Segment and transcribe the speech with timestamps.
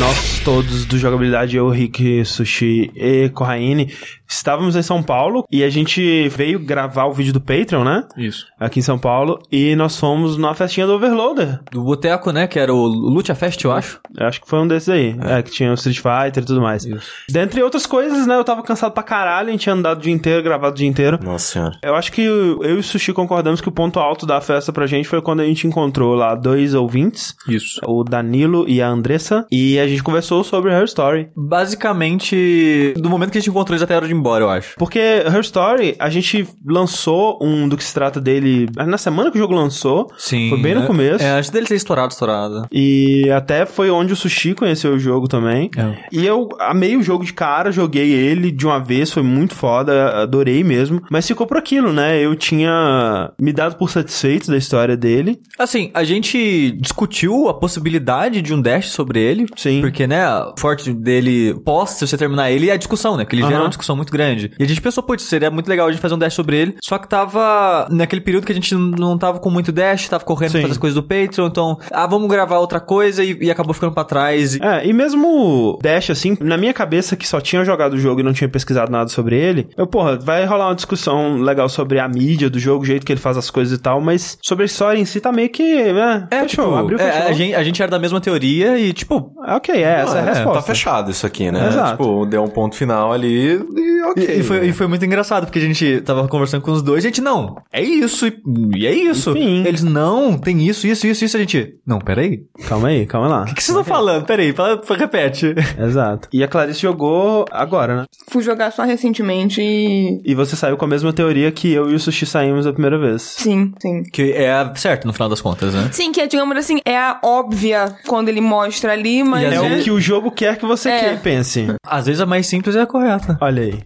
[0.00, 3.92] nós todos do Jogabilidade, eu, Rick, Sushi e Corraine,
[4.28, 8.04] estávamos em São Paulo e a gente veio gravar o vídeo do Patreon, né?
[8.16, 8.46] Isso.
[8.58, 9.40] Aqui em São Paulo.
[9.50, 11.60] E nós fomos numa festinha do Overloader.
[11.70, 12.46] Do Boteco, né?
[12.46, 14.00] Que era o Lucha Fest, eu acho.
[14.16, 15.16] Eu acho que foi um desses aí.
[15.20, 16.84] É, que tinha o Street Fighter e tudo mais.
[16.84, 17.10] Isso.
[17.28, 18.36] Dentre outras coisas, né?
[18.36, 20.88] Eu tava cansado pra caralho, a gente tinha andado o dia inteiro, gravado o dia
[20.88, 21.18] inteiro.
[21.22, 21.78] Nossa senhora.
[21.82, 24.86] Eu acho que eu e o Sushi concordamos que o ponto alto da festa pra
[24.86, 27.80] gente foi quando a gente encontrou lá dois ouvintes, Isso.
[27.84, 31.28] o Danilo e a Andressa, e a gente conversou sobre Her Story.
[31.36, 34.50] Basicamente, do momento que a gente encontrou eles até a hora de ir embora, eu
[34.50, 34.74] acho.
[34.76, 39.36] Porque Her Story, a gente lançou um do que se trata dele na semana que
[39.36, 40.10] o jogo lançou.
[40.16, 40.48] Sim.
[40.48, 41.24] Foi bem no é- começo.
[41.24, 42.66] É, antes dele ter estourado, estourado.
[42.72, 45.70] E até foi onde o Sushi conheceu o jogo também.
[45.76, 46.04] É.
[46.12, 50.22] E eu amei o jogo de cara, joguei ele de uma vez, foi muito foda,
[50.22, 51.02] adorei mesmo.
[51.10, 52.18] Mas ficou por aquilo, né?
[52.18, 55.40] Eu tinha me dado por satisfeito da história dele.
[55.58, 59.46] Assim, a gente discutiu a possibilidade de um dash sobre ele.
[59.56, 59.80] Sim.
[59.80, 63.24] Porque, né, o forte dele, pós se você terminar ele, é a discussão, né?
[63.24, 63.64] Que ele gera Aham.
[63.64, 64.52] uma discussão muito grande.
[64.58, 66.76] E a gente pensou, putz, seria muito legal a gente fazer um dash sobre ele.
[66.82, 70.52] Só que tava naquele período que a gente não tava com muito dash, tava correndo
[70.52, 71.46] pra fazer as coisas do Patreon.
[71.46, 74.54] Então, ah, vamos gravar outra coisa e, e acabou ficando pra trás.
[74.54, 78.20] E- É, e mesmo Dash, assim, na minha cabeça que só tinha jogado o jogo
[78.20, 81.98] e não tinha pesquisado nada sobre ele, eu, porra, vai rolar uma discussão legal sobre
[81.98, 84.62] a mídia do jogo, o jeito que ele faz as coisas e tal, mas sobre
[84.64, 87.28] a história em si tá meio que, né, É, fechou, tipo, abriu, é, fechou.
[87.28, 90.20] a, gente, a gente era da mesma teoria e, tipo, Ah, Ok, é, essa é
[90.20, 90.60] a é, tá resposta.
[90.60, 91.68] Tá fechado isso aqui, né?
[91.68, 91.90] Exato.
[92.02, 94.26] Tipo, deu um ponto final ali e ok.
[94.36, 94.66] E, e foi, né?
[94.66, 97.56] e foi muito engraçado, porque a gente tava conversando com os dois, a gente, não,
[97.72, 98.34] é isso, e,
[98.76, 99.30] e é isso.
[99.30, 99.64] Enfim.
[99.66, 102.40] Eles, não, tem isso, isso, isso, isso, a gente, não, peraí.
[102.68, 103.42] Calma aí, calma lá.
[103.42, 104.24] O que, que vocês estão falando?
[104.24, 105.54] Peraí, fala, repete.
[105.78, 106.28] Exato.
[106.32, 108.04] E a Clarice jogou agora, né?
[108.28, 110.20] Fui jogar só recentemente e.
[110.24, 112.98] E você saiu com a mesma teoria que eu e o Sushi saímos a primeira
[112.98, 113.22] vez.
[113.22, 114.02] Sim, sim.
[114.04, 115.88] Que é a- certo, no final das contas, né?
[115.92, 119.42] Sim, que é, digamos assim, é a óbvia quando ele mostra ali, mas.
[119.42, 121.14] E É vezes- o que o jogo quer que você É.
[121.16, 121.66] que pense.
[121.86, 123.36] Às vezes a mais simples é a correta.
[123.40, 123.80] Olha aí.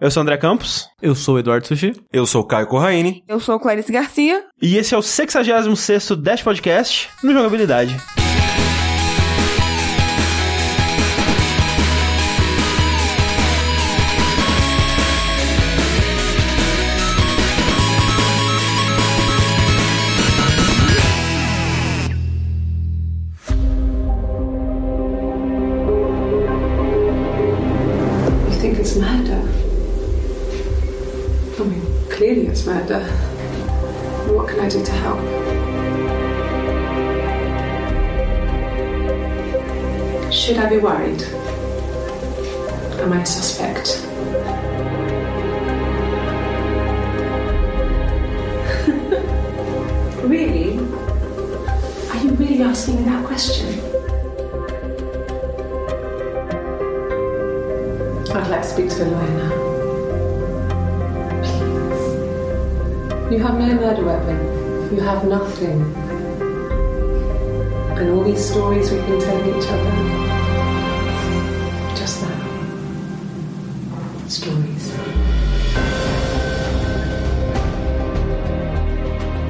[0.00, 0.86] Eu sou o André Campos.
[1.00, 1.92] Eu sou o Eduardo Sushi.
[2.12, 3.22] Eu sou o Caio Corraine.
[3.26, 4.42] Eu sou Clarice Garcia.
[4.60, 7.96] E esse é o 66º Dash Podcast no Jogabilidade.
[32.74, 33.04] Murder.
[34.34, 35.20] What can I do to help?
[40.32, 41.22] Should I be worried?
[43.00, 44.04] Am I a suspect?
[50.24, 50.78] really?
[52.10, 53.78] Are you really asking me that question?
[58.36, 59.63] I'd like to speak to a lawyer now.
[63.30, 64.36] You have no murder weapon.
[64.94, 65.80] You have nothing.
[67.96, 69.92] And all these stories we've been telling each other.
[71.96, 72.28] Just now.
[74.28, 74.92] Stories.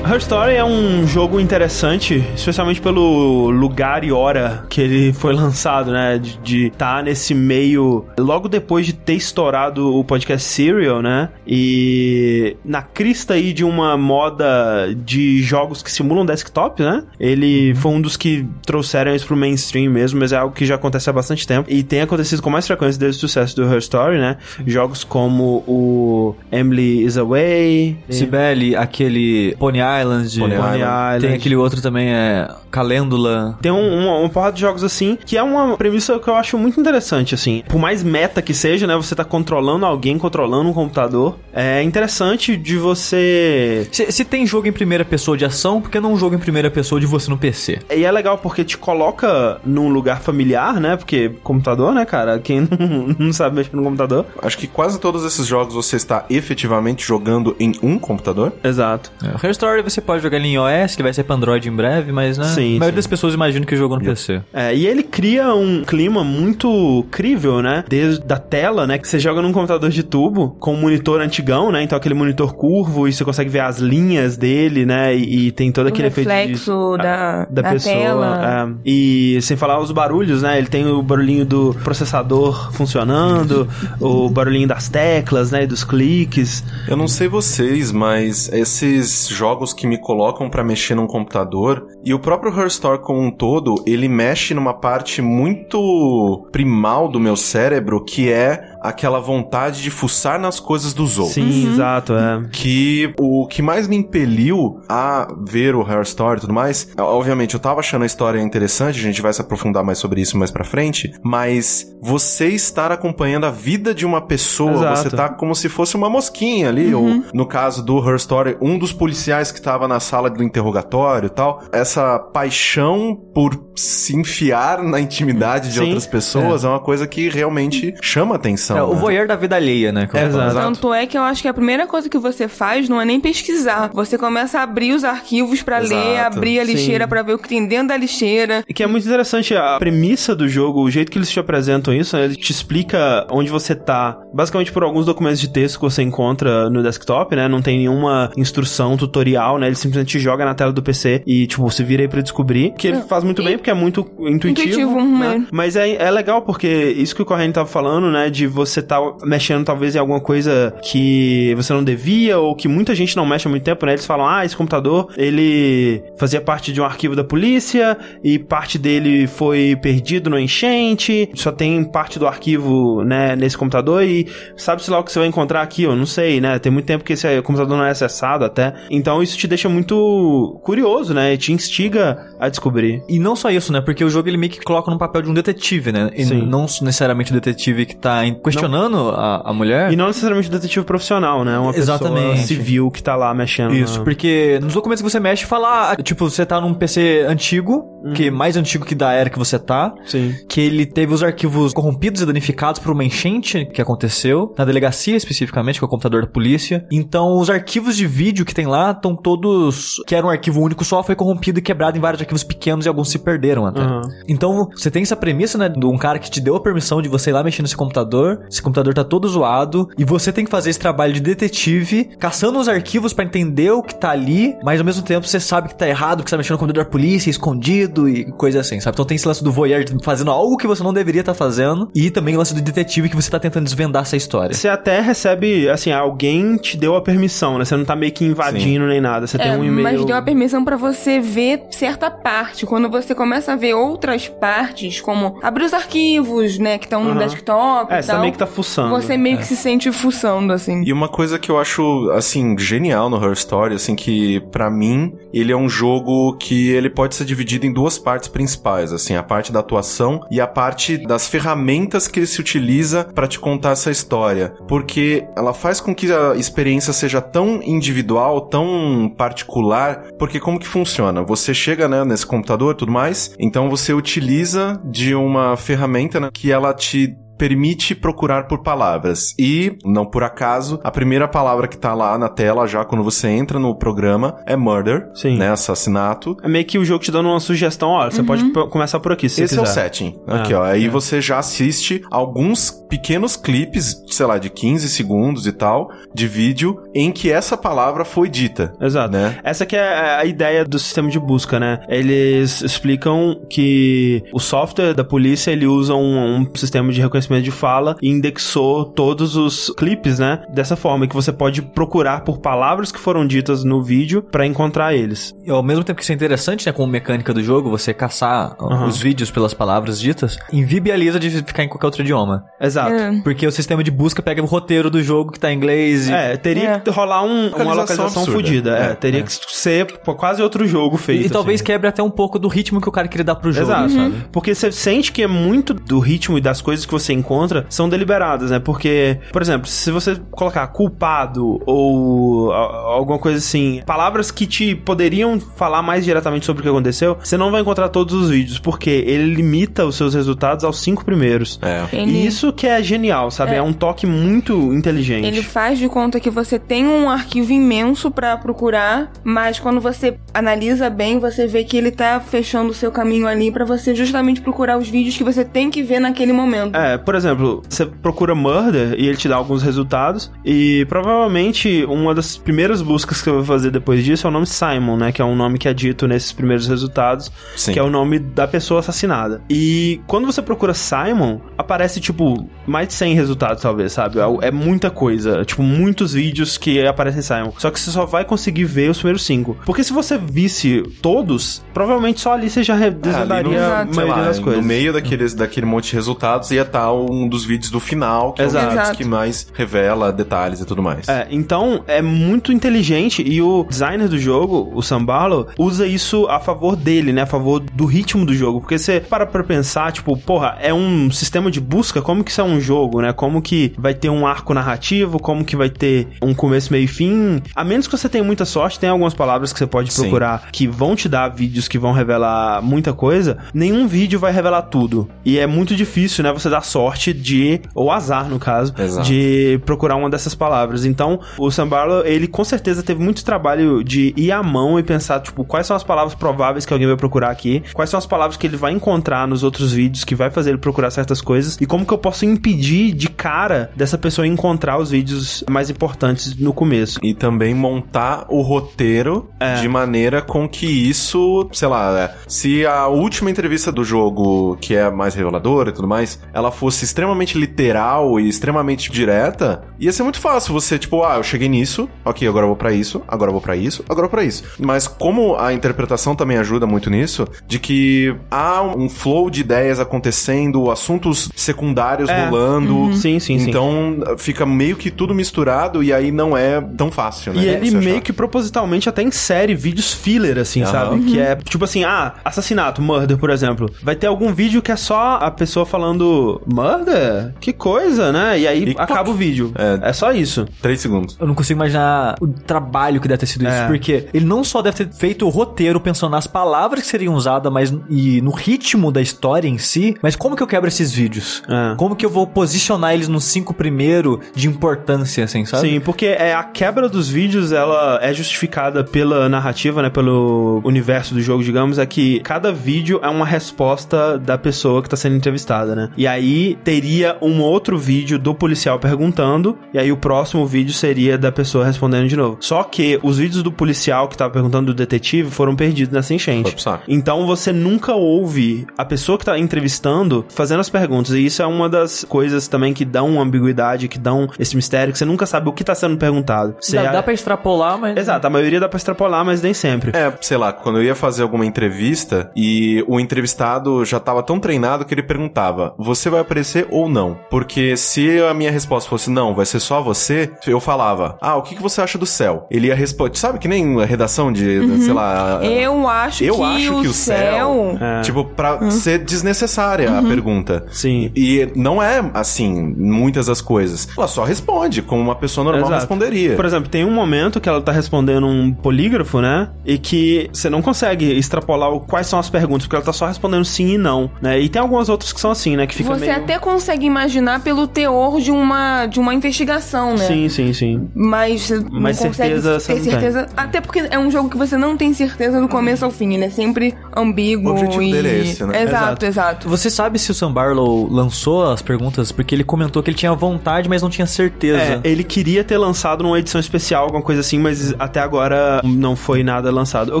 [0.04, 5.90] Her Story é um jogo interessante, especialmente pelo lugar e hora que ele foi lançado,
[5.90, 6.18] né?
[6.18, 11.28] De estar nesse meio logo depois de ter estourado o podcast Serial, né?
[11.46, 17.04] E na crista aí de uma moda de jogos que simulam desktop, né?
[17.18, 20.74] Ele foi um dos que trouxeram isso pro mainstream mesmo, mas é algo que já
[20.74, 23.78] acontece há bastante tempo e tem acontecido com mais frequência desde o sucesso do Her
[23.78, 24.36] Story, né?
[24.66, 30.38] Jogos como o Emily is Away, Cibele, aquele Pony Island.
[30.38, 31.20] Pony Pony Island.
[31.20, 33.58] Tem aquele outro também, é Calêndula.
[33.60, 36.56] Tem um, uma, uma porrada de jogos assim, que é uma premissa que eu acho
[36.58, 37.62] muito interessante, assim.
[37.68, 38.91] Por mais meta que seja, né?
[38.96, 41.38] Você tá controlando alguém, controlando um computador.
[41.52, 43.86] É interessante de você.
[43.92, 46.38] Se, se tem jogo em primeira pessoa de ação, por que não um jogo em
[46.38, 47.80] primeira pessoa de você no PC?
[47.94, 50.96] E é legal porque te coloca num lugar familiar, né?
[50.96, 52.38] Porque computador, né, cara?
[52.38, 54.26] Quem não, não sabe mexer no computador.
[54.42, 58.52] Acho que quase todos esses jogos você está efetivamente jogando em um computador.
[58.62, 59.12] Exato.
[59.22, 61.68] É, o Her Story você pode jogar ele em iOS, que vai ser pra Android
[61.68, 62.96] em breve, mas né, Sim, a maioria sim.
[62.96, 64.42] das pessoas imaginam que jogou no PC.
[64.52, 67.84] É, e ele cria um clima muito crível, né?
[67.88, 68.98] Desde a tela, né?
[68.98, 71.82] Que você joga num computador de tubo com um monitor antigão, né?
[71.82, 75.14] Então aquele monitor curvo e você consegue ver as linhas dele, né?
[75.16, 77.94] E, e tem todo aquele efeito de- reflexo da- da da pessoa.
[77.94, 78.68] tela.
[78.84, 78.88] é.
[78.90, 80.58] E sem falar os barulhos, né?
[80.58, 83.68] Ele tem o barulhinho do processador funcionando,
[84.00, 85.66] o barulhinho das teclas, né?
[85.66, 86.64] Dos cliques.
[86.88, 92.12] Eu não sei vocês, mas esses jogos que me colocam pra mexer num computador, E
[92.12, 97.36] o próprio Her Story como um todo, ele mexe numa parte muito primal do meu
[97.36, 101.34] cérebro, que é aquela vontade de fuçar nas coisas dos outros.
[101.34, 102.44] Sim, exato, é.
[102.50, 107.54] Que o que mais me impeliu a ver o Hair Story e tudo mais, obviamente
[107.54, 110.50] eu tava achando a história interessante, a gente vai se aprofundar mais sobre isso mais
[110.50, 115.10] pra frente, mas você estar acompanhando a vida de uma pessoa, Exato.
[115.10, 118.78] você tá como se fosse uma mosquinha ali, ou no caso do Her Story, um
[118.78, 124.82] dos policiais que tava na sala do interrogatório e tal, essa paixão por se enfiar
[124.82, 126.68] na intimidade de Sim, outras pessoas é.
[126.68, 128.71] uma coisa que realmente chama atenção.
[128.76, 129.00] É, o né?
[129.00, 130.08] voyeur da vida alheia, né?
[130.12, 130.54] É, exato.
[130.54, 133.20] Tanto é que eu acho que a primeira coisa que você faz não é nem
[133.20, 133.90] pesquisar.
[133.92, 135.94] Você começa a abrir os arquivos pra Exato.
[135.94, 138.64] ler, abrir a lixeira pra ver o que tem dentro da lixeira.
[138.68, 141.94] E que é muito interessante a premissa do jogo, o jeito que eles te apresentam
[141.94, 142.24] isso, né?
[142.24, 146.68] Ele te explica onde você tá, basicamente por alguns documentos de texto que você encontra
[146.70, 147.48] no desktop, né?
[147.48, 149.66] Não tem nenhuma instrução, tutorial, né?
[149.66, 152.72] Ele simplesmente te joga na tela do PC e, tipo, se vira aí pra descobrir.
[152.76, 154.68] Que ele faz muito bem, porque é muito intuitivo.
[154.68, 155.44] Intuitivo, né?
[155.44, 155.48] é.
[155.50, 158.30] Mas é, é legal porque isso que o Corrêa tava falando, né?
[158.30, 162.94] De você tá mexendo talvez em alguma coisa que você não devia ou que muita
[162.94, 163.92] gente não mexe há muito tempo, né?
[163.92, 168.78] Eles falam, ah, esse computador, ele fazia parte de um arquivo da polícia e parte
[168.78, 174.26] dele foi perdido no enchente, só tem parte do arquivo, né, nesse computador e
[174.56, 176.58] sabe-se lá o que você vai encontrar aqui, eu não sei, né?
[176.58, 178.74] Tem muito tempo que esse computador não é acessado até.
[178.90, 181.32] Então isso te deixa muito curioso, né?
[181.34, 183.02] E te instiga a descobrir.
[183.08, 183.80] E não só isso, né?
[183.80, 186.10] Porque o jogo ele meio que coloca no papel de um detetive, né?
[186.14, 186.46] E Sim.
[186.46, 189.92] não necessariamente o detetive que tá questionando a, a mulher.
[189.92, 191.58] E não necessariamente um detetive profissional, né?
[191.58, 192.42] Uma pessoa Exatamente.
[192.46, 193.74] civil que tá lá mexendo.
[193.74, 197.84] Isso, na- porque nos documentos que você mexe, fala, tipo, você tá num PC antigo,
[198.14, 200.34] que é mais antigo que da era que você tá, Sim.
[200.48, 205.16] que ele teve os arquivos corrompidos e danificados por uma enchente que aconteceu, na delegacia
[205.16, 206.84] especificamente, com o computador da polícia.
[206.90, 209.96] Então, os arquivos de vídeo que tem lá estão todos.
[210.06, 212.88] que era um arquivo único só, foi corrompido e quebrado em vários arquivos pequenos e
[212.88, 213.80] alguns se perderam até.
[213.80, 214.02] Aham.
[214.28, 217.08] Então, você tem essa premissa, né, de um cara que te deu a permissão de
[217.08, 220.50] você ir lá mexer nesse computador, esse computador tá todo zoado, e você tem que
[220.50, 224.80] fazer esse trabalho de detetive, caçando os arquivos pra entender o que tá ali, mas
[224.80, 226.90] ao mesmo tempo você sabe que tá errado, que você tá mexendo no computador da
[226.90, 228.94] polícia, escondido e coisa assim, sabe?
[228.94, 232.10] Então tem esse lance do voyeur fazendo algo que você não deveria estar fazendo, e
[232.10, 234.54] também o lance do detetive que você tá tentando desvendar essa história.
[234.54, 237.64] Você até recebe, assim, alguém te deu a permissão, né?
[237.64, 239.26] Você não tá meio que invadindo nem nada.
[239.26, 239.82] Você tem É, um e-mail.
[239.82, 242.66] mas deu a permissão pra você ver certa parte.
[242.66, 247.10] Quando você começa a ver outras partes, como abrir os arquivos, né, que estão no
[247.10, 247.18] Aham.
[247.18, 248.90] desktop É, e tá tal, meio que tá fuçando.
[248.90, 250.82] você meio que se sente fuçando, assim.
[250.84, 255.12] E uma coisa que eu acho, assim, genial no Her Story, assim, que pra mim,
[255.32, 259.22] ele é um jogo que ele pode ser dividido em duas partes principais, assim, a
[259.22, 263.70] parte da atuação e a parte das ferramentas que ele se utiliza pra te contar
[263.70, 264.54] essa história.
[264.68, 270.66] Porque ela faz com que a experiência seja tão individual, tão particular, porque como que
[270.66, 271.22] funciona?
[271.22, 276.28] Você chega, né, nesse computador e tudo mais, então você utiliza de uma ferramenta, né,
[276.32, 279.34] que ela te permite procurar por palavras.
[279.38, 283.28] E, não por acaso, a primeira palavra que tá lá na tela, já quando você
[283.28, 285.36] entra no programa, é murder, Sim.
[285.38, 285.50] né?
[285.50, 286.36] Assassinato.
[286.42, 289.12] É meio que o jogo te dando uma sugestão, ó, você pode p- começar por
[289.12, 289.74] aqui, se você Esse é o quiser.
[289.82, 290.14] setting.
[290.26, 290.62] Aqui, É, ó.
[290.62, 290.88] Aí é.
[290.88, 296.78] você já assiste alguns pequenos clipes, sei lá, de 15 segundos e tal, de vídeo,
[296.94, 298.72] em que essa palavra foi dita.
[298.80, 299.12] Exato.
[299.12, 299.38] Né?
[299.42, 301.80] Essa que é a ideia do sistema de busca, né?
[301.88, 307.50] Eles explicam que o software da polícia, ele usa um, um sistema de reconhecimento de
[307.50, 310.42] fala e indexou todos os clipes, né?
[310.52, 314.94] Dessa forma, que você pode procurar por palavras que foram ditas no vídeo pra encontrar
[314.94, 315.32] eles.
[315.44, 318.56] E ao mesmo tempo que isso é interessante, né, como mecânica do jogo, você caçar
[318.60, 318.86] Aham.
[318.86, 322.44] os vídeos pelas palavras ditas, invibializa de ficar em qualquer outro idioma.
[322.60, 322.92] Exato.
[322.92, 323.20] É.
[323.22, 326.12] Porque o sistema de busca pega o roteiro do jogo que tá em inglês e...
[326.12, 326.80] É, teria É.
[326.80, 328.32] que rolar um- uma Localização localização absurda.
[328.32, 328.78] fodida.
[328.78, 329.22] É, É, teria é.
[329.22, 331.26] que ser pô, quase outro jogo feito.
[331.26, 331.66] E, talvez assim.
[331.66, 333.90] quebre até um pouco do ritmo que o cara queria dar pro jogo, Exato.
[333.90, 334.14] sabe?
[334.32, 337.88] Porque você sente que é muito do ritmo e das coisas que você encontra são
[337.88, 338.58] deliberadas, né?
[338.58, 345.38] Porque, por exemplo, se você colocar culpado ou alguma coisa assim, palavras que te poderiam
[345.40, 348.90] falar mais diretamente sobre o que aconteceu, você não vai encontrar todos os vídeos, porque
[348.90, 351.58] ele limita os seus resultados aos cinco primeiros.
[351.62, 351.84] É.
[351.92, 353.54] E Ele, isso que é genial, sabe?
[353.54, 355.26] É, um toque muito inteligente.
[355.26, 360.18] ele faz de conta que você tem um arquivo imenso pra procurar, mas quando você
[360.32, 364.40] analisa bem, você vê que ele tá fechando o seu caminho ali pra você justamente
[364.40, 366.76] procurar os vídeos que você tem que ver naquele momento.
[366.76, 370.30] É, por exemplo, você procura Murder e ele te dá alguns resultados.
[370.44, 374.46] E provavelmente uma das primeiras buscas que você vai fazer depois disso é o nome
[374.46, 375.12] Simon, né?
[375.12, 377.30] Que é um nome que é dito nesses primeiros resultados.
[377.56, 377.72] Sim.
[377.72, 379.42] Que é o nome da pessoa assassinada.
[379.48, 384.18] E quando você procura Simon, aparece, tipo, mais de 100 resultados, talvez, sabe?
[384.18, 385.44] É- É muita coisa.
[385.44, 387.52] Tipo, muitos vídeos que aparecem Simon.
[387.58, 389.56] Só que você só vai conseguir ver os primeiros cinco.
[389.64, 394.14] Porque se você visse todos, provavelmente só ali você já É, ali desvendaria a maioria
[394.16, 394.60] lá, das coisas.
[394.60, 398.42] No meio daqueles, daquele monte de resultados ia estar um dos vídeos do final, que
[398.42, 398.64] é Exato.
[398.64, 398.98] um dos Exato.
[398.98, 401.08] que mais revela detalhes e tudo mais.
[401.08, 406.26] É, então é muito inteligente e o designer do jogo, o Sam Barlow, usa isso
[406.26, 407.22] a favor dele, né?
[407.22, 408.60] A favor do ritmo do jogo.
[408.60, 412.40] Porque você para pra pensar, tipo, porra, é um sistema de busca, como que isso
[412.40, 413.12] é um jogo, né?
[413.12, 416.88] Como que vai ter um arco narrativo, como que vai ter um começo, meio e
[416.88, 417.40] fim.
[417.54, 420.02] A menos que você tenha muita sorte, tem algumas palavras que você pode Sim.
[420.02, 423.38] procurar que vão te dar vídeos que vão revelar muita coisa.
[423.54, 425.08] Nenhum vídeo vai revelar tudo.
[425.24, 426.32] E é muito difícil, né?
[426.32, 426.81] Você dar sorte
[427.14, 429.06] de, ou azar no caso, Exato.
[429.06, 430.84] de procurar uma dessas palavras.
[430.84, 434.82] Então, o Sam Barlow, ele com certeza teve muito trabalho de ir à mão e
[434.82, 438.06] pensar, tipo, quais são as palavras prováveis que alguém vai procurar aqui, quais são as
[438.06, 441.56] palavras que ele vai encontrar nos outros vídeos que vai fazer ele procurar certas coisas
[441.60, 446.34] e como que eu posso impedir de cara dessa pessoa encontrar os vídeos mais importantes
[446.36, 446.98] no começo.
[447.02, 449.54] E também montar o roteiro É.
[449.56, 454.74] de maneira com que isso, sei lá, é, se a última entrevista do jogo, que
[454.74, 460.02] é mais reveladora e tudo mais, ela fosse extremamente literal e extremamente direta, ia ser
[460.02, 463.28] muito fácil você, tipo, ah, eu cheguei nisso, ok, agora eu vou pra isso, agora
[463.28, 464.44] eu vou pra isso, agora eu vou pra isso.
[464.58, 469.80] Mas como a interpretação também ajuda muito nisso, de que há um flow de ideias
[469.80, 472.24] acontecendo, assuntos secundários É.
[472.24, 472.94] rolando.
[472.94, 473.48] Sim, sim, sim.
[473.48, 477.42] Então fica meio que tudo misturado e aí não é tão fácil, né?
[477.42, 480.70] E ele meio que propositalmente até insere vídeos filler, assim, Aham.
[480.72, 481.00] sabe?
[481.04, 483.70] Que é tipo assim, ah, assassinato, murder, por exemplo.
[483.82, 487.34] Vai ter algum vídeo que é só a pessoa falando murder?
[487.40, 488.38] Que coisa, né?
[488.38, 489.52] E aí E acaba o vídeo.
[489.56, 489.88] É.
[489.88, 489.92] É.
[489.92, 490.46] só isso.
[490.60, 491.16] Três segundos.
[491.20, 493.52] Eu não consigo imaginar o trabalho que deve ter sido isso.
[493.52, 493.66] É.
[493.66, 497.52] Porque ele não só deve ter feito o roteiro pensando nas palavras que seriam usadas,
[497.52, 501.42] mas e no ritmo da história em si, mas como que eu quebro esses vídeos?
[501.48, 501.74] É.
[501.76, 505.68] Como que eu vou posicionar eles nos cinco primeiro de importância, assim, sabe?
[505.68, 509.90] Sim, porque é, a quebra dos vídeos, ela é justificada pela narrativa, né?
[509.90, 514.88] Pelo universo do jogo, digamos, é que cada vídeo é uma resposta da pessoa que
[514.88, 515.90] tá sendo entrevistada, né?
[515.96, 521.16] E aí teria um outro vídeo do policial perguntando, e aí o próximo vídeo seria
[521.18, 522.36] da pessoa respondendo de novo.
[522.40, 526.16] Só que os vídeos do policial que tava perguntando do detetive foram perdidos nessa Foi
[526.16, 526.52] enchente.
[526.52, 526.84] pro saco.
[526.88, 531.12] Então você nunca ouve a pessoa que tá entrevistando fazendo as perguntas.
[531.14, 534.98] E isso é uma das coisas também que dão ambiguidade, que dão esse mistério, que
[534.98, 536.54] você nunca sabe o que tá sendo perguntado.
[536.60, 537.96] Você Dá, dá pra extrapolar, mas.
[537.96, 539.92] Exato, a maioria dá pra extrapolar, mas nem sempre.
[539.94, 544.38] É, sei lá, quando eu ia fazer alguma entrevista e o entrevistado já tava tão
[544.40, 547.16] treinado que ele perguntava: Você vai aparecer ou não?
[547.30, 551.42] Porque se a minha resposta fosse não, vai ser só você, eu falava: Ah, o
[551.42, 552.46] que, que você acha do céu?
[552.50, 555.40] Ele ia responder, sabe que nem a redação de, sei lá.
[555.42, 557.78] Eu acho Eu que, acho o, que o céu.
[557.80, 558.00] É.
[558.02, 560.66] Tipo, pra ser desnecessária a pergunta.
[560.70, 561.10] Sim.
[561.14, 563.88] E não é assim, muitas das coisas.
[563.96, 565.80] Ela só responde, como uma pessoa normal Exato.
[565.80, 566.34] responderia.
[566.34, 569.48] Por exemplo, tem um momento que ela tá respondendo um polígrafo, né?
[569.64, 573.44] E que você não consegue extrapolar quais são as perguntas, porque ela tá só respondendo
[573.44, 574.40] sim e não, né?
[574.40, 575.66] E tem algumas outras que são assim, né?
[575.66, 576.12] Que fica Você meio...
[576.22, 580.06] até consegue imaginar pelo teor de uma, de uma investigação, né?
[580.06, 580.88] Sim, sim, sim.
[580.94, 582.92] Mas você Mas não consegue certeza você ter não tem.
[582.92, 583.28] certeza.
[583.36, 586.14] Até porque é um jogo que você não tem certeza do começo ao fim.
[586.14, 587.48] Ele é sempre ambíguo.
[587.48, 587.92] O objetivo e...
[587.92, 588.62] dele é esse, né?
[588.62, 589.06] Exato, Exato.
[589.06, 589.48] exato.
[589.48, 592.12] Você sabe se o Sam Barlow lançou as perguntas?
[592.12, 594.58] Porque ele comentou que ele tinha vontade, mas não tinha certeza.
[594.58, 598.94] É, ele queria ter lançado numa edição especial, alguma coisa assim, mas até agora não
[598.96, 599.96] foi nada lançado.
[599.96, 600.00] O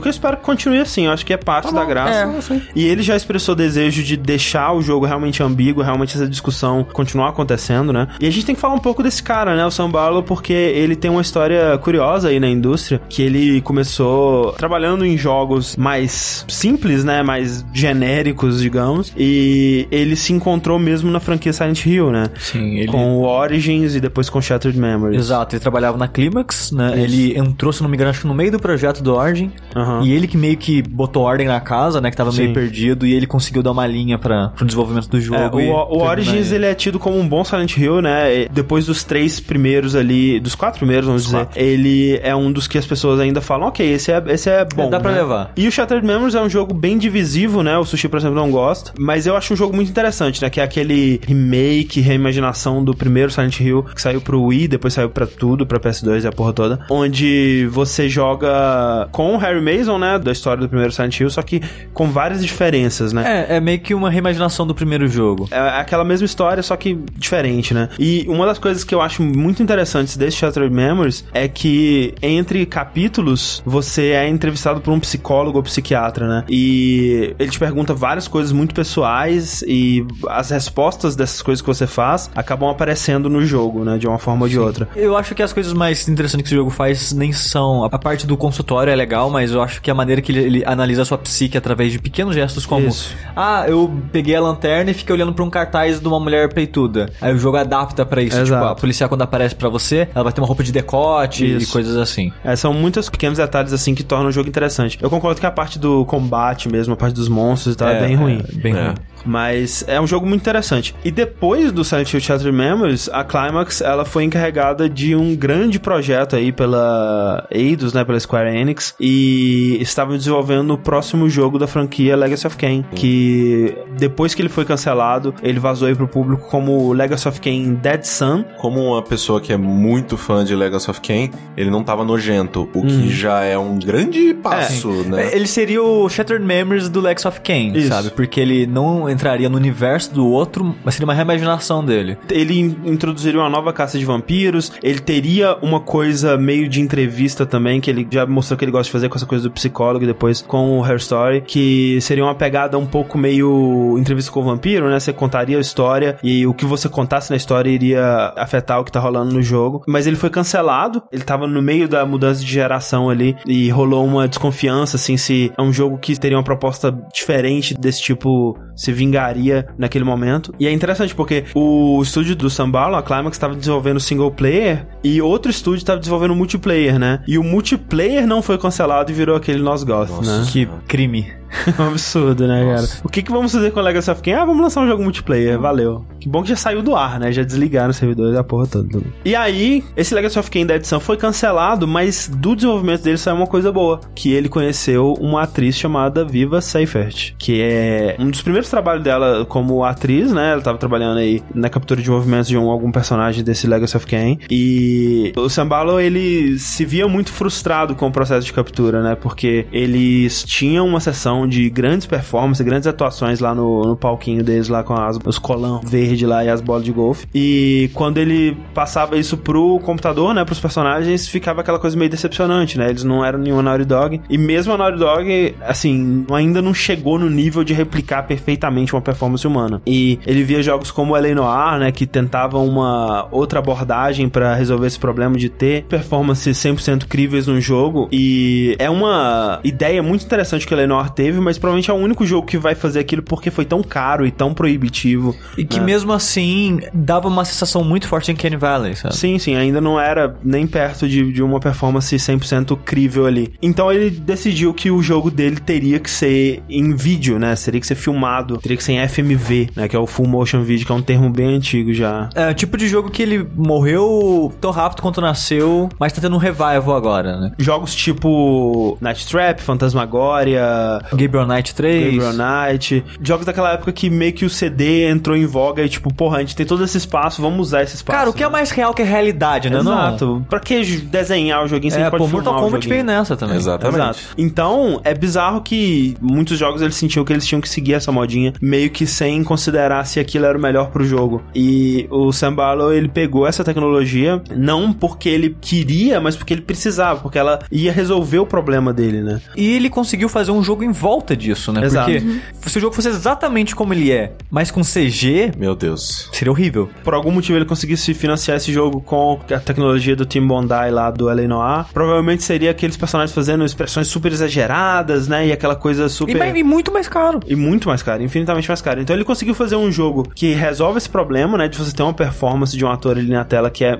[0.00, 2.54] que eu espero que continue assim, eu acho que é parte da graça.
[2.54, 2.60] É.
[2.74, 7.28] E ele já expressou desejo de deixar o jogo realmente ambíguo, realmente essa discussão continuar
[7.30, 8.08] acontecendo, né?
[8.20, 10.52] E a gente tem que falar um pouco desse cara, né, o Sam Barlow, porque
[10.52, 16.44] ele tem uma história curiosa aí na indústria, que ele começou trabalhando em jogos mais
[16.48, 22.24] simples, né, mais genéricos, digamos, e ele se encontrou mesmo na franquia Silent Hill, né?
[22.38, 22.88] Sim, ele.
[22.88, 25.18] Com o Origins e depois com Shattered Memories.
[25.20, 26.88] Exato, ele trabalhava na Climax, né?
[26.88, 26.98] Isso.
[26.98, 29.50] Ele entrou, se não me engano, no meio do projeto do Origin.
[29.74, 30.02] Aham.
[30.04, 32.10] E ele que meio que botou ordem na casa, né?
[32.10, 32.54] Que tava meio Sim.
[32.54, 33.06] perdido.
[33.06, 35.58] E ele conseguiu dar uma linha para pro desenvolvimento do É, jogo.
[35.58, 36.64] o, e o Origins ele.
[36.64, 38.46] ele é tido como um bom Silent Hill, né?
[38.50, 42.78] Depois dos três primeiros ali, dos quatro primeiros, vamos dizer, ele é um dos que
[42.78, 44.90] as pessoas ainda falam, ok, esse é, esse é bom.
[44.90, 45.18] dá pra né?
[45.18, 45.52] levar.
[45.56, 47.76] E o Shattered Memories é um jogo bem divisivo, né?
[47.78, 48.92] O Sushi, por exemplo, não gosta.
[48.98, 50.50] Mas eu acho um jogo muito interessante, né?
[50.50, 55.10] Que é aquele remake, reimaginação do primeiro Silent Hill, que saiu pro Wii, depois saiu
[55.10, 56.80] pra tudo, pra PS2 e a porra toda.
[56.90, 60.18] Onde você joga com o Harry Mason, né?
[60.18, 61.60] Da história do primeiro Silent Hill, só que
[61.92, 63.46] com várias diferenças, né?
[63.48, 65.48] É, é meio que uma reimaginação do primeiro jogo.
[65.50, 65.58] É
[65.92, 67.90] aquela mesma história, só que diferente, né?
[67.98, 72.64] E uma das coisas que eu acho muito interessantes desse Shattered Memories é que entre
[72.64, 76.44] capítulos você é entrevistado por um psicólogo ou psiquiatra, né?
[76.48, 81.86] E ele te pergunta várias coisas muito pessoais e as respostas dessas coisas que você
[81.86, 83.98] faz acabam aparecendo no jogo, né?
[83.98, 84.88] De uma forma ou de outra.
[84.96, 87.84] Eu acho que as coisas mais interessantes que esse jogo faz nem são.
[87.84, 90.64] A parte do consultório é legal, mas eu acho que a maneira que ele, ele
[90.64, 93.14] analisa a sua psique através de pequenos gestos como: Isso.
[93.36, 97.10] Ah, eu peguei a lanterna e fiquei olhando pra um cartaz de uma mulher peituda.
[97.20, 98.36] Aí o jogo adapta pra isso.
[98.38, 98.60] Exato.
[98.60, 101.56] Tipo, a policial quando aparece pra você, ela vai ter uma roupa de decote e
[101.56, 101.72] Isso.
[101.72, 102.32] coisas assim.
[102.44, 104.98] É, são muitos pequenos detalhes assim que tornam o jogo interessante.
[105.00, 108.00] Eu concordo que a parte do combate mesmo, a parte dos monstros e tal, é,
[108.00, 108.42] bem ruim.
[108.48, 108.84] é bem É.
[108.86, 108.94] ruim.
[109.24, 110.94] Mas é um jogo muito interessante.
[111.04, 115.78] E depois do Silent Hill Shattered Memories, a Climax ela foi encarregada de um grande
[115.78, 121.66] projeto aí pela Eidos, né, pela Square Enix, e estavam desenvolvendo o próximo jogo da
[121.66, 126.48] franquia Legacy of Kain, que depois que ele foi cancelado, ele vazou aí pro público
[126.48, 128.44] como Legacy of Kain Dead Sun.
[128.58, 132.68] Como uma pessoa que é muito fã de Legacy of Kain, ele não tava nojento,
[132.74, 135.28] o que já é um grande passo, né?
[135.28, 137.88] É, Ele seria o Shattered Memories do Lex of Kain, Isso.
[137.88, 138.10] sabe?
[138.10, 142.16] Porque ele não entraria no universo do outro, mas seria uma reimaginação dele.
[142.30, 144.72] Ele in- introduziria uma nova caça de vampiros.
[144.82, 148.84] Ele teria uma coisa meio de entrevista também, que ele já mostrou que ele gosta
[148.84, 152.24] de fazer com essa coisa do psicólogo e depois com o Hair Story, que seria
[152.24, 154.98] uma pegada um pouco meio entrevista com o vampiro, né?
[154.98, 158.92] Você contaria a história e o que você contasse na história iria afetar o que
[158.92, 159.82] tá rolando no jogo.
[159.86, 161.02] Mas ele foi cancelado.
[161.12, 165.52] Ele tava no meio da mudança de geração ali e rolou uma desconfiança, assim, se
[165.56, 170.54] é um jogo que teria uma proposta diferente desse tipo, se vingaria naquele momento.
[170.58, 175.20] E é interessante porque o estúdio do Sambalo, a Climax, estava desenvolvendo single player e
[175.20, 177.22] outro estúdio estava desenvolvendo multiplayer, né?
[177.26, 180.44] E o multiplayer não foi cancelado e virou aquele Nos Goth, né?
[180.50, 181.42] Que crime.
[181.78, 182.88] um absurdo, né, cara?
[183.04, 184.34] O que, que vamos fazer com o Legacy of Kain?
[184.34, 186.04] Ah, vamos lançar um jogo multiplayer, valeu.
[186.18, 187.30] Que bom que já saiu do ar, né?
[187.32, 189.00] Já desligaram os servidores da porra toda.
[189.24, 193.36] E aí, esse Legacy of Kain da edição foi cancelado, mas do desenvolvimento dele saiu
[193.36, 198.42] uma coisa boa, que ele conheceu uma atriz chamada Viva Seifert, que é um dos
[198.42, 200.52] primeiros trabalhos dela como atriz, né?
[200.52, 204.06] Ela tava trabalhando aí na captura de movimentos de um, algum personagem desse Legacy of
[204.06, 204.38] Kain.
[204.50, 204.91] E
[205.36, 209.14] o Sambalo, ele se via muito frustrado com o processo de captura, né?
[209.14, 214.68] Porque eles tinham uma sessão de grandes performances, grandes atuações lá no, no palquinho deles,
[214.68, 217.26] lá com as, os colãs verde lá e as bolas de golfe.
[217.34, 220.44] E quando ele passava isso pro computador, né?
[220.44, 222.90] Pros personagens, ficava aquela coisa meio decepcionante, né?
[222.90, 224.20] Eles não eram nenhuma Naughty Dog.
[224.28, 229.00] E mesmo a Naughty Dog, assim, ainda não chegou no nível de replicar perfeitamente uma
[229.00, 229.80] performance humana.
[229.86, 231.34] E ele via jogos como o L.A.
[231.34, 231.92] Noir, né?
[231.92, 237.60] Que tentavam uma outra abordagem pra resolver esse problema de ter performances 100% críveis no
[237.60, 238.08] jogo.
[238.12, 240.86] E é uma ideia muito interessante que o L.A.
[240.86, 243.82] Noir teve, mas provavelmente é o único jogo que vai fazer aquilo porque foi tão
[243.82, 245.34] caro e tão proibitivo.
[245.56, 245.86] E que né?
[245.86, 249.16] mesmo assim dava uma sensação muito forte em Kenny Valley, sabe?
[249.16, 253.52] Sim, sim, ainda não era nem perto de, de uma performance 100% crível ali.
[253.62, 257.54] Então ele decidiu que o jogo dele teria que ser em vídeo, né?
[257.54, 259.88] Teria que ser filmado, teria que ser em FMV, né?
[259.88, 262.28] Que é o Full Motion Video, que é um termo bem antigo já.
[262.34, 266.38] É tipo de jogo que ele morreu tão rápido quanto nasceu, mas tá tendo um
[266.38, 267.52] revival agora, né?
[267.58, 272.16] Jogos tipo Night Trap, Fantasmagoria, Gabriel Knight 3.
[272.16, 276.12] Gabriel Knight, jogos daquela época que meio que o CD entrou em voga e tipo,
[276.12, 278.16] porra, a gente tem todo esse espaço, vamos usar esse espaço.
[278.16, 278.52] Cara, o que é né?
[278.52, 279.82] mais real que a realidade, né?
[279.82, 279.92] Não?
[279.92, 280.46] Exato.
[280.48, 283.36] Pra que desenhar o joguinho se a É, gente pode pô, Mortal Kombat veio nessa
[283.36, 283.56] também.
[283.56, 283.96] Exatamente.
[284.00, 284.18] Exato.
[284.36, 288.52] Então, é bizarro que muitos jogos eles sentiam que eles tinham que seguir essa modinha,
[288.60, 291.42] meio que sem considerar se aquilo era o melhor pro jogo.
[291.54, 296.62] E o Sam Barlow, ele pegou essa tecnologia, não porque ele queria, mas porque ele
[296.62, 299.40] precisava, porque ela ia resolver o problema dele, né?
[299.56, 301.84] E ele conseguiu fazer um jogo em volta disso, né?
[301.84, 302.10] Exato.
[302.52, 306.30] Porque se o jogo fosse exatamente como ele é, mas com CG, Meu Deus.
[306.32, 306.88] seria horrível.
[307.02, 311.10] Por algum motivo ele conseguisse financiar esse jogo com a tecnologia do Tim Bondi lá
[311.10, 311.48] do L.A.
[311.48, 315.48] Noir, provavelmente seria aqueles personagens fazendo expressões super exageradas, né?
[315.48, 316.54] E aquela coisa super...
[316.54, 317.40] E, e muito mais caro.
[317.48, 319.00] E muito mais caro, infinitamente mais caro.
[319.00, 321.66] Então ele conseguiu fazer um jogo que resolve esse problema, né?
[321.66, 323.96] De você ter uma performance de um ator ali na tela que é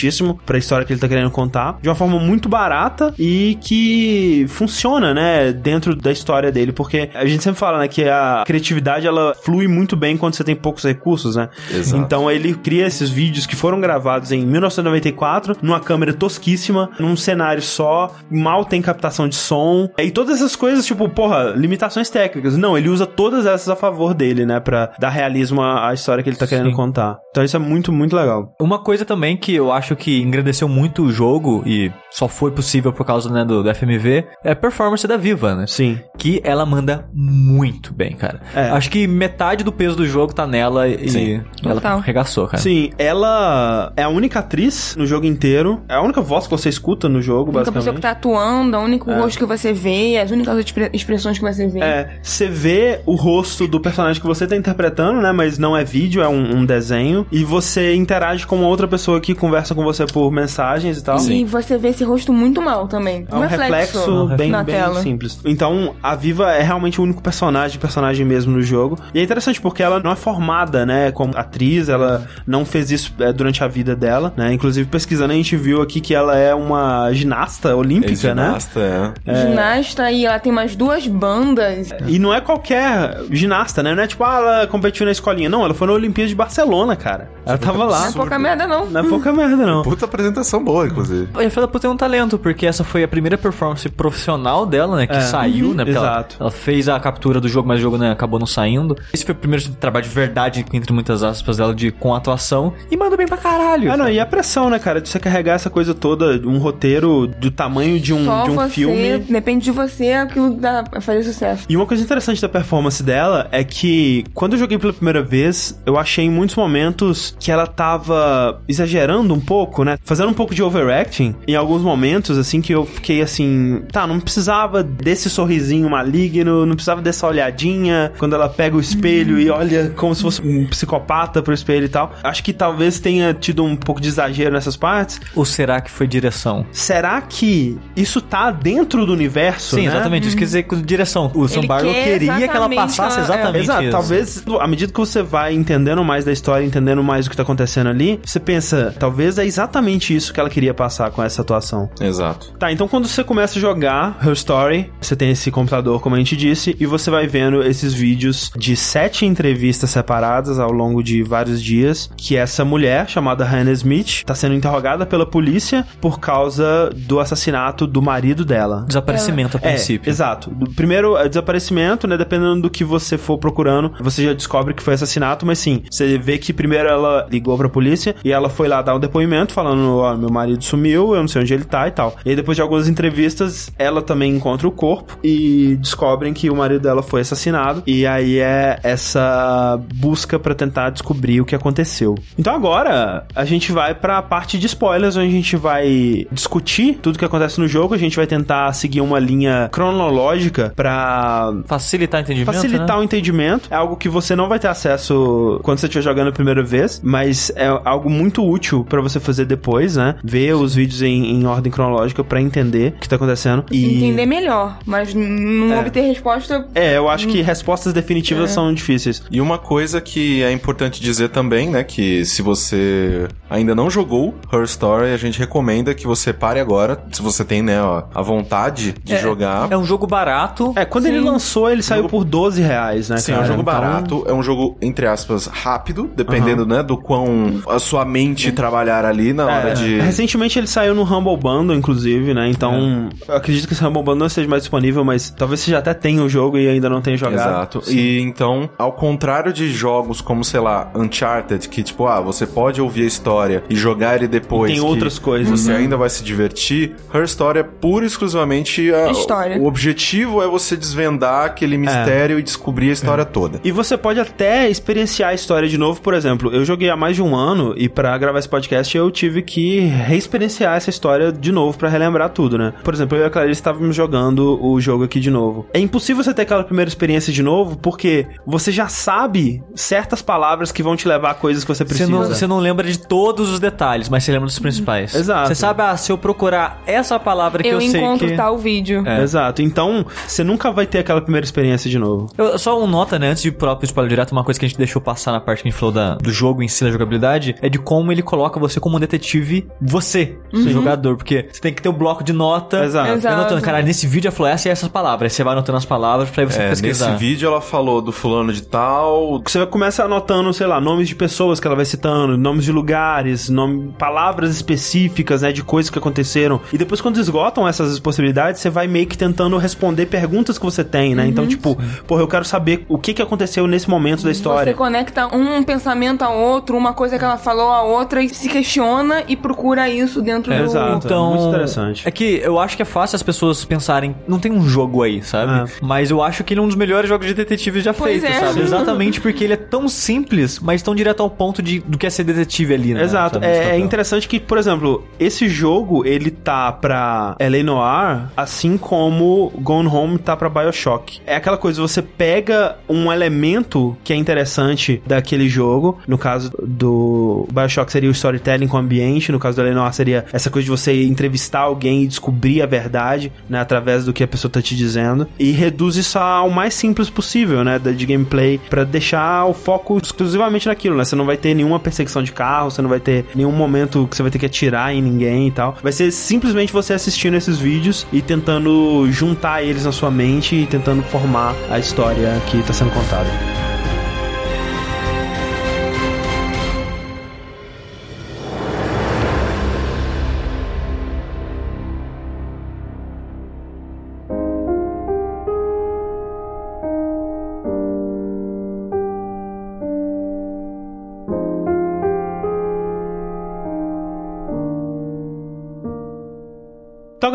[0.00, 4.46] interessantíssimo pra história que ele tá querendo contar, de uma forma muito barata e que
[4.48, 9.06] funciona, né, dentro da história dele, porque a gente sempre fala, né, que a criatividade
[9.06, 11.48] ela flui muito bem quando você tem poucos recursos, né?
[11.70, 12.02] Exato.
[12.02, 17.62] Então ele cria esses vídeos que foram gravados em 1994, numa câmera tosquíssima, num cenário
[17.62, 22.56] só, mal tem captação de som, e todas essas coisas, tipo, porra, limitações técnicas.
[22.56, 26.22] Não, ele usa todas essas a favor dele, né, pra dar realismo à à história
[26.22, 26.76] que ele tá querendo Sim.
[26.76, 27.18] contar.
[27.30, 28.54] Então isso é muito, muito legal.
[28.60, 32.92] Uma coisa também que eu acho que engrandeceu muito o jogo e só foi possível
[32.92, 35.66] por causa né, do, do FMV é a performance da Viva, né?
[35.66, 36.00] Sim.
[36.20, 38.42] Que ela manda muito bem, cara.
[38.54, 38.68] É.
[38.68, 41.40] Acho que metade do peso do jogo tá nela e Sim.
[41.64, 41.96] ela Total.
[41.98, 42.62] arregaçou, cara.
[42.62, 45.80] Sim, ela é a única atriz no jogo inteiro.
[45.88, 47.96] É a única voz que você escuta no jogo, A única pessoa basicamente.
[47.96, 51.66] que tá atuando, o único rosto que você vê, as únicas expre- expressões que você
[51.66, 51.80] vê.
[51.80, 55.32] É, você vê o rosto do personagem que você tá interpretando, né?
[55.32, 57.26] Mas não é vídeo, é um, um desenho.
[57.32, 61.18] E você interage com uma outra pessoa que conversa com você por mensagens e tal.
[61.18, 63.26] E você vê esse rosto muito mal também.
[63.30, 65.00] É um reflexo, bem, na bem tela.
[65.00, 65.40] simples.
[65.46, 68.98] Então, a Viva é realmente o único personagem, personagem mesmo no jogo.
[69.14, 73.12] E é interessante porque ela não é formada, né, como atriz, ela não fez isso
[73.20, 74.52] é, durante a vida dela, né?
[74.52, 78.46] Inclusive, pesquisando, a gente viu aqui que ela é uma ginasta olímpica, né?
[78.46, 79.34] Ginasta, é.
[79.46, 81.90] Ginasta e ela tem mais duas bandas.
[82.06, 83.94] E não é qualquer ginasta, né?
[83.94, 85.48] Não é tipo, ah, ela competiu na escolinha.
[85.48, 87.30] Não, ela foi na Olimpíada de Barcelona, cara.
[87.44, 88.08] Ela tava Não lá.
[88.08, 88.86] é pouca merda, não.
[88.86, 89.82] Não é pouca merda, não.
[89.82, 91.28] Puta apresentação boa, inclusive.
[91.38, 95.06] E a Fela tem um talento, porque essa foi a primeira performance profissional dela, né?
[95.06, 95.20] Que É.
[95.20, 95.84] saiu, né?
[95.84, 96.36] Porque Exato.
[96.40, 98.96] Ela, fez a captura do jogo, mas o jogo né, acabou não saindo.
[99.12, 102.72] Esse foi o primeiro trabalho de verdade, entre muitas aspas, dela de, com atuação.
[102.90, 103.90] E manda bem pra caralho.
[103.90, 107.26] Ah, não, e a pressão, né, cara, de você carregar essa coisa toda, um roteiro
[107.26, 109.18] do tamanho de um, Só de um você, filme.
[109.18, 111.64] depende de você, aquilo dá pra fazer sucesso.
[111.68, 115.80] E uma coisa interessante da performance dela é que quando eu joguei pela primeira vez,
[115.84, 119.98] eu achei em muitos momentos que ela tava exagerando um pouco, né?
[120.04, 124.20] Fazendo um pouco de overacting em alguns momentos, assim, que eu fiquei assim, tá, não
[124.20, 129.90] precisava desse sorrisinho maligno, não precisava dessa olhadinha quando ela pega o espelho e olha
[129.96, 132.12] como se fosse um psicopata pro espelho e tal.
[132.22, 135.20] Acho que talvez tenha tido um pouco de exagero nessas partes.
[135.34, 136.64] Ou será que foi direção?
[136.72, 139.76] Será que isso tá dentro do universo?
[139.76, 139.88] Sim, né?
[139.94, 140.28] exatamente.
[140.28, 141.30] Isso quer dizer que direção.
[141.34, 143.90] O Sam Barlow quer queria que ela exatamente passasse a- é, exatamente Exato, isso.
[143.90, 147.42] talvez à medida que você vai entendendo mais da história, entendendo mais o que tá
[147.42, 151.88] acontecendo ali, você pensa, talvez é exatamente isso que ela queria passar com essa atuação.
[152.00, 152.52] Exato.
[152.58, 156.18] Tá, então quando você começa a jogar Her Story, você tem esse computador, como a
[156.18, 161.22] gente disse, e você vai vendo esses vídeos de sete entrevistas separadas ao longo de
[161.22, 166.90] vários dias, que essa mulher, chamada Hannah Smith, tá sendo interrogada pela polícia por causa
[166.94, 168.84] do assassinato do marido dela.
[168.86, 170.08] Desaparecimento a É, princípio.
[170.10, 170.50] exato.
[170.50, 172.16] Do- Primeiro, é desaparecimento, né?
[172.16, 176.16] Dependendo do que você for procurando, você já descobre que foi assassinato, mas sim, você
[176.18, 179.98] vê que primeiro ela ligou pra polícia e ela foi lá dar um depoimento falando:
[179.98, 182.16] Ó, meu marido sumiu, eu não sei onde ele tá e tal.
[182.24, 186.56] E aí, depois de algumas entrevistas, ela também encontra o corpo e descobrem que o
[186.56, 187.82] marido dela foi assassinado.
[187.86, 192.16] E aí é essa busca pra tentar descobrir o que aconteceu.
[192.38, 197.18] Então agora a gente vai pra parte de spoilers, onde a gente vai discutir tudo
[197.18, 202.22] que acontece no jogo, a gente vai tentar seguir uma linha cronológica pra Facilitar o
[202.22, 202.52] entendimento.
[202.54, 202.96] facilitar né?
[202.96, 203.68] o entendimento.
[203.70, 207.00] É algo que você não vai ter acesso quando você estiver jogando a primeira vez,
[207.02, 210.16] mas é algo muito útil pra você fazer depois, né?
[210.22, 214.26] Ver os vídeos em, em ordem cronológica pra entender o que tá acontecendo e Entender
[214.26, 215.14] melhor, mas
[215.50, 215.80] não É.
[215.80, 216.66] obter resposta.
[216.74, 218.54] É, eu acho que respostas definitivas É.
[218.54, 219.22] são difíceis.
[219.30, 224.34] E uma coisa que é importante dizer também, né, que se você ainda não jogou
[224.52, 228.22] Her Story, a gente recomenda que você pare agora, se você tem, né, ó, a
[228.22, 229.70] vontade de jogar.
[229.70, 230.72] É um jogo barato.
[230.76, 233.44] É, quando ele lançou, ele saiu por 12 reais, né, Sim, é cara?
[233.44, 237.78] um jogo Então, barato, é um jogo, entre aspas, rápido, dependendo, né, do quão a
[237.78, 240.00] sua mente trabalhar ali na hora É, de...
[240.00, 242.48] Recentemente ele saiu no Humble Bundle, inclusive, né?
[242.48, 245.78] Então, eu acredito que esse Humble Bundle não esteja mais disponível, mas talvez você já
[245.78, 247.34] até tenha o jogo e ainda não tenha jogado.
[247.34, 247.82] Exato.
[247.88, 252.80] E então, ao contrário de jogos como, sei lá, Uncharted, que tipo, ah, você pode
[252.80, 254.70] ouvir a história e jogar ele depois.
[254.70, 255.78] Tem que outras coisas, Você né?
[255.78, 256.94] ainda vai se divertir.
[257.12, 259.58] Her Story é pura e exclusivamente a, História.
[259.58, 263.60] O objetivo é você desvendar aquele mistério e descobrir a história toda.
[263.64, 267.16] E você pode até experienciar a história de novo, por exemplo, eu joguei há mais
[267.16, 271.50] de um ano e pra gravar esse podcast eu tive que reexperienciar essa história de
[271.50, 272.74] novo pra relembrar tudo, né?
[272.84, 275.66] Por exemplo, eu e a Clarice estávamos jogando o jogo aqui de novo.
[275.72, 280.72] É impossível você ter aquela primeira experiência de novo porque você já sabe certas palavras
[280.72, 282.10] que vão te levar a coisas que você Você precisa.
[282.10, 285.14] não, você não lembra de todos os detalhes, mas você lembra dos principais.
[285.14, 285.48] Exato.
[285.48, 288.36] Você sabe, ah, se eu procurar essa palavra que eu, Eu, sei encontro que...
[288.36, 289.06] tal vídeo.
[289.06, 289.22] É.
[289.22, 289.62] Exato.
[289.62, 292.28] Então, você nunca vai ter aquela primeira experiência de novo.
[292.36, 294.66] Eu, só um nota, né, antes de ir pro próprio spoiler direto, uma coisa que
[294.66, 296.84] a gente deixou passar na parte que a gente falou da, do jogo em si,
[296.84, 301.60] da jogabilidade, é de como ele coloca você como um detetive, você, jogador, porque você
[301.60, 302.84] tem que ter o bloco de nota.
[302.84, 303.12] Exato.
[303.12, 303.34] Exato.
[303.34, 305.19] anotando, cara, nesse vídeo ela falou essa e essas palavras.
[305.24, 307.08] Aí você vai anotando as palavras pra aí você É, pesquisar.
[307.08, 309.40] nesse vídeo ela falou do fulano de tal.
[309.44, 313.48] Você começa anotando, sei lá, nomes de pessoas que ela vai citando, nomes de lugares,
[313.48, 316.60] nome, palavras específicas, né, de coisas que aconteceram.
[316.72, 320.82] E depois, quando esgotam essas possibilidades, você vai meio que tentando responder perguntas que você
[320.84, 321.26] tem, né?
[321.26, 324.72] Então, tipo, porra, eu quero saber o que que aconteceu nesse momento da história.
[324.72, 328.48] Você conecta um pensamento a outro, uma coisa que ela falou a outra e se
[328.48, 330.64] questiona e procura isso dentro É, do...
[330.64, 331.06] exato.
[331.06, 332.06] Então, muito interessante.
[332.06, 335.09] É que eu acho que é fácil as pessoas pensarem, não tem um jogo aí,
[335.22, 335.70] sabe?
[335.80, 338.36] Mas eu acho que ele é um dos melhores jogos de detetive já Pois feitos,
[338.36, 338.40] é.
[338.46, 338.60] sabe?
[338.62, 342.10] Exatamente porque ele é tão simples, mas tão direto ao ponto de, do que é
[342.10, 343.02] ser detetive ali, né?
[343.02, 343.34] Exato.
[343.34, 347.62] Sabe, É, é interessante que, por exemplo, esse jogo, ele tá pra L.A.
[347.62, 351.20] Noir, assim como Gone Home tá pra Bioshock.
[351.26, 357.46] É aquela coisa, você pega um elemento que é interessante daquele jogo, no caso do
[357.52, 359.74] Bioshock seria o storytelling com o ambiente, no caso do L.A.
[359.74, 364.12] Noir seria essa coisa de você entrevistar alguém e descobrir a verdade, né, através do
[364.12, 364.99] que a pessoa tá te dizendo,
[365.38, 370.66] e reduz isso ao mais simples possível, né, de gameplay, pra deixar o foco exclusivamente
[370.66, 373.52] naquilo, né, você não vai ter nenhuma perseguição de carro, você não vai ter nenhum
[373.52, 376.92] momento que você vai ter que atirar em ninguém e tal, vai ser simplesmente você
[376.92, 382.40] assistindo esses vídeos e tentando juntar eles na sua mente e tentando formar a história
[382.46, 383.69] que tá sendo contada.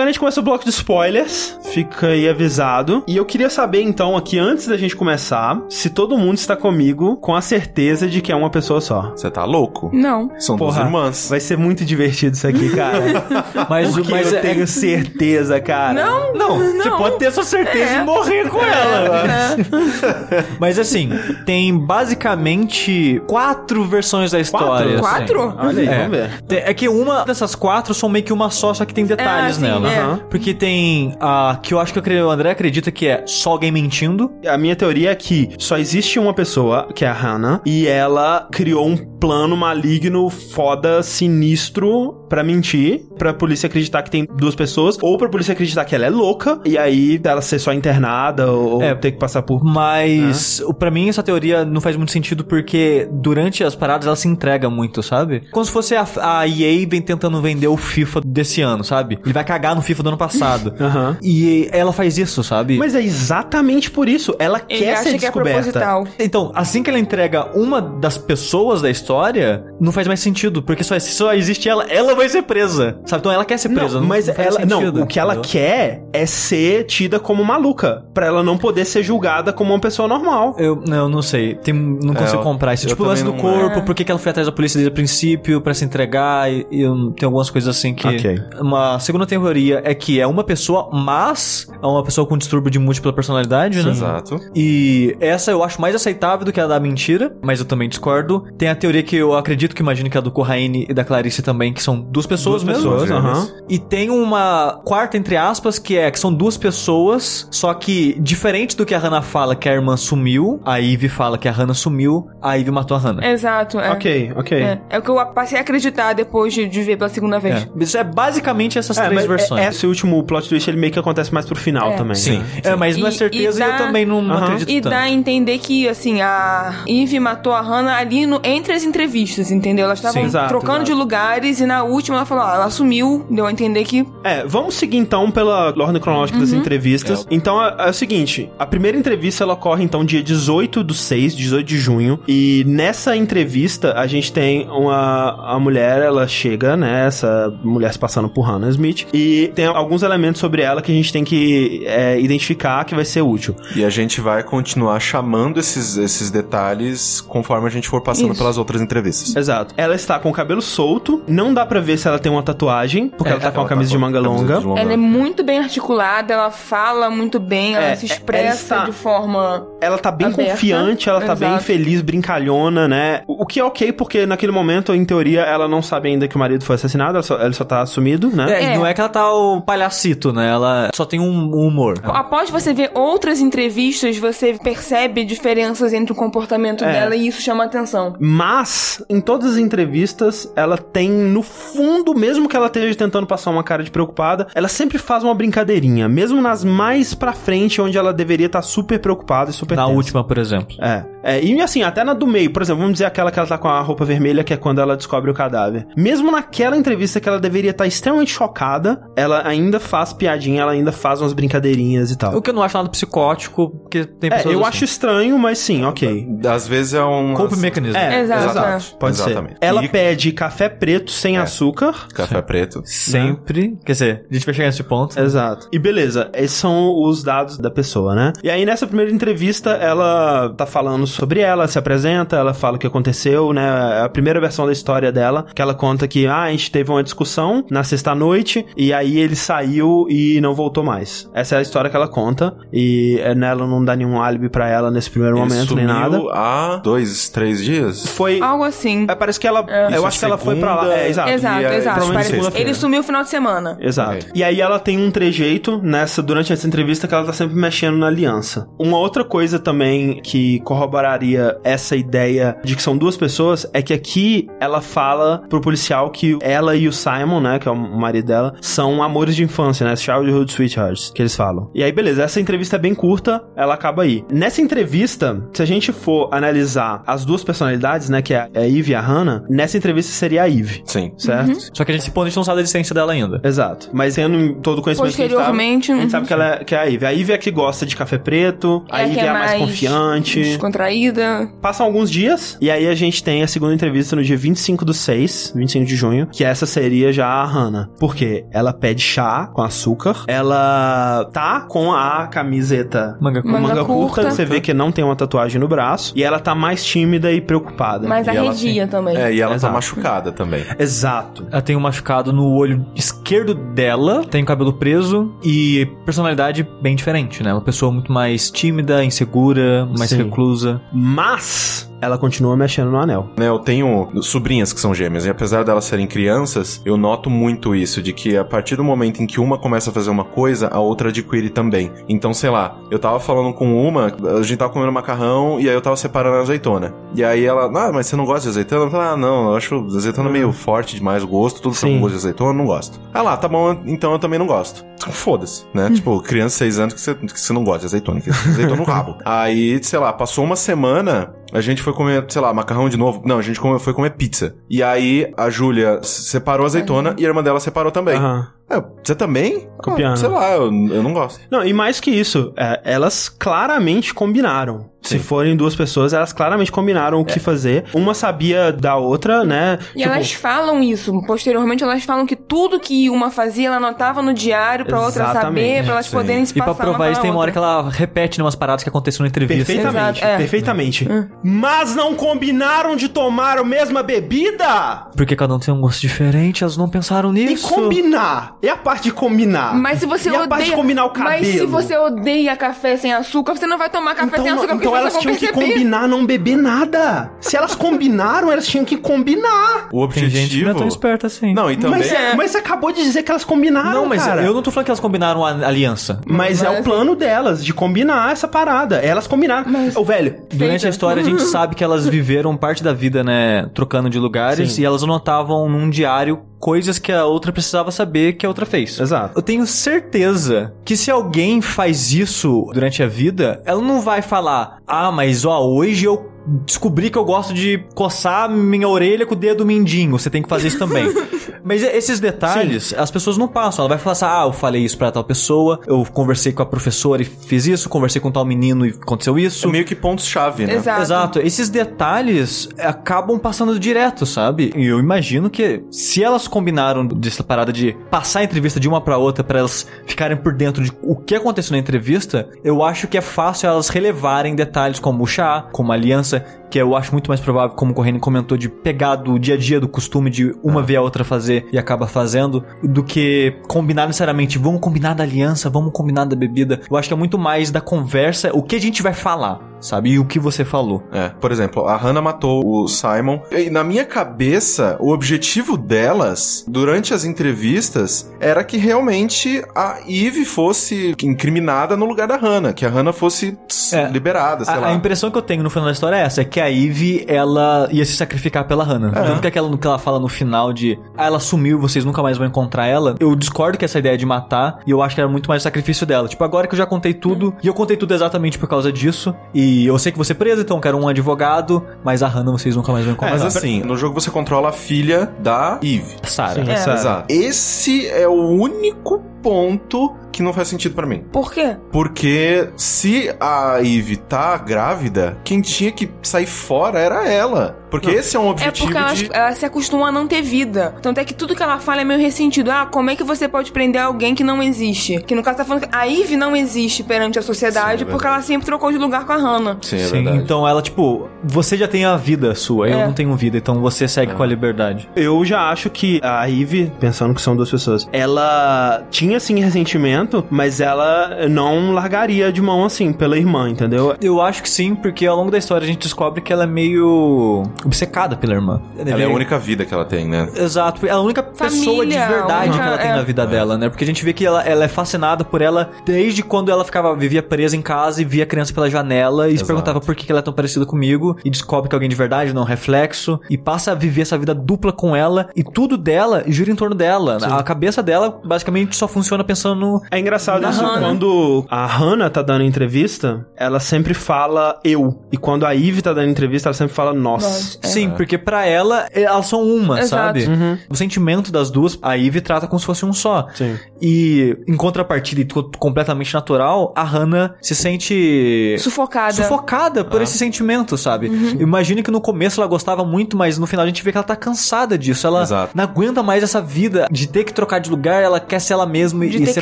[0.05, 3.03] Agora a gente começa o bloco de spoilers, fica aí avisado.
[3.07, 7.17] E eu queria saber então aqui, antes da gente começar, se todo mundo está comigo
[7.17, 9.11] com a certeza de que é uma pessoa só.
[9.15, 9.89] Você tá louco?
[9.93, 10.29] Não.
[10.39, 11.27] São duas Porra, irmãs.
[11.29, 12.95] Vai ser muito divertido isso aqui, cara.
[13.69, 15.93] Mas, Porque mas eu é- tenho certeza, cara.
[15.93, 16.97] Não, Não, você não.
[16.97, 18.01] pode ter essa certeza É.
[18.01, 19.23] e morrer com ela.
[19.25, 20.45] É.
[20.59, 21.09] Mas assim,
[21.45, 24.99] tem basicamente quatro versões da história.
[24.99, 25.41] Quatro?
[25.49, 25.57] assim.
[25.59, 25.97] Olha aí, É.
[26.07, 26.63] vamos ver.
[26.65, 29.61] É que uma dessas quatro são meio que uma só, só que tem detalhes sim,
[29.63, 29.89] nela.
[29.95, 30.15] É.
[30.29, 33.71] Porque tem a que eu acho que acredito- o André acredita que é só alguém
[33.71, 34.31] mentindo.
[34.47, 38.47] A minha teoria é que só existe uma pessoa, que é a Hannah, e ela
[38.51, 44.97] criou um plano maligno, foda, sinistro pra mentir, pra polícia acreditar que tem duas pessoas,
[45.01, 48.81] ou pra polícia acreditar que ela é louca, e aí ela ser só internada, ou
[48.81, 48.93] É.
[48.95, 53.07] ter que passar por Mas o para mim essa teoria não faz muito sentido porque
[53.11, 55.43] durante as paradas ela se entrega muito, sabe?
[55.51, 59.19] Como se fosse a, a EA vem tentando vender o FIFA desse ano, sabe?
[59.23, 60.73] Ele vai cagar no FIFA do ano passado.
[60.79, 61.17] Aham.
[61.21, 62.77] E ela faz isso, sabe?
[62.77, 64.35] Mas é exatamente por isso.
[64.39, 65.61] Ela Ele quer ser que é descoberta.
[65.71, 66.07] proposital.
[66.19, 70.83] Então, assim que ela entrega uma das pessoas da história, não faz mais sentido, porque
[70.83, 72.97] só, se só existe ela, ela vai ser presa.
[73.05, 73.19] Sabe?
[73.21, 73.99] Então ela quer ser presa.
[73.99, 75.51] Não, mas faz ela, não, sentido, o que ela entendeu?
[75.51, 80.07] quer é ser tida como maluca, Pra ela não poder ser julgada como uma pessoa
[80.07, 80.55] normal.
[80.57, 81.55] Eu não, não sei.
[81.55, 82.85] Tem, não É, consigo comprar isso.
[82.85, 83.81] eu Tipo o lance do não- corpo, é.
[83.81, 86.83] por que ela foi atrás da polícia desde o princípio pra se entregar e, e
[87.17, 88.07] tem algumas coisas assim que.
[88.07, 88.37] Ok.
[88.61, 92.79] Uma segunda teoria é que é uma pessoa, mas é uma pessoa com distúrbio de
[92.79, 93.91] múltipla personalidade, né?
[93.91, 94.39] Exato.
[94.55, 98.45] E essa eu acho mais aceitável do que a da mentira, mas eu também discordo.
[98.57, 101.03] Tem a teoria que eu acredito que imagino que é a do Corraine e da
[101.03, 102.91] Clarice também, que são duas pessoas Duas mesmo.
[102.91, 103.47] pessoas, aham.
[103.69, 108.75] E tem uma quarta, entre aspas, que é que são duas pessoas, só que diferente
[108.77, 111.73] do que a Hannah fala que a irmã sumiu, a Ivy fala que a Hannah
[111.73, 113.27] sumiu, a Ivy matou a Hannah.
[113.27, 113.91] Exato, é.
[113.91, 114.57] Ok, ok.
[114.61, 114.81] É.
[114.89, 117.63] É o que eu passei a acreditar depois de, de ver pela segunda vez.
[117.63, 117.83] É.
[117.83, 119.61] Isso é basicamente essas É, três mas versões.
[119.65, 121.95] é- esse último plot twist ele meio que acontece mais pro final É.
[121.95, 122.15] também.
[122.15, 122.37] Sim.
[122.39, 122.45] né?
[122.63, 124.43] É, mas não é E- certeza e e, dá- eu também não, não Aham.
[124.45, 124.91] acredito E tanto.
[124.93, 129.51] dá a entender que, assim, a Eve matou a Hannah ali no- entre as entrevistas,
[129.51, 129.85] entendeu?
[129.85, 130.85] Elas estavam trocando exato.
[130.85, 134.05] de lugares e na última ela falou, ah, ela sumiu, deu a entender que...
[134.23, 137.27] É, vamos seguir então pela ordem cronológica das entrevistas.
[137.29, 141.35] Então é, é o seguinte: a primeira entrevista ela ocorre então dia 18 do 6,
[141.35, 142.19] 18 de junho.
[142.27, 147.05] E nessa entrevista a gente tem uma a mulher, ela chega, né?
[147.05, 149.07] Essa mulher se passando por Hannah Smith.
[149.13, 153.05] E tem alguns elementos sobre ela que a gente tem que é, identificar que vai
[153.05, 153.55] ser útil.
[153.75, 158.37] E a gente vai continuar chamando esses, esses detalhes conforme a gente for passando Isso.
[158.39, 159.35] pelas outras entrevistas.
[159.35, 159.73] Exato.
[159.77, 163.07] Ela está com o cabelo solto, não dá pra ver se ela tem uma tatuagem,
[163.09, 164.59] porque É, ela tá com Ela a camisa de com manga camisa longa.
[164.59, 164.81] de longa.
[164.81, 168.85] Ela é muito bem articulada, ela fala muito bem, ela É, se ela expressa está-
[168.85, 169.65] de forma...
[169.79, 170.51] Ela tá bem Aberta.
[170.51, 171.63] confiante, ela tá bem Exato.
[171.63, 173.21] feliz, brincalhona, né?
[173.27, 176.39] O que é ok, porque naquele momento, em teoria, ela não sabe ainda que o
[176.39, 178.45] marido foi assassinado, ela só, ela só tá sumido, né?
[178.51, 178.77] É, e É.
[178.77, 180.49] não é que ela tá o palhacito, né?
[180.49, 181.99] Ela só tem um, um humor.
[182.03, 186.91] Após você ver outras entrevistas, você percebe diferenças entre o comportamento É.
[186.91, 188.15] dela e isso chama atenção.
[188.19, 191.43] Mas, em todas todas as entrevistas, ela tem no
[191.75, 195.33] fundo, mesmo que ela esteja tentando passar uma cara de preocupada, ela sempre faz uma
[195.33, 199.83] brincadeirinha, mesmo nas mais pra frente, onde ela deveria estar super preocupada e super Na
[199.85, 199.95] tensa.
[199.95, 200.75] última, por exemplo.
[200.79, 201.05] É.
[201.23, 201.43] é.
[201.43, 203.67] E assim, até na do meio, por exemplo, vamos dizer aquela que ela tá com
[203.67, 205.85] a roupa vermelha, que é quando ela descobre o cadáver.
[205.95, 210.91] Mesmo naquela entrevista que ela deveria estar extremamente chocada, ela ainda faz piadinha, ela ainda
[210.91, 212.35] faz umas brincadeirinhas e tal.
[212.35, 214.69] O que eu não acho nada psicótico, porque tem É, pessoas eu assim.
[214.69, 216.27] acho estranho, mas sim, ok.
[216.49, 217.33] Às vezes é um.
[217.33, 217.97] Coping mechanism.
[217.97, 218.95] É, Exato, exato.
[218.99, 219.51] Pode Exatamente.
[219.53, 219.57] ser.
[219.61, 221.64] Ela E- pede café preto sem açúcar.
[222.13, 222.81] Café preto.
[222.85, 223.77] Sempre.
[223.85, 225.19] Quer dizer, a gente vai chegar nesse ponto.
[225.19, 225.67] Exato.
[225.71, 228.33] E beleza, esses são os dados da pessoa, né?
[228.43, 232.79] E aí nessa primeira entrevista, ela tá falando sobre ela, se apresenta, ela fala o
[232.79, 234.01] que aconteceu, né?
[234.03, 237.03] A primeira versão da história dela, que ela conta que, ah, a gente teve uma
[237.03, 241.29] discussão na sexta-noite, e aí ele saiu e não voltou mais.
[241.33, 244.67] Essa é a história que ela conta, e é, nela não dá nenhum álibi pra
[244.69, 246.21] ela nesse primeiro Ele momento, nem nada.
[246.31, 248.05] há dois, três dias?
[248.07, 248.39] Foi...
[248.41, 249.05] Algo assim.
[249.09, 249.61] é, parece que ela...
[249.61, 250.93] Isso Eu é acho que ela foi pra lá.
[250.93, 251.29] É, exato.
[251.29, 252.07] Exato, exato.
[252.07, 252.67] Parece- segunda-feira.
[252.69, 253.77] Ele sumiu no final de semana.
[253.79, 254.15] Exato.
[254.17, 254.31] Ok.
[254.35, 257.97] E aí ela tem um trejeito nessa durante essa entrevista que ela tá sempre mexendo
[257.97, 258.67] na aliança.
[258.79, 263.93] Uma outra coisa também que corroboraria essa ideia de que são duas pessoas é que
[263.93, 268.25] aqui ela fala pro policial que ela e o Simon, né, que é o marido
[268.27, 271.69] dela, são amores de infância, né, childhood sweethearts, que eles falam.
[271.73, 274.23] E aí beleza, essa entrevista é bem curta, ela acaba aí.
[274.31, 278.91] Nessa entrevista, se a gente for analisar as duas personalidades, né, que é a Eve
[278.91, 281.11] e a Hannah, nessa entrevista seria a Eve, Sim.
[281.17, 281.44] certo?
[281.73, 283.39] Só que a gente, a gente não sabe da existência dela ainda.
[283.43, 283.89] Exato.
[283.93, 286.45] Mas tendo todo o conhecimento que a gente sabe, Posteriormente, a gente sabe que, ela
[286.55, 287.05] é, que é a Ivy.
[287.05, 289.33] A Ivy é a que gosta de café preto, a É Ivy que é a
[289.33, 290.41] mais, confiante.
[290.41, 291.49] Descontraída.
[291.61, 294.93] Passam alguns dias, e aí a gente tem a segunda entrevista no dia 25 do
[294.93, 297.89] 6, 25 de junho, que essa seria já a Hannah.
[297.99, 298.45] Por quê?
[298.51, 304.21] Ela pede chá com açúcar, ela tá com a camiseta Manga com Manga manga curta,
[304.21, 304.31] curta.
[304.31, 307.41] você vê que não tem uma tatuagem no braço, e ela tá mais tímida e
[307.41, 308.07] preocupada.
[308.07, 309.15] Mas E ela arredia também.
[309.15, 309.71] É, e ela Exato.
[309.71, 310.63] tá machucada também.
[310.77, 311.34] Exato.
[311.51, 316.95] Ela tem um machucado no olho esquerdo dela, tem o cabelo preso e personalidade bem
[316.95, 317.53] diferente, né?
[317.53, 320.17] Uma pessoa muito mais tímida, insegura, mais Sim.
[320.23, 320.81] reclusa.
[320.93, 323.29] Mas ela continua mexendo no anel.
[323.37, 327.75] Né, eu tenho sobrinhas que são gêmeas, e apesar delas serem crianças, eu noto muito
[327.75, 330.67] isso, de que a partir do momento em que uma começa a fazer uma coisa,
[330.67, 331.91] a outra adquire também.
[332.07, 335.75] Então, sei lá, eu tava falando com uma, a gente tava comendo macarrão, e aí
[335.75, 336.93] eu tava separando a azeitona.
[337.13, 338.85] E aí ela, ah, mas você não gosta de azeitona?
[338.85, 341.95] Eu falei, ah, não, eu acho azeitona meio forte demais o gosto, tudo que Sim.
[341.95, 342.99] eu gosto de azeitona, eu não gosto.
[343.13, 344.85] Ah lá, tá bom, então eu também não gosto.
[345.11, 345.89] Foda-se, né?
[345.91, 348.75] tipo, criança de 6 anos que você, que você não gosta de azeitona, que azeitona
[348.75, 349.17] no rabo.
[349.25, 353.21] Aí, sei lá, passou uma semana, a gente foi comer, sei lá, macarrão de novo.
[353.25, 354.55] Não, a gente foi comer pizza.
[354.69, 358.17] E aí a Júlia separou a azeitona e a irmã dela separou também.
[358.17, 358.47] Aham.
[358.69, 359.69] É, você também?
[359.77, 360.13] Copiando.
[360.13, 361.39] Ah, sei lá, eu, eu não gosto.
[361.51, 364.89] Não, e mais que isso, é, elas claramente combinaram.
[365.05, 365.19] Se Sim.
[365.19, 367.85] forem duas pessoas, elas claramente combinaram o que fazer.
[367.93, 369.77] Uma sabia da outra, né?
[369.95, 371.21] E elas falam isso.
[371.27, 375.67] Posteriormente, elas falam que tudo que uma fazia, ela anotava no diário pra outra Exatamente,
[375.67, 376.11] saber, pra elas sim.
[376.17, 377.71] poderem se E pra passar provar isso, tem uma hora que outra.
[377.81, 379.65] ela repete umas paradas que aconteceram na entrevista.
[379.65, 380.37] Perfeitamente, é.
[380.37, 381.07] perfeitamente.
[381.43, 385.07] Mas não combinaram de tomar a mesma bebida?
[385.15, 387.69] Porque cada um tem um gosto diferente, elas não pensaram E nisso.
[387.73, 388.55] combinar.
[388.61, 389.73] É a parte de combinar.
[389.75, 390.75] Mas se você e a parte de odeia.
[390.75, 391.29] combinar o cabelo.
[391.29, 394.73] Mas se você odeia café sem açúcar, você não vai tomar café Então, sem açúcar
[394.73, 397.31] porque então as elas tinham que combinar não beber nada.
[397.39, 399.87] Se elas combinaram, elas tinham que combinar.
[399.91, 400.29] O Tem objetivo...
[400.31, 401.53] gente que não é tão esperta assim.
[401.53, 401.99] Não, e também...
[401.99, 402.35] Mas, É.
[402.35, 404.41] mas você acabou de dizer que elas combinaram, Não, mas cara.
[404.43, 406.21] eu não tô falando que elas combinaram a aliança.
[406.25, 408.97] Mas, é Mas- o plano delas, de combinar essa parada.
[408.97, 409.65] Elas combinaram.
[409.95, 410.87] Ô, velho, Durante Feita.
[410.87, 414.73] a história, a gente sabe que elas viveram parte da vida, né, trocando de lugares,
[414.73, 414.81] Sim.
[414.81, 418.99] e elas anotavam num diário coisas que a outra precisava saber que a outra fez.
[418.99, 419.37] Exato.
[419.37, 424.77] Eu tenho certeza que se alguém faz isso durante a vida, ela não vai falar:
[424.87, 426.29] "Ah, mas ó, hoje eu
[426.65, 430.49] descobri que eu gosto de coçar minha orelha com o dedo mindinho, você tem que
[430.49, 431.05] fazer isso também".
[431.65, 433.83] mas esses detalhes, as pessoas não passam.
[433.83, 436.65] Ela vai falar assim: "Ah, eu falei isso pra tal pessoa, eu conversei com a
[436.65, 439.67] professora e fiz isso, conversei com tal menino e aconteceu isso".
[439.67, 440.75] É meio que pontos-chave, né?
[440.75, 441.01] Exato.
[441.01, 441.39] Exato.
[441.39, 444.71] Esses detalhes acabam passando direto, sabe?
[444.75, 449.01] E eu imagino que se elas combinaram dessa parada de passar a entrevista de uma
[449.01, 453.07] pra outra pra elas ficarem por dentro de o que aconteceu na entrevista, eu acho
[453.07, 457.11] que é fácil elas relevarem detalhes como o chá, como a aliança, que eu acho
[457.11, 460.29] muito mais provável, como o Corrêne comentou, de pegar do dia a dia do costume
[460.29, 465.13] de uma ver a outra fazer e acaba fazendo, do que combinar necessariamente, vamos combinar
[465.13, 466.81] da aliança, vamos combinar da bebida.
[466.89, 469.59] Eu acho que é muito mais da conversa, o que a gente vai falar.
[469.85, 470.11] Sabe?
[470.11, 471.03] E o que você falou.
[471.11, 473.39] É, por exemplo, a Hannah matou o Simon.
[473.51, 480.45] E na minha cabeça, o objetivo delas, durante as entrevistas, era que realmente a Eve
[480.45, 483.57] fosse incriminada no lugar da Hannah, que a Hannah fosse
[483.91, 484.07] É.
[484.09, 484.87] liberada, sei A, lá.
[484.87, 487.23] a impressão que eu tenho no final da história é essa, é que a Eve,
[487.27, 489.11] ela ia se sacrificar pela Hannah.
[489.11, 492.37] Tanto que aquela que ela fala no final de ah, ela sumiu, vocês nunca mais
[492.37, 493.15] vão encontrar ela.
[493.19, 495.63] Eu discordo que essa ideia de matar, e eu acho que era muito mais o
[495.63, 496.27] sacrifício dela.
[496.27, 499.35] Tipo, agora que eu já contei tudo, e eu contei tudo exatamente por causa disso,
[499.53, 502.51] e eu sei que você é preso, então eu quero um advogado, mas a Hannah
[502.51, 503.33] vocês nunca mais vão encontrar.
[503.33, 506.15] Mas assim, no jogo você controla a filha da Eve.
[506.23, 506.53] Sarah.
[506.63, 506.73] Sim, É.
[506.73, 507.25] essa- Exato.
[507.33, 511.23] Esse é o único ponto que não faz sentido pra mim.
[511.31, 511.77] Por quê?
[511.91, 517.77] Porque se a Eve tá grávida, quem tinha que sair fora era ela.
[517.89, 519.29] Porque esse é um É objetivo porque ela, de.
[519.31, 520.95] ela se acostumou a não ter vida.
[521.01, 522.69] Tanto é que tudo que ela fala é meio ressentido.
[522.69, 525.21] Ah, como é que você pode prender alguém que não existe?
[525.21, 528.11] Que no caso tá falando que a Eve não existe perante a sociedade Sim, é
[528.11, 529.77] porque ela sempre trocou de lugar com a Hannah.
[529.81, 530.37] Sim, é Sim, verdade.
[530.39, 533.05] então ela, tipo, você já tem a vida sua, eu É.
[533.05, 535.09] não tenho vida, então você segue com a liberdade.
[535.15, 540.45] Eu já acho que a Eve, pensando que são duas pessoas, ela tinha sim ressentimento,
[540.49, 544.15] mas ela não largaria de mão assim pela irmã, entendeu?
[544.21, 546.67] Eu acho que sim, porque ao longo da história a gente descobre que ela é
[546.67, 548.81] meio obcecada pela irmã.
[548.97, 550.49] Ela é a única vida que ela tem, né?
[550.55, 553.15] Exato, ela é a única pessoa de Família, verdade única- que ela tem é.
[553.15, 553.89] na vida dela, né?
[553.89, 557.15] Porque a gente vê que ela, ela é fascinada por ela desde quando ela ficava,
[557.15, 559.67] vivia presa em casa e via a criança pela janela e se Exato.
[559.67, 562.53] perguntava por que ela é tão parecida comigo e descobre que é alguém de verdade,
[562.53, 565.97] não é um reflexo, e passa a viver essa vida dupla com ela e tudo
[565.97, 567.37] dela gira em torno dela.
[567.41, 570.01] A cabeça dela basicamente só funciona pensando no.
[570.11, 570.99] É engraçado Da isso, Hannah.
[571.07, 575.21] quando a Hannah tá dando entrevista, ela sempre fala eu.
[575.31, 577.43] E quando a Eve tá dando entrevista, ela sempre fala nós.
[577.43, 577.79] Nós.
[577.83, 577.87] É.
[577.87, 580.39] Sim, porque pra ela, elas são uma, Exato.
[580.39, 580.79] sabe?
[580.89, 583.47] O sentimento das duas, a Eve trata como se fosse um só.
[583.53, 583.77] Sim.
[584.01, 585.47] E em contrapartida e
[585.77, 589.33] completamente natural, a Hannah se sente Sufocada.
[589.33, 591.27] sufocada por esse sentimento, sabe?
[591.29, 591.57] Uhum.
[591.59, 594.25] Imagina que no começo ela gostava muito, mas no final a gente vê que ela
[594.25, 595.25] tá cansada disso.
[595.27, 595.71] Ela Exato.
[595.75, 598.85] não aguenta mais essa vida de ter que trocar de lugar, ela quer ser ela
[598.85, 599.61] mesma De e ter que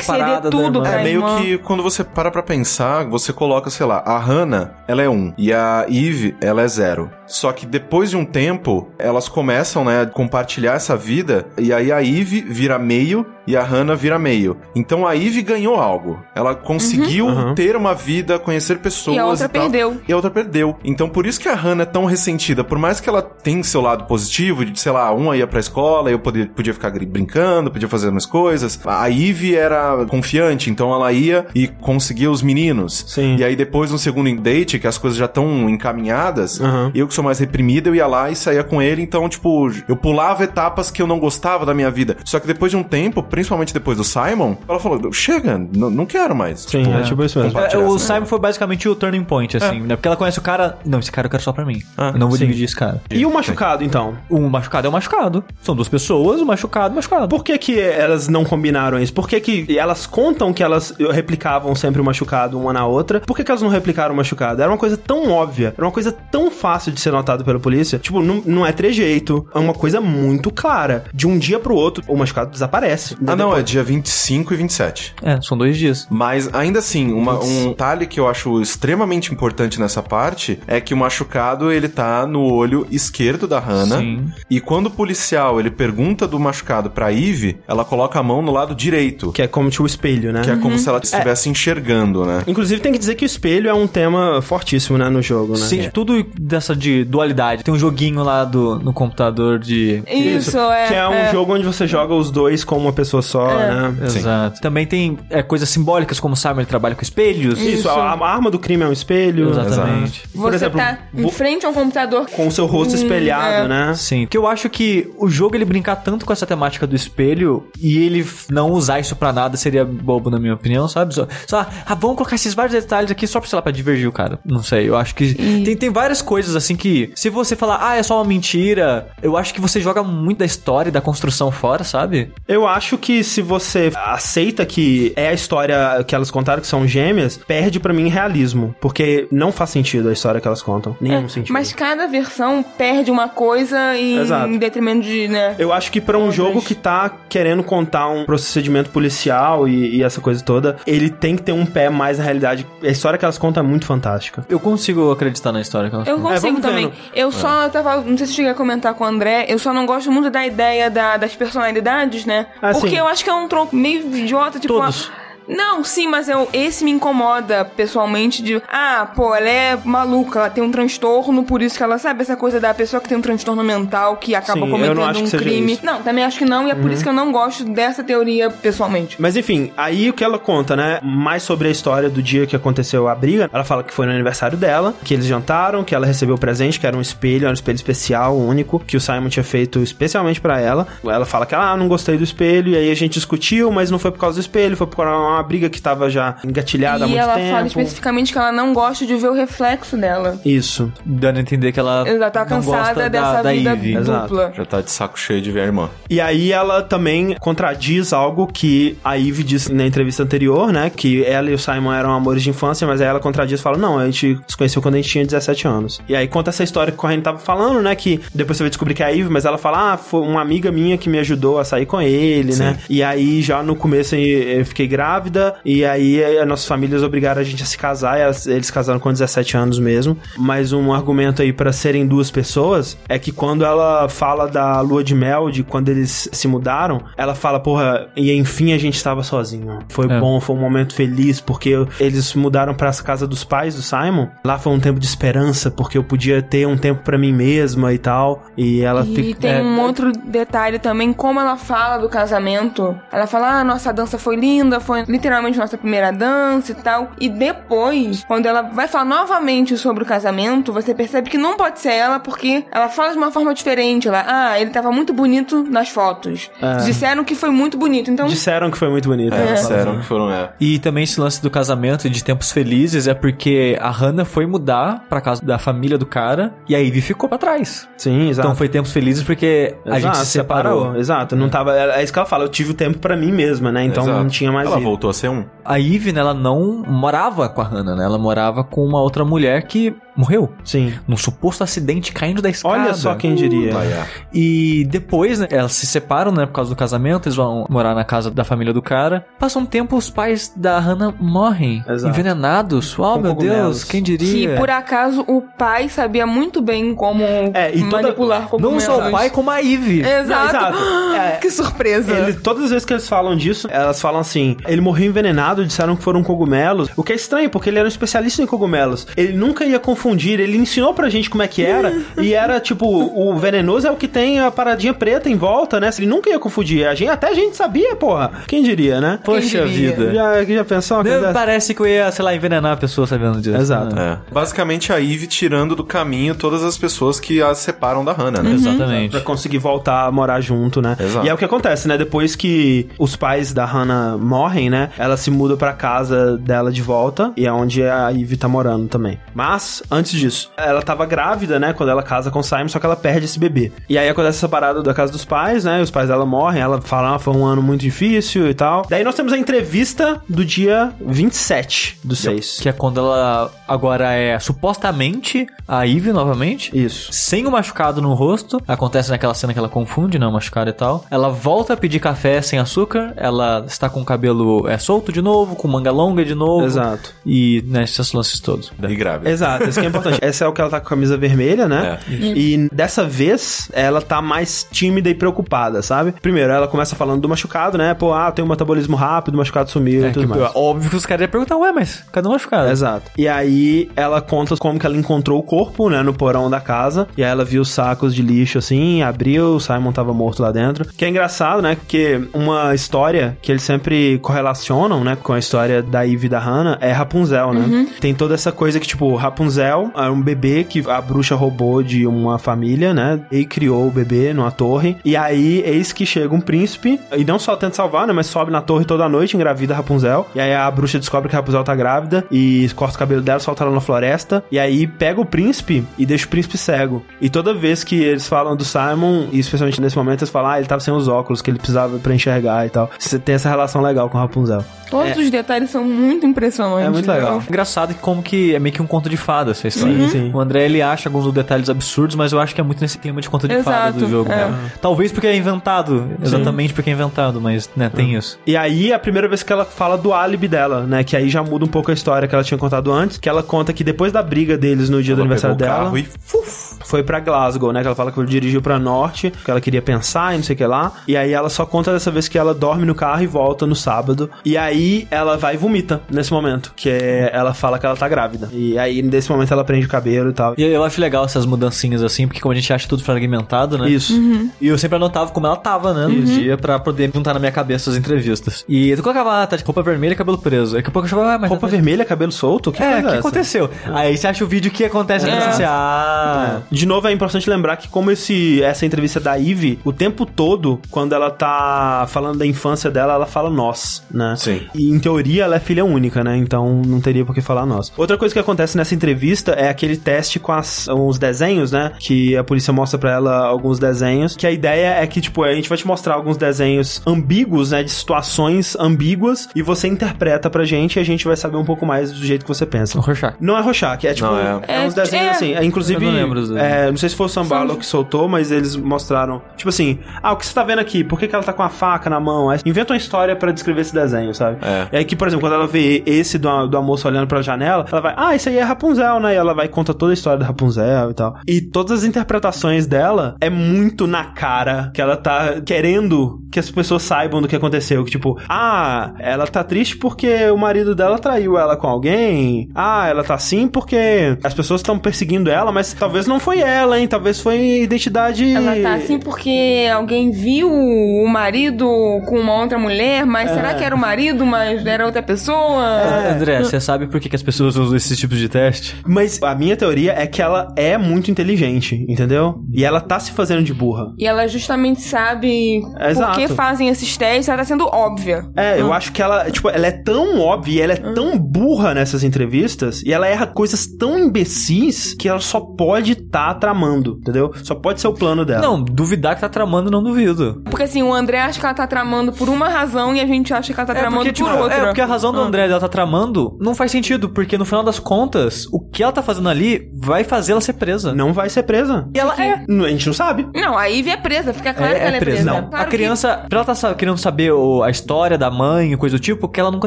[0.00, 1.00] separada ceder tudo da irmã.
[1.00, 1.38] É meio irmã.
[1.42, 5.32] que quando você para pra pensar, você coloca, sei lá, a Hannah, ela é um
[5.36, 7.10] e a Eve, ela é zero.
[7.26, 11.90] Só que depois de um tempo, elas começam, né, a compartilhar essa vida e aí
[11.90, 14.56] a Eve vira meio e a Hannah vira meio.
[14.74, 16.18] Então a Eve ganhou algo.
[16.34, 17.54] Ela conseguiu Uhum.
[17.54, 19.62] ter uma vida, conhecer pessoas E a outra tal.
[19.62, 20.00] perdeu.
[20.06, 20.76] E a outra perdeu.
[20.84, 22.62] Então por isso que a Hannah é tão ressentida.
[22.64, 26.10] Por mais que ela tenha seu lado positivo, de, sei lá, uma ia pra escola,
[26.10, 28.78] eu podia, podia ficar brincando, podia fazer umas coisas.
[28.86, 33.04] A Eve era confiante, então ela ia e conseguia os meninos.
[33.08, 33.36] Sim.
[33.36, 36.90] E aí depois, no segundo date, que as coisas já estão encaminhadas, Uhum.
[36.94, 39.02] eu que sou mais reprimida, eu ia lá e saía com ele.
[39.02, 42.16] Então, tipo, eu pulava etapas que eu não gostava da minha vida.
[42.24, 46.34] Só que depois de um tempo, principalmente depois do Simon, ela falou: chega, não quero
[46.34, 46.60] mais.
[46.60, 47.58] Sim, é tipo isso mesmo.
[47.58, 49.96] É, o Simon foi basicamente o turning point, assim, né?
[49.96, 50.78] Porque ela conhece o cara.
[50.84, 51.82] Não, esse cara eu quero só pra mim.
[51.96, 52.44] Ah, eu não vou sim.
[52.46, 53.00] dividir esse cara.
[53.10, 54.14] E o machucado, então?
[54.28, 55.44] O machucado é o machucado.
[55.62, 57.28] São duas pessoas, o machucado, o machucado.
[57.28, 59.12] Por que que elas não combinaram isso?
[59.12, 63.20] Por que que elas contam que elas replicavam sempre o machucado uma na outra?
[63.20, 64.60] Por que que elas não replicaram o machucado?
[64.62, 67.98] Era uma coisa tão óbvia, era uma coisa tão fácil de ser notado pela polícia.
[67.98, 71.04] Tipo, não, não é trejeito, é uma coisa muito clara.
[71.12, 73.16] De um dia pro outro, o machucado desaparece.
[73.26, 75.14] Ah, não, é dia 25 e 27.
[75.22, 76.06] É, são dois dias.
[76.10, 80.92] Mas ainda assim, uma- um detalhe que eu acho extremamente importante nessa parte é que
[80.94, 83.98] o machucado ele tá no olho esquerdo da Hannah.
[83.98, 84.26] Sim.
[84.50, 88.52] E quando o policial ele pergunta do machucado pra Eve, ela coloca a mão no
[88.52, 89.13] lado direito.
[89.32, 90.42] Que é como tipo o espelho, né?
[90.42, 92.42] Que é como se ela estivesse enxergando, né?
[92.46, 95.64] Inclusive, tem que dizer que o espelho é um tema fortíssimo, né, no jogo, né?
[95.64, 97.62] Sim, tudo dessa de dualidade.
[97.62, 100.02] Tem um joguinho lá do, no computador de.
[100.08, 100.88] Isso, é.
[100.88, 103.94] Que é um jogo onde você joga os dois com uma pessoa só, né?
[104.08, 104.18] Sim.
[104.18, 104.60] Exato.
[104.60, 107.60] Também tem é, coisas simbólicas, como o Simon trabalha com espelhos.
[107.60, 109.50] Isso, a, a arma do crime é um espelho.
[109.50, 110.22] Exatamente.
[110.32, 113.64] Você Por exemplo, tá em frente a um computador com o seu rosto Hum, espelhado,
[113.64, 113.68] é.
[113.68, 113.94] né?
[113.94, 117.66] Sim, porque eu acho que o jogo ele brincar tanto com essa temática do espelho
[117.78, 121.14] e ele não usar isso pra nada seria bobo, na minha opinião, sabe?
[121.14, 124.08] Só, só ah, vamos colocar esses vários detalhes aqui só pra, sei lá, pra divergir
[124.08, 124.38] o cara.
[124.44, 127.96] Não sei, eu acho que tem, tem várias coisas assim que, se você falar, ah,
[127.96, 131.50] é só uma mentira, eu acho que você joga muito da história e da construção
[131.50, 132.32] fora, sabe?
[132.48, 136.86] Eu acho que se você aceita que é a história que elas contaram, que são
[136.86, 138.74] gêmeas, perde pra mim realismo.
[138.80, 140.96] Porque não faz sentido a história que elas contam.
[141.00, 141.52] Nenhum sentido.
[141.52, 145.54] Mas cada versão perde uma coisa em, em detrimento de, né?
[145.58, 146.36] Eu acho que pra um Outras.
[146.36, 151.36] jogo que tá querendo contar um procedimento policial e, e essa coisa toda, ele tem
[151.36, 152.66] que ter um pé mais na realidade.
[152.82, 154.46] A história que elas contam é muito fantástica.
[154.48, 156.30] Eu consigo acreditar na história que elas Eu contam.
[156.32, 156.86] consigo vamos também.
[156.88, 156.96] vendo.
[157.14, 157.96] Eu só tava.
[158.00, 159.44] Não sei se eu cheguei a comentar com o André.
[159.48, 162.46] Eu só não gosto muito da ideia da- das personalidades, né?
[162.62, 162.96] Ah, Porque sim.
[162.96, 164.72] eu acho que é um tronco meio idiota, tipo.
[164.74, 165.10] Todos.
[165.20, 168.62] a- Não, sim, mas eu, esse me incomoda pessoalmente de.
[168.70, 172.36] Ah, pô, ela é maluca, ela tem um transtorno, por isso que ela sabe essa
[172.36, 175.30] coisa da pessoa que tem um transtorno mental que acaba Sim, eu não cometendo um
[175.30, 175.78] crime.
[175.82, 178.50] Não, também acho que não, e é por isso que eu não gosto dessa teoria
[178.50, 179.16] pessoalmente.
[179.18, 181.00] Mas enfim, aí o que ela conta, né?
[181.02, 183.50] Mais sobre a história do dia que aconteceu a briga.
[183.52, 186.80] Ela fala que foi no aniversário dela, que eles jantaram, que ela recebeu o presente,
[186.80, 190.40] que era um espelho, era um espelho especial, único, que o Simon tinha feito especialmente
[190.40, 190.86] pra ela.
[191.04, 193.90] Ela fala que ela, ah, não gostei do espelho, e aí a gente discutiu, mas
[193.90, 197.04] não foi por causa do espelho, foi por causa uma briga que tava já engatilhada
[197.04, 197.50] há e muito ela tempo.
[197.50, 200.38] fala especificamente que ela não gosta de ver o reflexo dela.
[200.44, 200.92] Isso.
[201.04, 203.94] Dando a entender que ela Ela tá não gosta cansada da, dessa da vida Eve.
[203.96, 204.28] Exato.
[204.28, 204.52] dupla.
[204.56, 205.90] Já tá de saco cheio de ver a irmã.
[206.08, 210.90] E aí ela também contradiz algo que a Eve disse na entrevista anterior, né?
[210.90, 213.76] Que ela e o Simon eram amores de infância, mas aí ela contradiz e fala:
[213.76, 216.00] Não, a gente se conheceu quando a gente tinha 17 anos.
[216.08, 217.94] E aí conta essa história que o Corrêa tava falando, né?
[217.94, 220.40] Que depois você vai descobrir que é a Eve, mas ela fala: Ah, foi uma
[220.40, 222.78] amiga minha que me ajudou a sair com ele, né?
[222.88, 225.23] E aí já no começo eu fiquei grávida,
[225.64, 229.12] e aí as nossas famílias obrigaram a gente a se casar, e eles casaram com
[229.12, 230.16] 17 anos mesmo.
[230.36, 235.02] Mas um argumento aí pra serem duas pessoas é que quando ela fala da lua
[235.04, 239.22] de mel, de quando eles se mudaram, ela fala, porra, e enfim a gente estava
[239.22, 239.78] sozinho.
[239.88, 240.20] Foi É.
[240.20, 244.28] bom, foi um momento feliz, porque eles mudaram pra casa dos pais do Simon.
[244.44, 247.92] Lá foi um tempo de esperança, porque eu podia ter um tempo pra mim mesma
[247.92, 248.44] e tal.
[248.56, 249.40] E ela E fica.
[249.40, 252.94] tem é, um outro detalhe também, como ela fala do casamento.
[253.12, 257.12] Ela fala, ah, nossa dança foi linda, foi literalmente nossa primeira dança e tal.
[257.20, 261.78] E depois, quando ela vai falar novamente sobre o casamento, você percebe que não pode
[261.78, 264.08] ser ela, porque ela fala de uma forma diferente.
[264.08, 266.50] Ela, ah, ele tava muito bonito nas fotos.
[266.84, 268.26] Disseram que foi muito bonito, então...
[268.26, 269.34] Disseram que foi muito bonito.
[269.34, 270.50] É, fala disseram que foram, é.
[270.60, 274.46] E também esse lance do casamento e de tempos felizes é porque a Hannah foi
[274.46, 277.88] mudar pra casa da família do cara e a Ivy ficou pra trás.
[277.96, 278.48] Sim, exato.
[278.48, 280.96] Então foi tempos felizes porque a gente se separou.
[280.96, 281.76] Exato, não tava.
[281.76, 283.84] É isso que ela fala, eu tive o tempo pra mim mesma, né?
[283.84, 284.18] Então Exato.
[284.18, 284.88] não tinha mais Ela vida.
[284.88, 285.44] voltou a ser um.
[285.64, 288.04] A Eve, né, ela não morava com a Hannah, né?
[288.04, 290.52] Ela morava com uma outra mulher que morreu.
[290.64, 290.92] Sim.
[291.06, 292.74] Num suposto acidente caindo da escada.
[292.74, 293.72] Olha só quem diria.
[293.74, 294.04] É.
[294.32, 298.04] E depois, né, elas se separam, né, por causa do casamento, eles vão morar na
[298.04, 299.26] casa da família do cara.
[299.38, 301.82] Passa um tempo, os pais da Hannah morrem.
[301.88, 302.12] Exato.
[302.12, 302.98] Envenenados.
[302.98, 303.58] Oh, Com meu cogumelos.
[303.78, 304.50] Deus, quem diria?
[304.50, 307.22] Que por acaso o pai sabia muito bem como
[307.54, 308.82] É, e toda- manipular Não cogumelos.
[308.84, 310.00] só o pai, como a Eve.
[310.00, 310.28] Exato.
[310.28, 310.78] Não, exato.
[311.14, 312.12] É, que surpresa.
[312.12, 315.96] Ele- todas as vezes que eles falam disso, elas falam assim: ele morreu envenenado, disseram
[315.96, 316.88] que foram cogumelos.
[316.96, 319.06] O que é estranho, porque ele era um especialista em cogumelos.
[319.16, 320.03] Ele nunca ia confundir,
[320.42, 321.92] ele ensinou pra gente como é que era.
[322.20, 325.90] e era tipo: o venenoso é o que tem a paradinha preta em volta, né?
[325.96, 326.86] Ele nunca ia confundir.
[326.86, 328.30] A gente, até a gente sabia, porra.
[328.46, 329.18] Quem diria, né?
[329.24, 329.96] Poxa diria?
[329.96, 330.14] vida.
[330.14, 331.32] Já, já pensou dessa?
[331.32, 333.56] Parece que eu ia, sei lá, envenenar a pessoa sabendo disso.
[333.56, 333.94] Exato.
[333.94, 334.18] né?
[334.28, 334.32] É.
[334.32, 338.52] Basicamente a Eve tirando do caminho todas as pessoas que a separam da Hannah, né?
[338.52, 339.10] Exatamente.
[339.12, 340.96] Pra conseguir voltar a morar junto, né?
[340.98, 341.26] Exato.
[341.26, 341.96] E é o que acontece, né?
[341.96, 344.90] Depois que os pais da Hannah morrem, né?
[344.98, 348.88] Ela se muda pra casa dela de volta e é onde a Ivy tá morando
[348.88, 349.18] também.
[349.34, 351.72] Mas, antes disso, ela tava grávida, né?
[351.72, 353.72] Quando ela casa com o Simon, só que ela perde esse bebê.
[353.88, 355.80] E aí acontece essa parada da casa dos pais, né?
[355.80, 358.84] Os pais dela morrem, ela fala, ah, foi um ano muito difícil e tal.
[358.88, 362.58] Daí nós temos a entrevista do dia 27 do 6.
[362.60, 366.70] Que é quando ela agora é supostamente a Eve novamente.
[366.76, 367.12] Isso.
[367.12, 368.60] Sem o machucado no rosto.
[368.66, 370.26] Acontece naquela cena que ela confunde, né?
[370.26, 371.04] O machucado e tal.
[371.10, 373.12] Ela volta a pedir café sem açúcar.
[373.16, 376.66] Ela está com o cabelo é, solto de novo, com manga longa de novo.
[376.66, 377.14] Exato.
[377.24, 378.72] E, né, esses lances todos.
[378.82, 379.30] E grávida.
[379.30, 380.18] Exato, é importante.
[380.20, 381.98] Essa é o que ela tá com a camisa vermelha, né?
[382.10, 382.14] É.
[382.14, 386.12] E dessa vez, ela tá mais tímida e preocupada, sabe?
[386.20, 387.94] Primeiro, ela começa falando do machucado, né?
[387.94, 390.50] Pô, ah, tem um metabolismo rápido, o machucado sumiu É, e tudo que, mais.
[390.54, 392.70] óbvio que os caras iam perguntar, ué, mas cadê o machucado?
[392.70, 393.10] Exato.
[393.16, 397.08] E aí ela conta como que ela encontrou o corpo, né, no porão da casa.
[397.16, 400.52] E aí ela viu os sacos de lixo assim, abriu, o Simon tava morto lá
[400.52, 400.86] dentro.
[400.96, 401.74] Que é engraçado, né?
[401.76, 406.38] Porque uma história que eles sempre correlacionam, né, com a história da Eve e da
[406.38, 407.88] Hannah é Rapunzel, né?
[408.00, 412.06] Tem toda essa coisa que, tipo, Rapunzel é um bebê que a bruxa roubou de
[412.06, 413.20] uma família, né?
[413.30, 414.96] E criou o bebê numa torre.
[415.04, 418.12] E aí, eis que chega um príncipe, e não só tenta salvar, né?
[418.12, 420.26] Mas sobe na torre toda noite, engravida a Rapunzel.
[420.34, 423.40] E aí a bruxa descobre que a Rapunzel tá grávida e corta o cabelo dela,
[423.40, 424.44] solta ela na floresta.
[424.50, 427.04] E aí pega o príncipe e deixa o príncipe cego.
[427.20, 430.58] E toda vez que eles falam do Simon, e especialmente nesse momento, eles falam, ah,
[430.58, 432.90] ele tava sem os óculos que ele precisava pra enxergar e tal.
[432.98, 434.64] Você tem essa relação legal com Rapunzel.
[434.90, 436.86] Todos os detalhes são muito impressionantes.
[436.86, 437.42] É muito legal.
[437.48, 440.08] Engraçado que como que é meio que um conto de fada essa história.
[440.08, 440.30] Sim, sim.
[440.32, 443.20] O André, ele acha alguns detalhes absurdos, mas eu acho que é muito nesse clima
[443.20, 444.30] de conto de fada do jogo.
[444.30, 444.36] é.
[444.48, 444.70] né?
[444.80, 446.08] Talvez porque é inventado.
[446.22, 448.38] Exatamente porque é inventado, mas, né, tem isso.
[448.46, 451.02] E aí, é a primeira vez que ela fala do álibi dela, né?
[451.04, 453.18] Que aí já muda um pouco a história que ela tinha contado antes.
[453.18, 455.76] Que ela conta que depois da briga deles no dia do Ela aniversário pegou o
[455.76, 455.84] dela.
[455.84, 457.80] carro e fuf, foi pra Glasgow, né?
[457.80, 460.56] Que ela fala que dirigiu pra norte, que ela queria pensar e não sei o
[460.56, 460.92] que lá.
[461.06, 463.74] E aí ela só conta dessa vez que ela dorme no carro e volta no
[463.76, 464.30] sábado.
[464.44, 468.08] E aí ela vai e vomita nesse momento, que é, ela fala que ela tá
[468.08, 468.48] grávida.
[468.52, 470.54] E aí nesse momento ela prende o cabelo e tal.
[470.56, 473.88] E eu acho legal essas mudancinhas assim, porque como a gente acha tudo fragmentado, né?
[473.88, 474.14] Isso.
[474.60, 476.06] E eu sempre anotava como ela tava, né?
[476.06, 478.64] No dia, pra poder juntar na minha cabeça as entrevistas.
[478.68, 480.74] E eu colocava, ah, tá de roupa vermelha e cabelo preso.
[480.74, 481.50] Daqui a pouco eu achava, ah, mas.
[481.50, 482.72] Roupa vermelha, cabelo solto?
[482.72, 483.18] Que É, o que essa?
[483.18, 483.70] aconteceu?
[483.92, 485.36] Aí você acha o vídeo que acontece É.
[485.36, 486.62] e você, ah.
[486.70, 490.80] De novo, é importante lembrar que como esse, essa entrevista da Eve, o tempo todo,
[490.90, 494.34] quando ela tá falando da infância dela, ela fala nós, né?
[494.36, 494.62] Sim.
[494.74, 496.36] E em teoria ela é filha única, né?
[496.36, 497.92] Então não teria por que falar nós.
[497.96, 501.92] Outra coisa que acontece nessa entrevista é aquele teste com as, os desenhos, né?
[501.98, 504.36] Que a polícia mostra pra ela alguns desenhos.
[504.36, 507.82] Que a ideia é que, tipo, a gente vai te mostrar alguns desenhos ambíguos, né?
[507.82, 509.48] De situações ambíguas.
[509.54, 512.44] E você interpreta pra gente e a gente vai saber um pouco mais do jeito
[512.44, 512.98] que você pensa.
[512.98, 513.36] O Rorschach.
[513.40, 514.26] Não é Rorschach, é tipo.
[514.26, 514.60] Não, é.
[514.68, 514.86] é.
[514.86, 515.30] uns É, desenhos é.
[515.30, 515.54] assim.
[515.54, 516.04] É, inclusive.
[516.04, 516.53] Eu não lembro.
[516.58, 519.42] É, não sei se foi o Sam Barlow que soltou, mas eles mostraram.
[519.56, 521.02] Tipo assim, ah, o que você tá vendo aqui?
[521.04, 522.50] Por que, que ela tá com a faca na mão?
[522.50, 524.58] Aí Inventa uma história pra descrever esse desenho, sabe?
[524.62, 524.88] É.
[524.92, 527.86] E aí que, por exemplo, quando ela vê esse do, do moça olhando pra janela,
[527.90, 529.34] ela vai, ah, isso aí é Rapunzel, né?
[529.34, 531.36] E ela vai e conta toda a história da Rapunzel e tal.
[531.46, 536.70] E todas as interpretações dela é muito na cara que ela tá querendo que as
[536.70, 538.04] pessoas saibam do que aconteceu.
[538.04, 542.68] Que tipo, ah, ela tá triste porque o marido dela traiu ela com alguém.
[542.74, 547.00] Ah, ela tá assim porque as pessoas estão perseguindo ela, mas talvez não foi ela,
[547.00, 547.08] hein?
[547.08, 548.52] Talvez foi identidade.
[548.52, 551.86] Ela tá assim porque alguém viu o marido
[552.26, 553.54] com uma outra mulher, mas É.
[553.54, 555.82] será que era o marido, mas era outra pessoa?
[555.84, 558.96] É, André, você sabe por que, que as pessoas usam esses tipos de teste?
[559.06, 562.56] Mas a minha teoria é que ela é muito inteligente, entendeu?
[562.72, 564.12] E ela tá se fazendo de burra.
[564.18, 566.32] E ela justamente sabe Exato.
[566.32, 568.44] por que fazem esses testes, ela tá sendo óbvia.
[568.56, 571.94] É, eu acho que ela, tipo, ela é tão óbvia, e ela é tão burra
[571.94, 577.52] nessas entrevistas, e ela erra coisas tão imbecis que ela só pode estar tramando, entendeu?
[577.62, 578.60] Só pode ser o plano dela.
[578.62, 580.62] Não, duvidar que tá tramando, não duvido.
[580.64, 583.54] Porque assim, o André acha que ela tá tramando por uma razão e a gente
[583.54, 584.76] acha que ela tá tramando porque, por tipo, outra.
[584.76, 587.84] é, porque a razão do André dela tá tramando não faz sentido, porque no final
[587.84, 591.14] das contas, o que ela tá fazendo ali vai fazer ela ser presa.
[591.14, 592.08] Não vai ser presa.
[592.14, 592.64] E ela é.
[592.68, 593.46] A gente não sabe.
[593.54, 595.42] Não, a Ivy é presa, fica claro É, que ela é é presa.
[595.44, 595.60] presa.
[595.60, 595.68] Não.
[595.70, 599.16] Claro a criança, pra ela tá querendo saber o- a história da mãe e coisa
[599.16, 599.86] do tipo, que ela nunca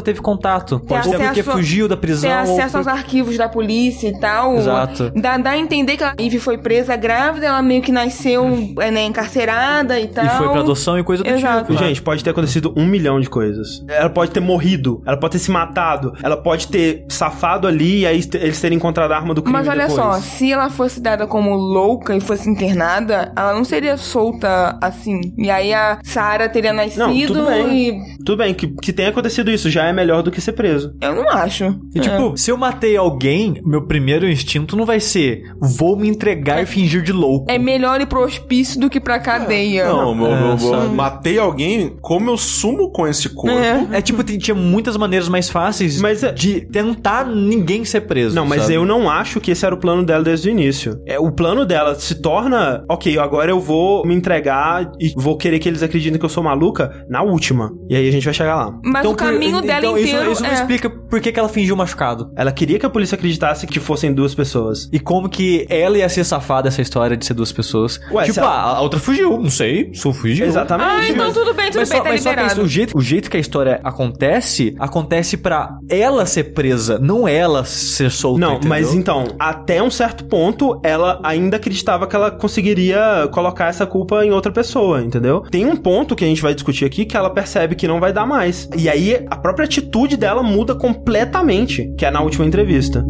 [0.00, 0.80] teve contato.
[0.80, 2.30] Pode ser porque fugiu da que prisão.
[2.30, 4.56] ter ou acesso por- aos arquivos da polícia e tal.
[4.56, 5.10] Exato.
[5.14, 8.46] Dá, dá a entender que a Ivy foi presa grávida, ela meio que nasceu
[8.80, 10.24] é, né, encarcerada e tal.
[10.24, 11.72] E foi pra adoção e coisa do Exato.
[11.72, 11.84] tipo.
[11.84, 13.84] Gente, pode ter acontecido um milhão de coisas.
[13.88, 18.06] Ela pode ter morrido, ela pode ter se matado, ela pode ter safado ali e
[18.06, 19.94] aí eles terem encontrado a arma do crime Mas olha depois.
[20.00, 25.20] só, se ela fosse dada como louca e fosse internada, ela não seria solta assim.
[25.36, 27.88] E aí a Sarah teria nascido Não, tudo bem.
[27.88, 28.18] e.
[28.24, 30.94] Tudo bem, que, que tenha acontecido isso já é melhor do que ser preso.
[31.00, 31.78] Eu não acho.
[31.94, 36.27] E tipo, se eu matei alguém, meu primeiro instinto não vai ser vou me entregar
[36.62, 37.46] e fingir de louco.
[37.50, 39.86] É melhor ir pro hospício do que pra cadeia.
[39.88, 43.50] Não, meu, É, meu- meu- matei alguém, como eu sumo com esse corpo?
[43.58, 43.86] É.
[43.92, 48.34] É tipo, tem- tinha muitas maneiras mais fáceis Mas é- de tentar ninguém ser preso.
[48.34, 48.74] Não, mas sabe?
[48.74, 51.00] eu não acho que esse era o plano dela desde o início.
[51.06, 55.58] É, o plano dela se torna, ok, agora eu vou me entregar e vou querer
[55.58, 57.70] que eles acreditem que eu sou maluca na última.
[57.88, 58.78] E aí a gente vai chegar lá.
[58.84, 60.54] Mas Então, o caminho por- dela então, inteiro Isso, isso não é...
[60.54, 62.30] explica por que, que ela fingiu machucado.
[62.36, 64.88] Ela queria que a polícia acreditasse que fossem duas pessoas.
[64.92, 68.00] E como que ela ia ser safada essa história de ser duas pessoas.
[68.10, 70.46] Ué, tipo, ela- ah, a outra fugiu, não sei, só fugiu.
[70.46, 70.88] Exatamente.
[70.88, 72.52] Ah, então tudo bem, tudo Mas, bem, só, tá mas só que liberado.
[72.60, 77.26] isso, o, jeito, o jeito que a história acontece, acontece pra ela ser presa, não
[77.28, 78.40] ela ser solta.
[78.40, 78.68] Não, entendeu?
[78.68, 84.24] mas então, até um certo ponto, ela ainda acreditava que ela conseguiria colocar essa culpa
[84.24, 85.42] em outra pessoa, entendeu?
[85.50, 88.12] Tem um ponto que a gente vai discutir aqui que ela percebe que não vai
[88.12, 88.68] dar mais.
[88.76, 93.04] E aí a própria atitude dela muda completamente, que é na última entrevista.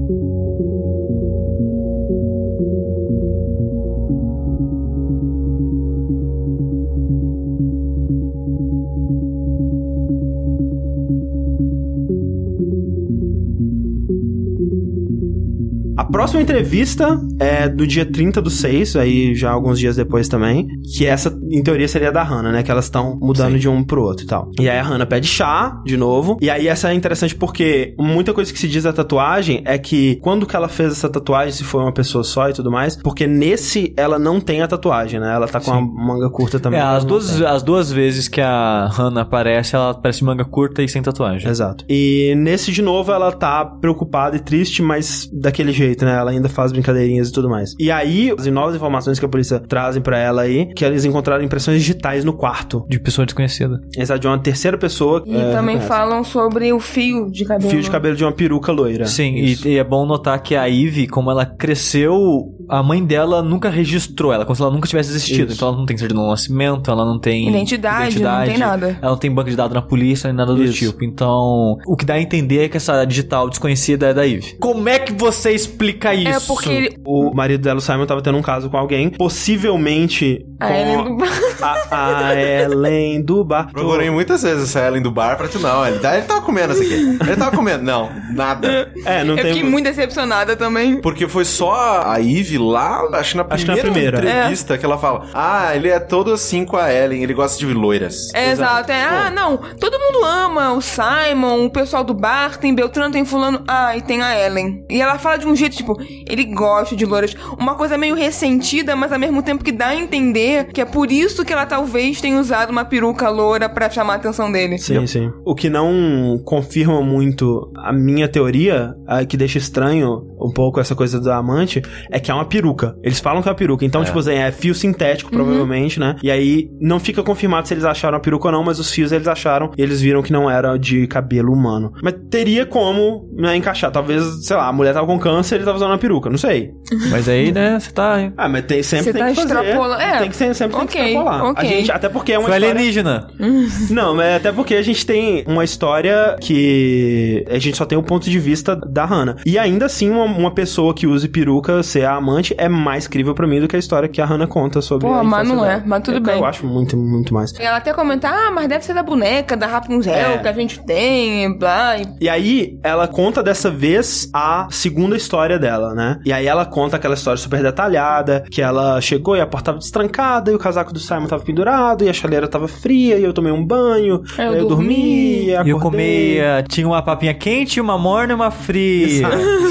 [16.11, 20.69] Próxima entrevista é do dia 30 do 6, aí já alguns dias depois também.
[20.97, 22.63] Que essa, em teoria, seria da Hannah, né?
[22.63, 23.59] Que elas estão mudando Sim.
[23.59, 24.51] de um pro outro e tal.
[24.59, 26.39] E aí a Hannah pede chá, de novo.
[26.41, 30.17] E aí essa é interessante porque muita coisa que se diz da tatuagem é que
[30.17, 33.27] quando que ela fez essa tatuagem, se foi uma pessoa só e tudo mais, porque
[33.27, 35.35] nesse ela não tem a tatuagem, né?
[35.35, 36.81] Ela tá com a manga curta também.
[36.81, 40.89] É, as duas, as duas vezes que a Hannah aparece, ela aparece manga curta e
[40.89, 41.49] sem tatuagem.
[41.49, 41.85] Exato.
[41.89, 46.17] E nesse, de novo, ela tá preocupada e triste, mas daquele jeito, respeito, né?
[46.17, 47.75] Ela ainda faz brincadeirinhas e tudo mais.
[47.79, 51.43] E aí, as novas informações que a polícia trazem pra ela aí, que eles encontraram
[51.43, 52.85] impressões digitais no quarto.
[52.89, 53.81] De pessoa desconhecida.
[53.97, 55.23] Exato, de uma terceira pessoa.
[55.27, 57.71] E é, também falam sobre o fio de cabelo.
[57.71, 59.07] Fio de cabelo de uma peruca loira.
[59.07, 63.43] Sim, e, e é bom notar que a Ivy, como ela cresceu, a mãe dela
[63.43, 65.49] nunca registrou ela, como se ela nunca tivesse existido.
[65.49, 65.57] Isso.
[65.57, 68.99] Então ela não tem certidão de nascimento, ela não tem Identidade, não tem nada.
[69.01, 70.91] Ela não tem banco de dados na polícia, nem nada do Isso.
[70.91, 71.05] tipo.
[71.05, 74.57] Então, o que dá a entender é que essa digital desconhecida é da Ivy.
[74.61, 76.45] Como é que você explica isso?
[76.45, 76.97] É porque ele...
[77.05, 81.17] O marido dela, o Simon, tava tendo um caso com alguém, possivelmente A com Ellen
[81.17, 81.25] do...
[81.63, 83.71] a, a Ellen do bar.
[83.73, 85.59] Procurei muitas vezes essa Ellen do bar pra tu.
[85.59, 86.95] Não, ele, tá, ele tava comendo isso aqui.
[86.95, 87.83] Ele tava comendo.
[87.83, 88.93] Não, nada.
[89.05, 89.55] É, não Eu tem...
[89.55, 91.01] fiquei muito decepcionada também.
[91.01, 94.39] Porque foi só a Ivy lá, acho que na Acho que na primeira, primeira.
[94.41, 97.67] entrevista que ela fala: Ah, ele é todo assim com a Ellen, ele gosta de
[97.73, 98.29] loiras.
[98.35, 98.91] É, exato.
[98.93, 99.57] É, ah, não.
[99.57, 103.63] Todo mundo ama o Simon, o pessoal do bar, tem Beltrano, tem fulano.
[103.67, 104.85] Ah, e tem a Ellen.
[104.91, 105.97] E ela fala de um jeito, tipo,
[106.29, 107.35] ele gosta de loiras.
[107.59, 111.11] Uma coisa meio ressentida, mas ao mesmo tempo que dá a entender que é por
[111.11, 114.79] isso que ela talvez tenha usado uma peruca loura pra chamar a atenção dele.
[114.79, 115.31] Sim, sim.
[115.45, 120.95] O que não confirma muito a minha teoria, a que deixa estranho um pouco essa
[120.95, 122.97] coisa da amante, é que é uma peruca.
[123.03, 123.85] Eles falam que é uma peruca.
[123.85, 126.17] Então, tipo assim, é fio sintético, provavelmente, né?
[126.23, 129.13] E aí não fica confirmado se eles acharam a peruca ou não, mas os fios
[129.13, 131.93] eles acharam e eles viram que não era de cabelo humano.
[132.03, 133.91] Mas teria como né, encaixar.
[133.91, 136.29] Talvez, sei lá, a mulher tava com câncer e ele tava usando uma peruca.
[136.31, 136.73] Não sei.
[137.11, 138.31] Mas aí, né, você tá.
[138.37, 139.55] Ah, mas tem, sempre Você tem tá que fazer.
[139.55, 140.19] extrapolando- é.
[140.19, 141.41] Tem que ser, sempre tem que Ok, extrapolar.
[141.41, 141.69] A ok.
[141.69, 142.75] gente, até porque é uma Foi história...
[142.75, 143.29] alienígena.
[143.91, 148.03] Não, mas até porque a gente tem uma história que a gente só tem o
[148.03, 149.37] ponto de vista da Hannah.
[149.47, 153.35] E ainda assim, uma, uma pessoa que use peruca ser a amante é mais crível
[153.35, 155.55] pra mim do que a história que a Hannah conta sobre Pô, a mas infância
[155.57, 155.83] não é, dela.
[155.87, 156.39] mas tudo eu, bem.
[156.39, 157.53] Eu acho muito, muito mais.
[157.53, 160.39] E ela até comenta, ah, mas deve ser da boneca, da Rapunzel É.
[160.39, 161.99] que a gente tem, e blá.
[161.99, 162.07] E...
[162.23, 166.19] E aí, ela conta dessa vez a segunda história dela, né?
[166.25, 169.79] E aí ela conta aquela história super detalhada, que ela chegou e a porta tava
[169.79, 173.33] destrancada, e o casaco do Simon tava pendurado, e a chaleira tava fria, e eu
[173.33, 174.95] tomei um banho, eu eu dormi, dormi.
[174.95, 175.81] e E eu acordei.
[175.81, 176.65] comia.
[176.69, 179.29] Tinha uma papinha quente, uma morna e uma fria.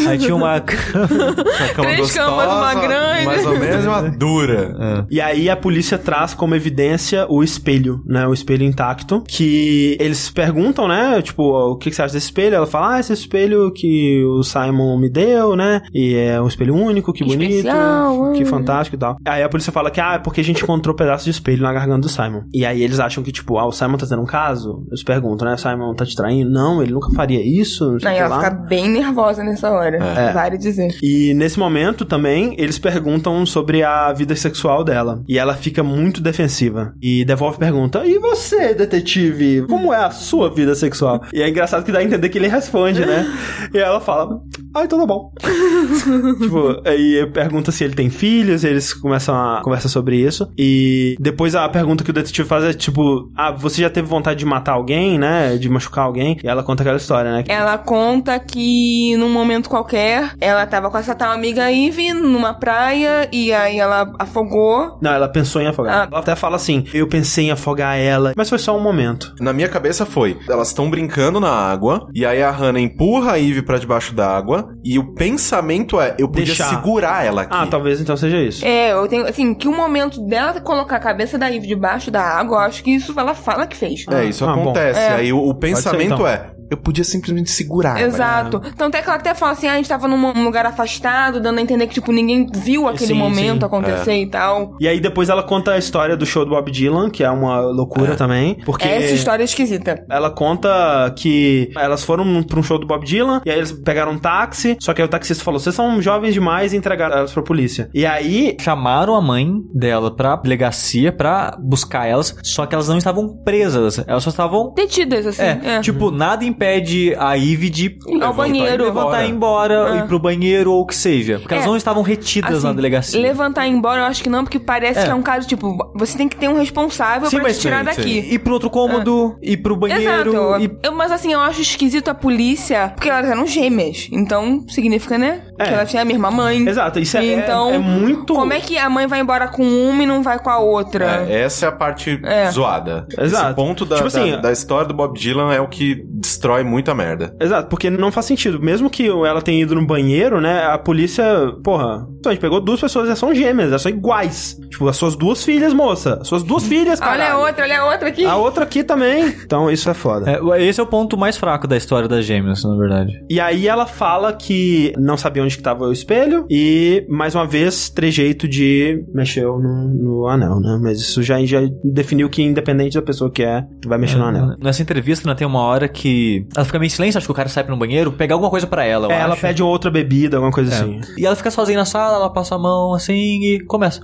[0.08, 0.48] Aí tinha uma.
[0.48, 0.62] Uma
[1.74, 3.26] cama Três camas, uma grande.
[3.26, 5.06] Mais ou menos e uma dura.
[5.10, 8.28] E aí a polícia traz como evidência o espelho, né?
[8.28, 9.24] O espelho intacto.
[9.28, 11.22] Que eles perguntam, né?
[11.22, 12.56] Tipo, o que, que você acha desse espelho?
[12.56, 15.77] Ela fala, ah, esse espelho que o Simon me deu, né?
[15.94, 18.46] E é um espelho único, que Que bonito, especial, que hum.
[18.46, 19.18] fantástico e tal.
[19.26, 21.74] Aí a polícia fala que, ah, é porque a gente encontrou pedaço de espelho na
[21.74, 22.44] garganta do Simon.
[22.54, 24.84] E aí eles acham que, tipo, ah, o Simon tá tendo um caso?
[24.88, 25.58] Eles perguntam, né?
[25.58, 26.50] Simon tá te traindo?
[26.50, 28.44] Não, ele nunca faria isso, não sei o Aí que ela lá.
[28.44, 29.98] fica bem nervosa nessa hora.
[29.98, 30.34] É.
[30.34, 30.96] Vale dizer.
[31.02, 35.22] E nesse momento também, eles perguntam sobre a vida sexual dela.
[35.28, 36.94] E ela fica muito defensiva.
[37.02, 39.66] E Devolve pergunta: E você, detetive?
[39.68, 41.22] Como é a sua vida sexual?
[41.34, 43.26] E é engraçado que dá a entender que ele responde, né?
[43.74, 44.40] E ela fala:
[44.74, 45.32] Ah, então tá bom.
[46.42, 50.50] tipo, aí pergunta se ele tem filhos, e eles começam a conversar sobre isso.
[50.58, 54.40] E depois a pergunta que o detetive faz é tipo: Ah, você já teve vontade
[54.40, 55.58] de matar alguém, né?
[55.58, 56.38] De machucar alguém?
[56.44, 57.44] E ela conta aquela história, né?
[57.48, 63.30] Ela conta que num momento qualquer, ela tava com essa tal amiga Ivy numa praia
[63.32, 64.98] e aí ela afogou.
[65.02, 66.04] Não, ela pensou em afogar.
[66.04, 66.08] Ah.
[66.10, 69.34] Ela até fala assim: eu pensei em afogar ela, mas foi só um momento.
[69.40, 73.40] Na minha cabeça foi, elas estão brincando na água, e aí a Hannah empurra a
[73.40, 75.57] Eve pra debaixo d'água, e o pensamento
[76.00, 76.70] é, eu podia Deixar.
[76.70, 77.54] segurar ela aqui.
[77.56, 78.66] Ah, talvez então seja isso.
[78.66, 82.22] É, eu tenho, assim, que o momento dela colocar a cabeça da Eve debaixo da
[82.22, 84.06] água, eu acho que isso ela fala que fez.
[84.12, 84.62] É, isso Ah, bom.
[84.62, 85.00] acontece.
[85.00, 85.14] É.
[85.16, 86.28] Aí o, o pensamento então.
[86.28, 88.02] é, eu podia simplesmente segurar.
[88.02, 88.60] Exato.
[88.78, 91.60] Tanto é que ela até fala assim, ah, a gente tava num lugar afastado, dando
[91.60, 93.66] a entender que, tipo, ninguém viu aquele Sim, momento sim.
[93.66, 94.76] acontecer e tal.
[94.80, 97.60] E aí depois ela conta a história do show do Bob Dylan, que é uma
[97.60, 98.58] loucura também.
[98.66, 100.06] Porque Essa história é esquisita.
[100.10, 104.14] ela conta que elas foram pra um show do Bob Dylan, e aí eles pegaram
[104.14, 107.32] um táxi, só que aí o taxista falou: vocês são jovens demais e entregaram elas
[107.32, 107.90] pra polícia.
[107.94, 108.56] E aí.
[108.60, 114.04] Chamaram a mãe dela pra delegacia pra buscar elas, só que elas não estavam presas,
[114.08, 114.74] elas só estavam.
[114.74, 115.42] Detidas, assim.
[115.42, 115.82] É, É.
[115.82, 118.86] tipo, nada impede a Ivy de Ao banheiro.
[118.86, 121.38] levantar e ir embora, ir pro banheiro ou o que seja.
[121.40, 121.68] Porque elas É.
[121.70, 123.22] não estavam retidas Assim, na delegacia.
[123.22, 125.04] Levantar e ir embora, eu acho que não, porque parece É.
[125.06, 127.86] que é um caso, tipo, você tem que ter um responsável pra te tirar sim,
[127.86, 128.22] daqui.
[128.24, 128.34] sim.
[128.34, 130.04] Ir pro outro cômodo, ir pro banheiro.
[130.32, 130.64] Exato.
[130.64, 134.08] ir- Eu- mas assim, eu acho esquisito a polícia, porque elas eram gêmeas.
[134.12, 135.42] Então, significa, né?
[135.60, 135.66] É.
[135.68, 136.68] Que elas tinham a mesma mãe.
[136.68, 138.34] Exato, isso é, E é- então, é muito.
[138.34, 141.26] Como é que a mãe vai embora com uma e não vai com a outra?
[141.28, 142.50] É, essa é a parte É.
[142.52, 143.06] zoada.
[143.18, 143.46] Exato.
[143.48, 146.64] Esse ponto da, Tipo assim, da, da história do Bob Dylan é o que destrói
[146.64, 147.36] muita merda.
[147.40, 148.60] Exato, porque não faz sentido.
[148.62, 150.66] Mesmo que ela tenha ido no banheiro, né?
[150.66, 151.26] A polícia,
[151.64, 154.58] porra, a gente pegou duas pessoas, elas são gêmeas, elas são iguais.
[154.70, 156.20] Tipo, as suas duas filhas, moça.
[156.22, 157.14] As suas duas filhas, cara.
[157.14, 158.26] Olha a outra, olha a outra aqui.
[158.26, 159.28] A outra aqui também.
[159.46, 160.32] Então isso é foda.
[160.32, 163.14] É, esse é o ponto mais fraco da história das gêmeas, na verdade.
[163.30, 167.46] E aí ela fala que não sabia onde que tava o espelho e, mais uma
[167.46, 170.80] vez, trejeito de mexeu no, no anel, né?
[170.82, 174.56] Mas isso já, já definiu que independente da pessoa que é, vai mexer no anel.
[174.62, 177.36] Nessa entrevista, né, tem uma hora que ela fica meio em silêncio, acho que o
[177.36, 179.90] cara sai pra um banheiro, pegar alguma coisa pra ela, eu É, ela pede outra
[179.90, 181.00] bebida, alguma coisa assim.
[181.18, 184.02] E ela fica sozinha na sala, ela passa a mão assim e começa.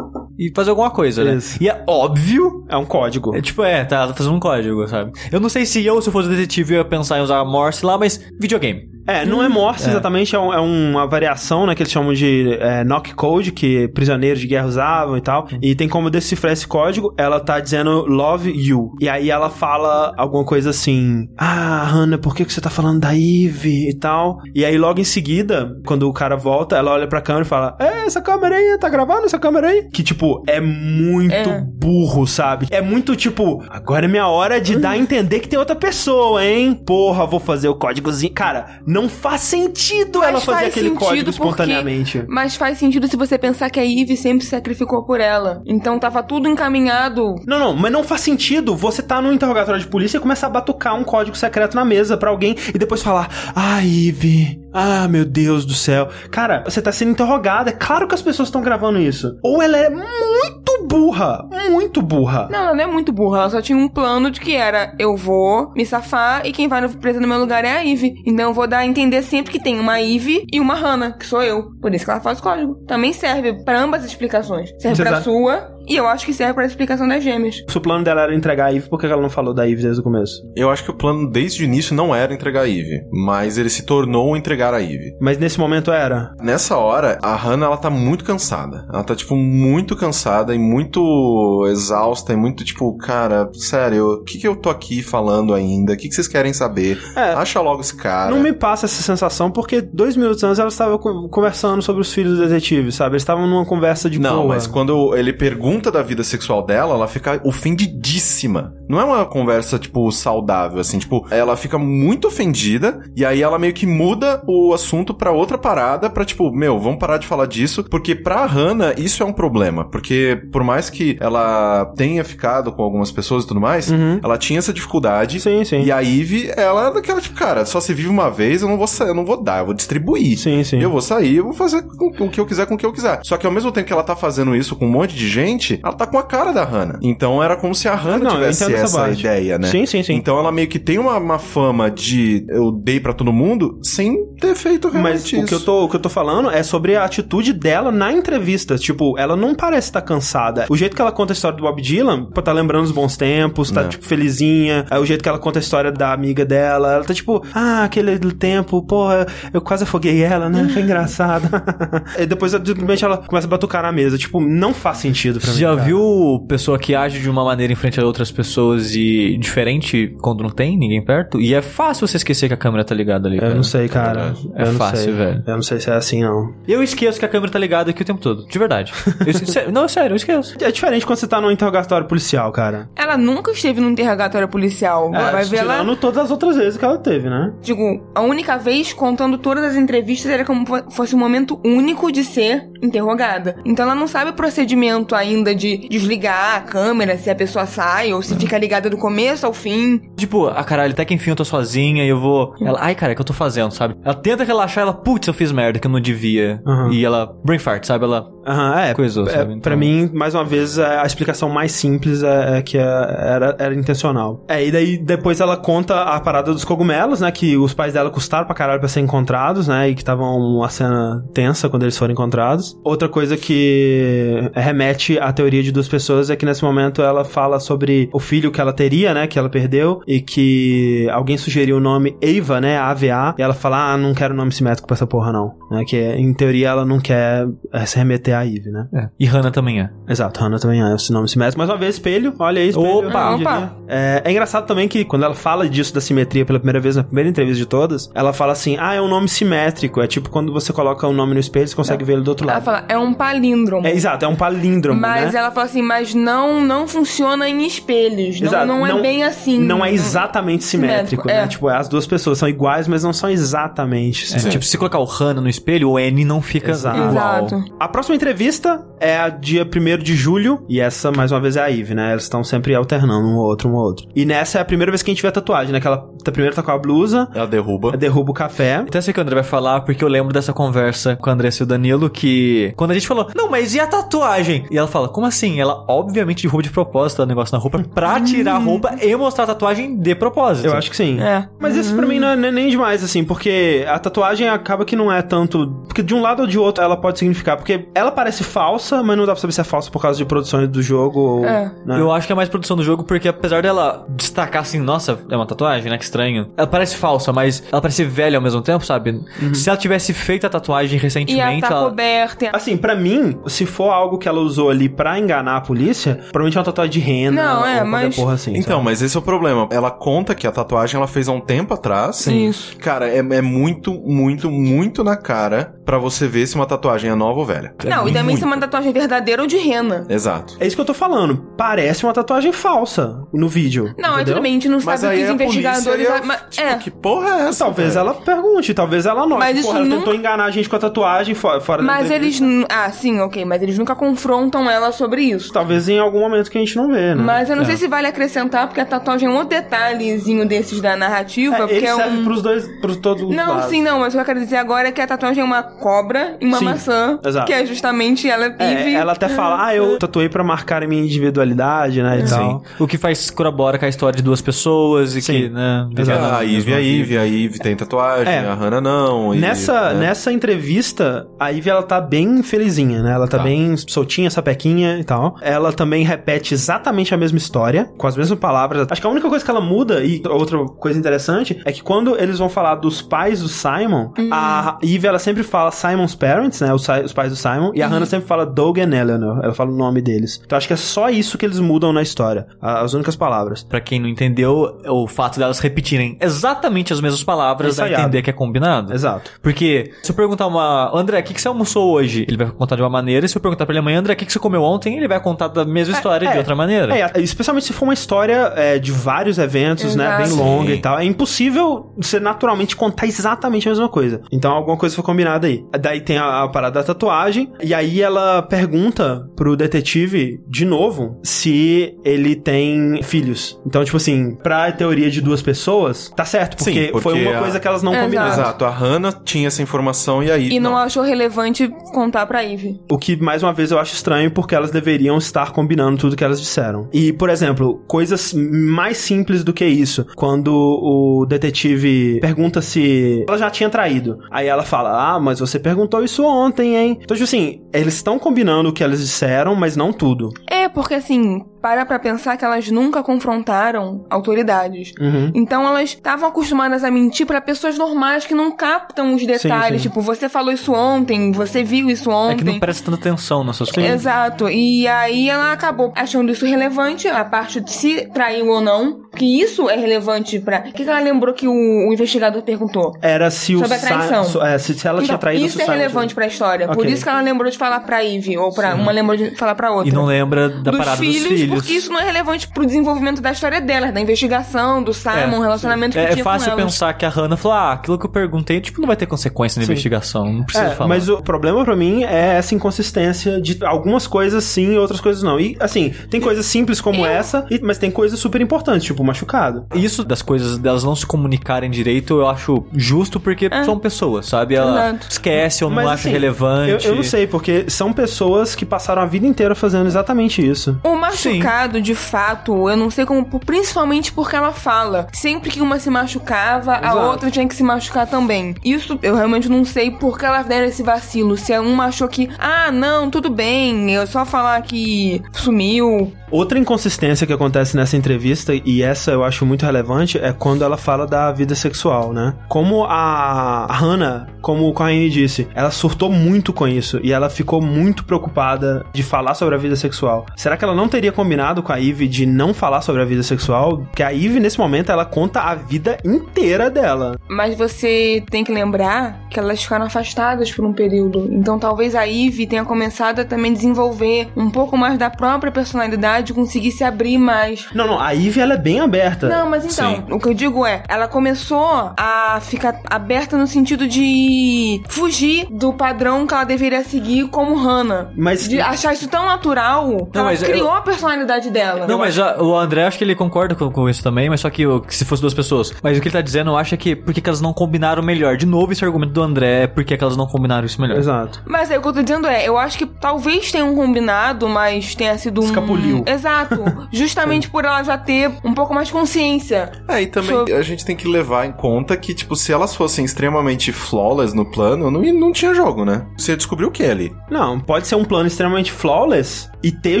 [0.38, 1.36] E fazer alguma coisa, né?
[1.36, 1.62] Isso.
[1.62, 2.64] E é óbvio.
[2.68, 3.34] É um código.
[3.36, 5.12] É tipo, é, tá, tá fazendo um código, sabe?
[5.30, 7.86] Eu não sei se eu, se eu fosse detetive, eu ia pensar em usar Morse
[7.86, 8.90] lá, mas videogame.
[9.06, 12.52] É, não é Morse exatamente, é, um- é uma variação, né, que eles chamam de
[12.60, 15.48] é, knock code, que prisioneiros de guerra usavam e tal.
[15.60, 18.92] E tem como decifrar esse código, ela tá dizendo love you.
[19.00, 23.00] E aí ela fala alguma coisa assim, ah, Hannah, por que, que você tá falando
[23.00, 24.38] da Eve e tal?
[24.54, 27.76] E aí logo em seguida, quando o cara volta, ela olha pra câmera e fala,
[27.80, 29.88] é, essa câmera aí, tá gravando essa câmera aí?
[29.92, 31.60] Que tipo, é muito É.
[31.66, 32.66] burro, sabe?
[32.70, 36.44] É muito tipo, agora é minha hora de dar a entender que tem outra pessoa,
[36.44, 36.74] hein?
[36.86, 38.32] Porra, vou fazer o códigozinho.
[38.32, 42.24] Cara, não faz sentido Mas ela fazer faz aquele código porque- espontaneamente.
[42.28, 45.62] Mas faz sentido se você pensar que a Eve sempre se sacrificou por ela.
[45.66, 47.36] Então tava tudo encaminhado.
[47.46, 50.50] Não, não, mas não faz sentido você tá num interrogatório de polícia e começar a
[50.50, 55.24] batucar um código secreto na mesa pra alguém e depois falar: Ah, Eve, ah, meu
[55.24, 56.08] Deus do céu.
[56.30, 57.70] Cara, você tá sendo interrogada.
[57.70, 59.36] É claro que as pessoas estão gravando isso.
[59.42, 62.48] Ou ela é muito burra, muito burra.
[62.50, 63.38] Não, ela não é muito burra.
[63.40, 66.86] Ela só tinha um plano de que era: eu vou me safar e quem vai
[66.88, 68.14] presa no meu lugar é a Eve.
[68.26, 71.26] Então eu vou dar a entender sempre que tem uma Eve e uma Hannah, que
[71.26, 71.70] sou eu.
[71.80, 72.74] Por isso que ela faz o código.
[72.86, 74.70] Também serve pra ambas as explicações.
[74.78, 77.62] Serve Você pra tá- sua e eu acho que serve pra explicação das gêmeas.
[77.68, 79.82] Se o plano dela era entregar a Eve, por que ela não falou da Eve
[79.82, 80.42] desde o começo?
[80.56, 83.68] Eu acho que o plano desde o início não era entregar a Eve, mas ele
[83.70, 85.16] se tornou entregar a Eve.
[85.20, 86.32] Mas nesse momento era.
[86.40, 88.86] Nessa hora, a Hannah, ela tá muito cansada.
[88.92, 94.38] Ela tá, tipo, muito cansada e muito exausta e muito, tipo, cara, sério, o que
[94.38, 95.92] que eu tô aqui falando ainda?
[95.92, 96.98] O que que vocês querem saber?
[97.16, 97.32] É.
[97.32, 98.30] Acha logo esse cara.
[98.30, 102.12] Não me passa essa sensação, porque dois minutos antes ela estava co- conversando sobre os
[102.12, 103.14] filhos do detetive, sabe?
[103.14, 104.48] Eles estavam numa conversa de Não, boa.
[104.54, 108.74] mas quando ele pergunta da vida sexual dela, ela fica ofendidíssima.
[108.88, 110.98] Não é uma conversa, tipo, saudável, assim.
[110.98, 115.56] Tipo, ela fica muito ofendida e aí ela meio que muda o assunto pra outra
[115.56, 119.32] parada pra, tipo, meu, vamos parar de falar disso, porque pra Hannah isso é um
[119.32, 119.84] problema.
[119.84, 124.20] Porque por mais que ela tenha ficado com algumas pessoas e tudo mais, Uhum.
[124.22, 125.40] ela tinha essa dificuldade.
[125.40, 125.82] Sim, sim.
[125.82, 128.76] E a Ivy, ela é daquela, tipo, cara, só se vive uma vez, eu não
[128.78, 130.38] vou sair, eu não vou dar, eu vou distribuir.
[130.38, 130.80] Sim, sim.
[130.80, 132.86] Eu vou sair, eu vou fazer com, com o que eu quiser com o que
[132.86, 133.20] eu quiser.
[133.24, 135.61] Só que ao mesmo tempo que ela tá fazendo isso com um monte de gente,
[135.82, 136.98] ela tá com a cara da Hannah.
[137.02, 139.20] Então era como se a Hannah Não, tivesse essa parte.
[139.20, 139.68] ideia, né?
[139.68, 140.14] Sim, sim, sim.
[140.14, 144.16] Então ela meio que tem uma, uma fama de eu dei pra todo mundo sem
[144.40, 145.46] ter feito Mas realmente o isso.
[145.48, 148.76] que, eu tô, o que eu tô falando é sobre a atitude dela na entrevista.
[148.76, 150.66] Tipo, ela não parece estar cansada.
[150.68, 153.16] O jeito que ela conta a história do Bob Dylan, pô, tá lembrando os bons
[153.16, 153.88] tempos, tá, É.
[153.88, 154.84] tipo, felizinha.
[154.90, 156.92] É o jeito que ela conta a história da amiga dela.
[156.94, 160.68] Ela tá tipo, ah, aquele tempo, porra, eu quase afoguei ela, né?
[160.72, 161.48] Foi engraçado.
[162.18, 164.16] e depois, simplesmente, ela começa a batucar na mesa.
[164.18, 165.82] Tipo, não faz sentido pra Você já cara.
[165.82, 170.42] viu pessoa que age de uma maneira em frente a outras pessoas e diferente quando
[170.42, 171.40] não tem ninguém perto?
[171.40, 173.36] E é fácil você esquecer que a câmera tá ligada ali.
[173.36, 173.54] Eu cara.
[173.54, 174.34] não sei, cara.
[174.56, 175.12] É eu não fácil, sei.
[175.12, 175.42] velho.
[175.46, 176.52] Eu não sei se é assim, não.
[176.66, 178.46] Eu esqueço que a câmera tá ligada aqui o tempo todo.
[178.46, 178.92] De verdade.
[179.66, 180.56] Eu não, é sério, eu esqueço.
[180.60, 182.88] É diferente quando você tá num interrogatório policial, cara.
[182.96, 185.14] Ela nunca esteve num interrogatório policial.
[185.14, 185.74] É, vai ver ela.
[185.74, 187.52] tirando todas as outras vezes que ela teve, né?
[187.62, 192.10] Digo, a única vez, contando todas as entrevistas, era como fo- fosse um momento único
[192.10, 193.56] de ser interrogada.
[193.64, 198.12] Então ela não sabe o procedimento ainda de desligar a câmera, se a pessoa sai
[198.12, 200.00] ou se fica ligada do começo ao fim.
[200.16, 202.54] Tipo, ah, caralho, até que enfim eu tô sozinha e eu vou.
[202.60, 203.96] Ela, ai, cara, o que eu tô fazendo, sabe?
[204.04, 206.60] Ela tenta relaxar, ela, putz, eu fiz merda que eu não devia.
[206.66, 206.90] Aham.
[206.92, 208.04] E ela, brain fart, sabe?
[208.04, 208.26] Ela.
[208.46, 208.94] Aham, é.
[208.94, 209.60] Coisou, é, sabe?
[209.60, 212.80] Pra Então- mim, mais uma vez, a a explicação mais simples é, é que é-
[212.82, 214.44] era, era intencional.
[214.48, 217.30] É, e daí depois ela conta a parada dos cogumelos, né?
[217.30, 219.88] Que os pais dela custaram pra caralho pra ser encontrados, né?
[219.88, 222.76] E que estavam uma cena tensa quando eles foram encontrados.
[222.84, 227.60] Outra coisa que remete à teoria de duas pessoas é que nesse momento ela fala
[227.60, 229.26] sobre o filho que ela teria, né?
[229.26, 230.00] Que ela perdeu.
[230.06, 232.78] E que alguém sugeriu o nome Ava, né?
[232.78, 233.34] AVA.
[233.38, 235.54] E ela fala, ah, não quero nome simétrico pra essa porra, não.
[235.70, 238.86] Né, que em teoria ela não quer eh, se remeter ter a Eve, né?
[238.94, 239.08] É.
[239.18, 239.90] E Hannah também é.
[240.08, 241.58] Exato, Hannah também é esse nome simétrico.
[241.58, 242.34] Mais uma vez, espelho.
[242.38, 243.08] Olha aí, espelho.
[243.08, 243.34] Opa!
[243.34, 243.76] Opa!
[243.88, 247.04] É, é engraçado também que quando ela fala disso da simetria pela primeira vez, na
[247.04, 250.00] primeira entrevista de todas, ela fala assim: ah, é um nome simétrico.
[250.00, 252.44] É tipo quando você coloca um nome no espelho, você consegue ver ele do outro
[252.44, 252.64] Ela lado.
[252.64, 253.86] fala, é um palíndromo.
[253.86, 255.38] É, exato, é um palíndromo, Mas né?
[255.38, 258.40] ela fala assim, mas não, não funciona em espelhos.
[258.40, 259.58] Não, não é bem assim.
[259.58, 261.44] Não é exatamente simétrico, Simétrico, né?
[261.44, 261.46] é.
[261.46, 264.52] Tipo, as duas pessoas são iguais, mas não são exatamente É, simétricas.
[264.52, 266.96] Tipo, se colocar o Hannah no espelho, o N não fica Exato.
[266.98, 267.46] igual.
[267.46, 267.64] Exato.
[267.78, 271.62] A próxima entrevista é a dia 1 de julho, e essa, mais uma vez, é
[271.62, 272.10] a Eve, né?
[272.12, 274.06] Elas estão sempre alternando um outro, um outro.
[274.14, 275.80] E nessa é a primeira vez que a gente vê a tatuagem, né?
[275.80, 277.96] Que ela tá- primeiro tá com a blusa, Ela derruba.
[277.96, 278.76] derruba o café.
[278.76, 281.62] Até sei que o André vai falar, porque eu lembro dessa conversa com a Andressa
[281.62, 284.64] e o Danilo, que quando a gente falou, não, mas e a tatuagem?
[284.70, 285.60] E ela fala, como assim?
[285.60, 289.44] Ela obviamente derruba de propósito o negócio na roupa pra tirar a roupa e mostrar
[289.44, 290.66] a tatuagem de propósito.
[290.66, 291.20] Eu acho que sim.
[291.20, 291.48] É.
[291.60, 295.12] Mas isso pra mim não é nem- demais, assim, porque a tatuagem acaba que não
[295.12, 295.68] é tanto.
[295.86, 297.56] Porque de um lado ou de outro ela pode significar.
[297.56, 300.24] Porque ela parece falsa, mas não dá pra saber se é falsa por causa de
[300.24, 301.44] produções do jogo ou.
[301.46, 301.70] É.
[301.84, 302.00] né?
[302.00, 305.36] Eu acho que é mais produção do jogo, porque apesar dela destacar assim, nossa, é
[305.36, 305.98] uma tatuagem, né?
[305.98, 306.48] Que estranho.
[306.56, 309.20] Ela parece falsa, mas ela parece velha ao mesmo tempo, sabe?
[309.54, 311.88] Se ela tivesse feito a tatuagem E ela recentemente, tá ela...
[311.90, 312.50] coberta.
[312.52, 316.56] Assim, pra mim, se for algo que ela usou ali pra enganar a polícia, provavelmente
[316.56, 318.52] é uma tatuagem de rena Não, ou é, mas- porra assim.
[318.52, 318.84] Então, sabe?
[318.84, 319.66] mas esse é o problema.
[319.72, 322.16] Ela conta que a tatuagem ela fez há um tempo atrás.
[322.16, 322.46] Sim.
[322.48, 322.76] Isso.
[322.78, 327.14] Cara, é, é muito, muito, muito na cara pra você ver se uma tatuagem é
[327.16, 327.74] nova ou velha.
[327.84, 328.38] Não, e também muito.
[328.38, 330.06] se é uma tatuagem verdadeira ou de rena.
[330.08, 330.56] Exato.
[330.60, 331.52] É isso que eu tô falando.
[331.58, 333.92] Parece uma tatuagem falsa no vídeo.
[333.98, 334.34] Não, aí entendeu?
[334.34, 336.08] tudo bem, a gente não Mas sabe o que os a investigadores.
[336.08, 336.74] ia, mas- tipo, é.
[336.76, 337.64] que porra é essa?
[337.64, 338.00] Talvez velho?
[338.06, 339.40] ela pergunte, talvez ela note.
[339.40, 341.86] Mas isso Porra, ela nunca- tentou enganar a gente com a tatuagem fora, fora da
[341.88, 342.40] Mas eles.
[342.68, 343.44] Ah, sim, ok.
[343.44, 345.52] Mas eles nunca confrontam ela sobre isso.
[345.52, 347.22] Talvez em algum momento que a gente não vê, né?
[347.22, 347.66] Mas eu não É.
[347.66, 351.54] sei se vale acrescentar, porque a tatuagem é um outro detalhezinho desses da narrativa.
[351.54, 352.24] É, porque ele é serve um.
[352.24, 353.66] pros dois, pros todos os Não, lados.
[353.70, 355.62] sim, não, mas o que eu quero dizer agora é que a tatuagem é uma
[355.62, 357.18] cobra e uma Sim, maçã.
[357.24, 357.46] exato.
[357.46, 358.94] Que é justamente ela É, vive.
[358.94, 362.62] ela até fala, ah, eu tatuei pra marcar a minha individualidade, né, e tal.
[362.78, 365.32] O que faz corrobora com a história de duas pessoas e Sim.
[365.32, 365.88] que, né?
[365.96, 366.24] Exato.
[366.24, 368.38] Ah, a Eve, a Eve, a Eve tem tatuagem, É.
[368.40, 369.34] a Hannah não.
[369.34, 370.00] e, Nessa, né?
[370.06, 373.12] nessa entrevista, a Ivy, ela tá bem felizinha, né?
[373.12, 373.42] Ela tá, Tá.
[373.44, 375.36] bem soltinha, sapequinha e tal.
[375.40, 378.86] Ela também repete exatamente a mesma história, com as mesmas palavras.
[378.90, 382.18] Acho que a única coisa que ela muda, e outra coisa interessante, é que quando
[382.18, 386.72] eles vão falar dos pais do Simon, a Ivy, ela sempre fala Simon's parents, né?
[386.72, 389.40] Os, os pais do Simon, e a Hannah sempre fala Doug and Eleanor.
[389.42, 390.40] Ela fala o nome deles.
[390.44, 392.46] Então acho que é só isso que eles mudam na história.
[392.60, 393.62] As únicas palavras.
[393.62, 398.22] Pra quem não entendeu, o fato delas repetirem exatamente as mesmas palavras dá a entender
[398.22, 398.92] que é combinado.
[398.92, 399.30] Exato.
[399.40, 402.24] Porque se eu perguntar uma, André, o que, que você almoçou hoje?
[402.28, 403.26] Ele vai contar de uma maneira.
[403.26, 404.96] E se eu perguntar pra ele amanhã, André, o que, que você comeu ontem?
[404.96, 406.38] Ele vai contar da mesma história de é.
[406.38, 406.96] outra maneira.
[406.96, 410.04] É, especialmente se for uma história é, de vários eventos, né?
[410.06, 410.22] Exato.
[410.22, 410.76] Bem longa Sim.
[410.76, 410.98] e tal.
[410.98, 414.20] É impossível você naturalmente contar exatamente a mesma coisa.
[414.32, 415.64] Então alguma coisa foi combinada aí.
[415.80, 417.52] Daí tem a, a parada da tatuagem.
[417.62, 423.60] E aí ela pergunta pro detetive, de novo, se ele tem filhos.
[423.66, 426.56] Então, tipo assim, pra teoria de duas pessoas, tá certo.
[426.56, 428.04] Porque, Sim, porque foi uma a- coisa que elas não Exato.
[428.04, 428.32] combinaram.
[428.32, 432.44] Exato, a Hannah tinha essa informação e a Eve E não, achou relevante contar pra
[432.44, 432.80] Eve.
[432.90, 436.24] O que, mais uma vez, eu acho estranho porque elas deveriam estar combinando tudo que
[436.24, 436.88] elas disseram.
[436.92, 440.06] E, por exemplo, coisas mais simples do que isso.
[440.14, 444.18] Quando o detetive pergunta se ela já tinha traído.
[444.30, 446.98] Aí ela fala: Ah, mas você perguntou isso ontem, hein?
[447.02, 450.30] Então, tipo assim, eles estão combinando o que elas disseram, mas não tudo.
[450.48, 454.92] É, porque assim, para pra pensar que elas nunca confrontaram autoridades.
[455.00, 455.30] Uhum.
[455.34, 459.82] Então elas estavam acostumadas a mentir pra pessoas normais que não captam os detalhes.
[459.82, 459.88] sim.
[459.88, 462.36] Tipo, você falou isso ontem, você viu isso É ontem.
[462.38, 463.92] que não presta tanta atenção nessas coisas.
[463.92, 464.48] Exato.
[464.48, 469.01] E aí ela acabou achando isso relevante, a parte de se traiu ou não.
[469.16, 470.60] Que isso é relevante pra.
[470.60, 472.96] O que, que ela lembrou que o, o investigador perguntou?
[473.02, 474.42] Era se o Sobre a traição.
[474.44, 476.66] É, se, se ela tinha Então, traído isso é relevante tinha- pra história.
[476.68, 476.90] Por Ok.
[476.92, 479.70] isso que ela lembrou de falar pra Eve, ou pra uma lembrou de falar pra
[479.70, 479.88] outra.
[479.88, 481.54] E não lembra da dos parada filhos, dos filhos.
[481.60, 485.42] porque isso não é relevante pro desenvolvimento da história delas, da investigação, do Simon, o
[485.42, 486.72] relacionamento que É, é tinha fácil com elas.
[486.72, 489.58] pensar que a Hannah falou: ah, aquilo que eu perguntei, tipo, não vai ter consequência
[489.60, 490.24] na investigação.
[490.32, 490.88] Não precisa É, falar.
[490.88, 495.22] mas o problema pra mim é essa inconsistência de algumas coisas sim e outras coisas
[495.22, 495.38] não.
[495.38, 499.66] E assim, tem coisas simples como essa, e- mas tem coisas super importantes, tipo machucado.
[499.74, 504.54] Isso das coisas delas não se comunicarem direito, eu acho justo porque são pessoas, sabe?
[504.54, 505.06] Ela Exato.
[505.10, 506.86] esquece ou não Mas, acha Eu, relevante.
[506.86, 510.78] eu não sei, porque são pessoas que passaram a vida inteira fazendo exatamente isso.
[510.84, 515.06] O machucado machucado de fato, eu não sei como, principalmente porque ela fala.
[515.12, 516.98] Sempre que uma se machucava, a Exato.
[516.98, 518.54] outra tinha que se machucar também.
[518.64, 521.36] Isso eu realmente não sei porque ela deram esse vacilo.
[521.36, 526.12] Se uma achou que, ah, não, tudo bem, eu só falar que sumiu.
[526.30, 530.76] Outra inconsistência que acontece nessa entrevista, e essa eu acho muito relevante, é quando ela
[530.76, 532.34] fala da vida sexual, né?
[532.48, 537.60] Como a Hannah, como o Corrine disse, ela surtou muito com isso e ela ficou
[537.60, 540.26] muito preocupada de falar sobre a vida sexual.
[540.36, 543.22] Será que ela não teria combinado com a Eve de não falar sobre a vida
[543.22, 543.78] sexual?
[543.78, 547.18] Porque a Eve, nesse momento, ela conta a vida inteira dela.
[547.28, 551.28] Mas você tem que lembrar que elas ficaram afastadas por um período.
[551.32, 556.34] Então talvez a Eve tenha começado a também desenvolver um pouco mais da própria personalidade,
[556.34, 557.66] conseguir se abrir mais.
[557.74, 559.28] Não, não, a Eve, ela é bem aberta.
[559.28, 560.04] Não, mas então, Sim.
[560.10, 565.72] o que eu digo é, ela começou a ficar aberta no sentido de fugir do
[565.72, 568.10] padrão que ela deveria seguir como Hannah.
[568.16, 571.86] Mas- De achar isso tão natural que Não, ela mas eu- criou a personalidade dela.
[571.86, 574.50] Não, mas já, o André acho que ele concorda com, com isso também, mas só
[574.50, 575.72] que, que se fosse duas pessoas.
[575.82, 578.02] Mas o que ele tá dizendo, eu acho é que por que elas não combinaram
[578.02, 578.36] melhor?
[578.36, 580.98] De novo, esse argumento do André é por que que elas não combinaram isso melhor.
[580.98, 581.42] Exato.
[581.46, 584.94] Mas aí o que eu tô dizendo é, eu acho que talvez tenham combinado, mas
[584.94, 585.44] tenha sido um.
[585.44, 586.04] Escapuliu.
[586.06, 586.62] Exato.
[586.92, 589.72] Justamente por ela já ter um pouco mais consciência.
[589.88, 592.74] É, e também Sobre- a gente tem que levar em conta que, tipo, se elas
[592.74, 596.06] fossem extremamente flawless no plano, não, não tinha jogo, né?
[596.16, 597.14] Você descobriu o que ali?
[597.30, 600.00] Não, pode ser um plano extremamente flawless e ter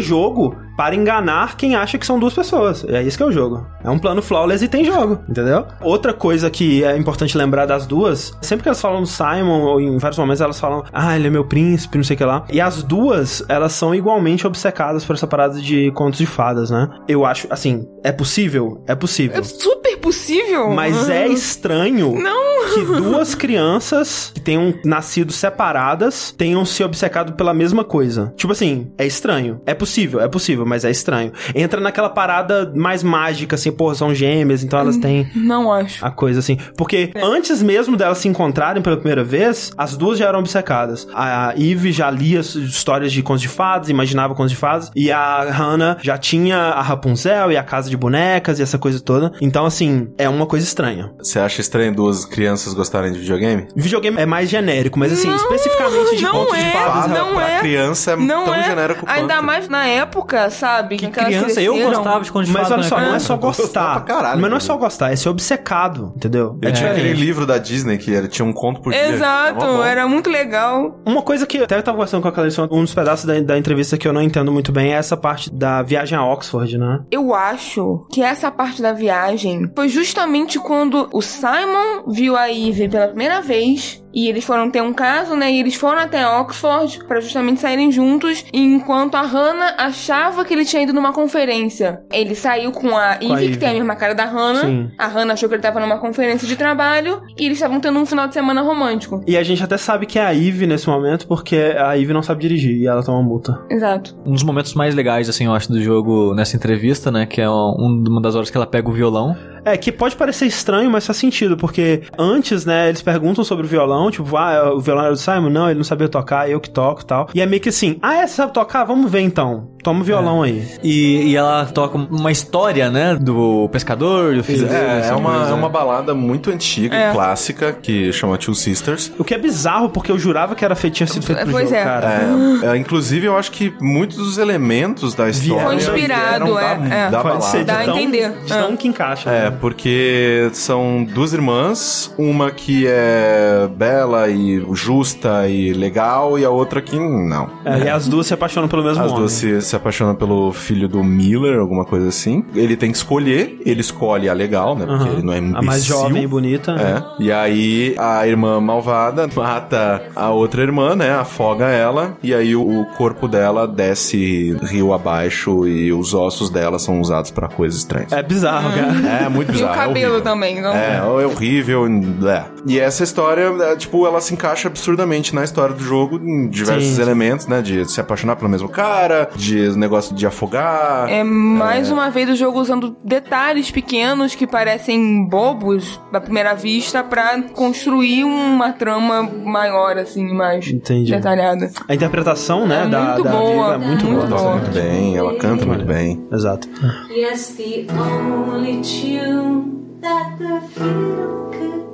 [0.00, 2.84] jogo para enganar quem acha que são duas pessoas.
[2.84, 3.66] É isso que é o jogo.
[3.84, 5.66] É um plano flawless e tem jogo, entendeu?
[5.80, 9.80] Outra coisa que é importante lembrar das duas, sempre que elas falam do Simon, ou
[9.80, 12.44] em vários momentos elas falam, ah, ele é meu príncipe, não sei o que lá.
[12.50, 16.88] E as duas, elas são igualmente obcecadas por essa parada de contos de fadas, né?
[17.08, 18.82] Eu acho, assim, é possível?
[18.86, 19.38] É possível.
[19.38, 20.70] É super possível.
[20.70, 22.74] Mas é estranho Não.
[22.74, 28.32] que duas crianças que tenham nascido separadas tenham se obcecado pela mesma coisa.
[28.36, 29.60] Tipo assim, é estranho.
[29.64, 31.32] É possível, é possível, mas é estranho.
[31.54, 36.04] Entra naquela parada mais mágica, assim, porra, são gêmeas, então elas têm Não acho.
[36.04, 36.58] a coisa assim.
[36.76, 41.06] Porque antes mesmo delas se encontrarem pela primeira vez, as duas já eram obcecadas.
[41.14, 45.42] A Eve já lia histórias de contos de fadas, imaginava contos de fadas, e a
[45.50, 49.32] Hannah já tinha a Rapunzel e a casa de bonecas e essa coisa toda.
[49.40, 51.12] Então, assim, é uma coisa estranha.
[51.18, 53.66] Você acha estranho duas crianças gostarem de videogame?
[53.76, 57.10] Videogame é mais genérico, mas assim, Não, especificamente de contos de é, fadas.
[57.10, 57.60] não pra é.
[57.60, 58.62] criança é Não tão é.
[58.64, 59.46] genérico Ainda quanto.
[59.46, 60.96] mais na época, sabe?
[60.96, 63.36] Que elas criança, eu gostava de contos de Mas fada, olha só, não é só
[63.36, 64.04] gostar.
[64.04, 66.58] caralho, mas não é só gostar, é ser obcecado, entendeu?
[66.62, 66.90] É tipo É.
[66.90, 69.08] aquele livro da Disney que ele tinha um conto por dia.
[69.08, 71.00] Exato, era muito legal.
[71.06, 73.58] Uma coisa que eu até tava conversando com a Clarice, um dos pedaços da, da
[73.58, 77.00] entrevista que eu não entendo muito bem é essa parte da viagem a Oxford, né?
[77.10, 82.88] Eu acho que essa parte da viagem foi justamente quando o Simon viu a Eve
[82.88, 84.00] pela primeira vez.
[84.14, 85.50] E eles foram ter um caso, né?
[85.50, 88.44] E eles foram até Oxford pra justamente saírem juntos.
[88.52, 92.02] Enquanto a Hannah achava que ele tinha ido numa conferência.
[92.12, 94.60] Ele saiu com a Eve, a que tem a mesma cara da Hannah.
[94.66, 94.90] Sim.
[94.98, 97.22] A Hannah achou que ele tava numa conferência de trabalho.
[97.38, 99.22] E eles estavam tendo um final de semana romântico.
[99.26, 102.22] E a gente até sabe que é a Eve nesse momento, porque a Eve não
[102.22, 103.62] sabe dirigir e ela toma multa.
[103.70, 104.14] Exato.
[104.26, 107.24] Um dos momentos mais legais, assim, eu acho, do jogo nessa entrevista, né?
[107.24, 109.34] Que é um- uma das horas que ela pega o violão.
[109.64, 113.68] É, que pode parecer estranho, mas faz sentido, porque antes, né, eles perguntam sobre o
[113.68, 115.50] violão, tipo, ah, o violão era do Simon?
[115.50, 117.28] Não, ele não sabia tocar, eu que toco e tal.
[117.34, 118.84] E é meio que assim, ah, é, você sabe tocar?
[118.84, 119.71] Vamos ver então.
[119.82, 120.64] Toma o violão aí.
[120.82, 123.16] E, e ela toca uma história, né?
[123.20, 127.10] Do pescador, do filho É, é uma, é uma balada muito antiga É.
[127.10, 129.12] e clássica que chama Two Sisters.
[129.18, 131.64] O que é bizarro, porque eu jurava que era feito, tinha sido feito pro Pois
[131.68, 131.84] jogo, é.
[131.84, 132.20] cara.
[132.62, 136.94] É, é, inclusive, eu acho que muitos dos elementos da história Foi inspirado, vieram da,
[136.94, 137.10] é, é.
[137.10, 137.82] da Pode ser balada.
[137.82, 138.30] de Dá a entender.
[138.42, 139.30] de tão que encaixa.
[139.30, 139.56] É, né?
[139.60, 146.80] porque são duas irmãs, uma que é bela e justa e legal, e a outra
[146.80, 147.50] que não.
[147.64, 149.18] É, e as duas se apaixonam pelo mesmo As homem.
[149.20, 152.44] duas se, se apaixonam pelo filho do Miller, alguma coisa assim.
[152.54, 154.84] Ele tem que escolher, ele escolhe a legal, né?
[154.84, 155.12] Porque Aham.
[155.14, 155.58] ele não é imbecil.
[155.58, 156.72] A mais jovem e bonita.
[156.72, 157.22] É.
[157.22, 161.14] E aí a irmã malvada mata a outra irmã, né?
[161.14, 162.16] Afoga ela.
[162.22, 167.48] E aí o, corpo dela desce rio abaixo e os ossos dela são usados pra
[167.48, 168.12] coisas estranhas.
[168.12, 169.24] É bizarro, cara.
[169.24, 169.72] É, muito E o bizarro.
[169.72, 170.20] é cabelo horrível.
[170.20, 170.74] também, não?
[170.74, 171.86] É, é horrível.
[172.28, 172.44] É.
[172.66, 176.96] E essa história, é, tipo, ela se encaixa absurdamente na história do jogo, em diversos
[176.96, 177.02] Sim.
[177.02, 177.62] elementos, né?
[177.62, 181.08] De se apaixonar pelo mesmo cara, de negócio de afogar.
[181.10, 187.02] É mais uma vez o jogo usando detalhes pequenos que parecem bobos à primeira vista
[187.02, 191.10] pra construir uma trama maior, assim, mais Entendi.
[191.12, 191.70] detalhada.
[191.88, 194.40] A interpretação, né, É da, muito da boa, Viva é muito, muito boa.
[194.40, 194.56] boa.
[194.56, 196.26] muito bem, ela canta muito bem.
[196.32, 196.68] Exato.
[197.10, 201.84] Yes, the only tune that the field could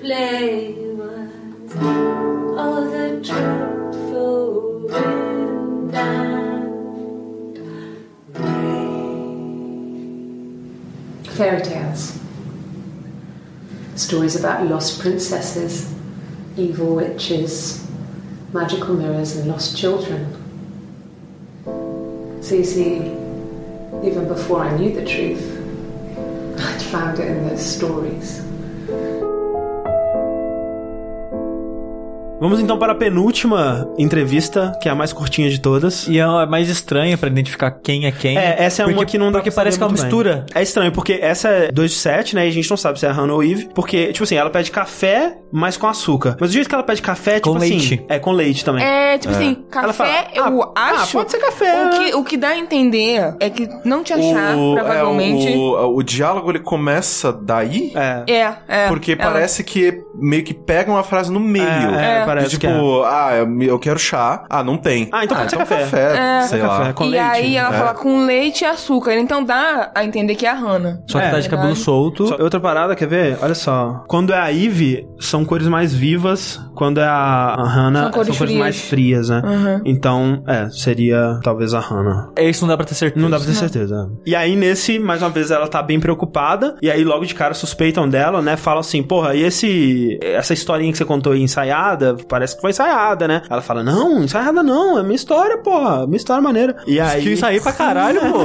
[0.00, 1.76] play was
[2.58, 4.88] all the truthful
[11.42, 12.20] fairy tales,
[13.96, 15.92] stories about lost princesses,
[16.56, 17.84] evil witches,
[18.52, 20.24] magical mirrors, and lost children.
[22.44, 22.94] So you see,
[24.06, 25.42] even before I knew the truth,
[26.60, 28.40] I'd found it in those stories.
[32.42, 36.08] Vamos então para a penúltima entrevista, que é a mais curtinha de todas.
[36.08, 38.36] E é a mais estranha pra identificar quem é quem.
[38.36, 40.06] É, essa é uma Porque- que não dá Porque parece que é uma muito bem.
[40.10, 40.44] mistura.
[40.52, 42.44] É estranho, porque essa é 2 de 7, né?
[42.46, 43.68] E a gente não sabe se é a Hannah ou Eve.
[43.72, 46.36] Porque, tipo assim, ela pede café, mas com açúcar.
[46.40, 47.68] Mas o jeito que ela pede café, tipo Com assim...
[47.70, 48.04] leite.
[48.08, 48.84] É, com leite também.
[48.84, 51.12] É, tipo assim, Ela fala, café eu ah, ah, acho.
[51.12, 54.56] pode ser café, O que, o que dá a entender é que não te achar,
[54.56, 55.52] O, provavelmente.
[55.52, 58.24] é, o, o diálogo ele começa daí, É.
[58.32, 58.88] É, é.
[58.88, 61.64] porque Ela- parece que meio que pega uma frase no meio.
[61.64, 62.24] É, é, É.
[62.26, 62.70] parece tipo, que é.
[62.72, 63.30] ah,
[63.60, 64.44] eu quero chá.
[64.48, 65.08] Ah, não tem.
[65.12, 65.82] Ah, então pode ser café.
[65.82, 66.42] É.
[66.46, 66.92] sei Café, lá.
[66.92, 67.24] com e leite.
[67.24, 67.78] aí ela É.
[67.78, 69.14] fala com leite e açúcar.
[69.16, 70.98] Então dá a entender que é a Hannah.
[71.06, 72.26] Só que É, tá de cabelo solto.
[72.28, 73.38] Só- outra parada, quer ver?
[73.42, 74.04] Olha só.
[74.08, 76.60] Quando é a Eve, são cores mais vivas.
[76.74, 78.58] Quando é a, a Hannah, São cores frias.
[78.58, 79.42] mais frias, né?
[79.44, 79.80] Uhum.
[79.84, 82.30] Então, é, seria talvez a Hannah.
[82.36, 83.22] É isso, não dá pra ter certeza.
[83.22, 84.10] Não dá pra ter certeza.
[84.26, 86.76] E aí, nesse, mais uma vez, ela tá bem preocupada.
[86.82, 88.56] E aí, logo de cara, suspeitam dela, né?
[88.56, 90.18] Falam assim, porra, e esse.
[90.22, 92.16] Essa historinha que você contou aí ensaiada?
[92.28, 93.42] Parece que foi ensaiada, né?
[93.48, 96.06] Ela fala, não, ensaiada não, é minha história, porra.
[96.06, 96.76] Minha história maneira.
[96.86, 97.22] E aí.
[97.22, 98.42] Que isso aí pra caralho, pô.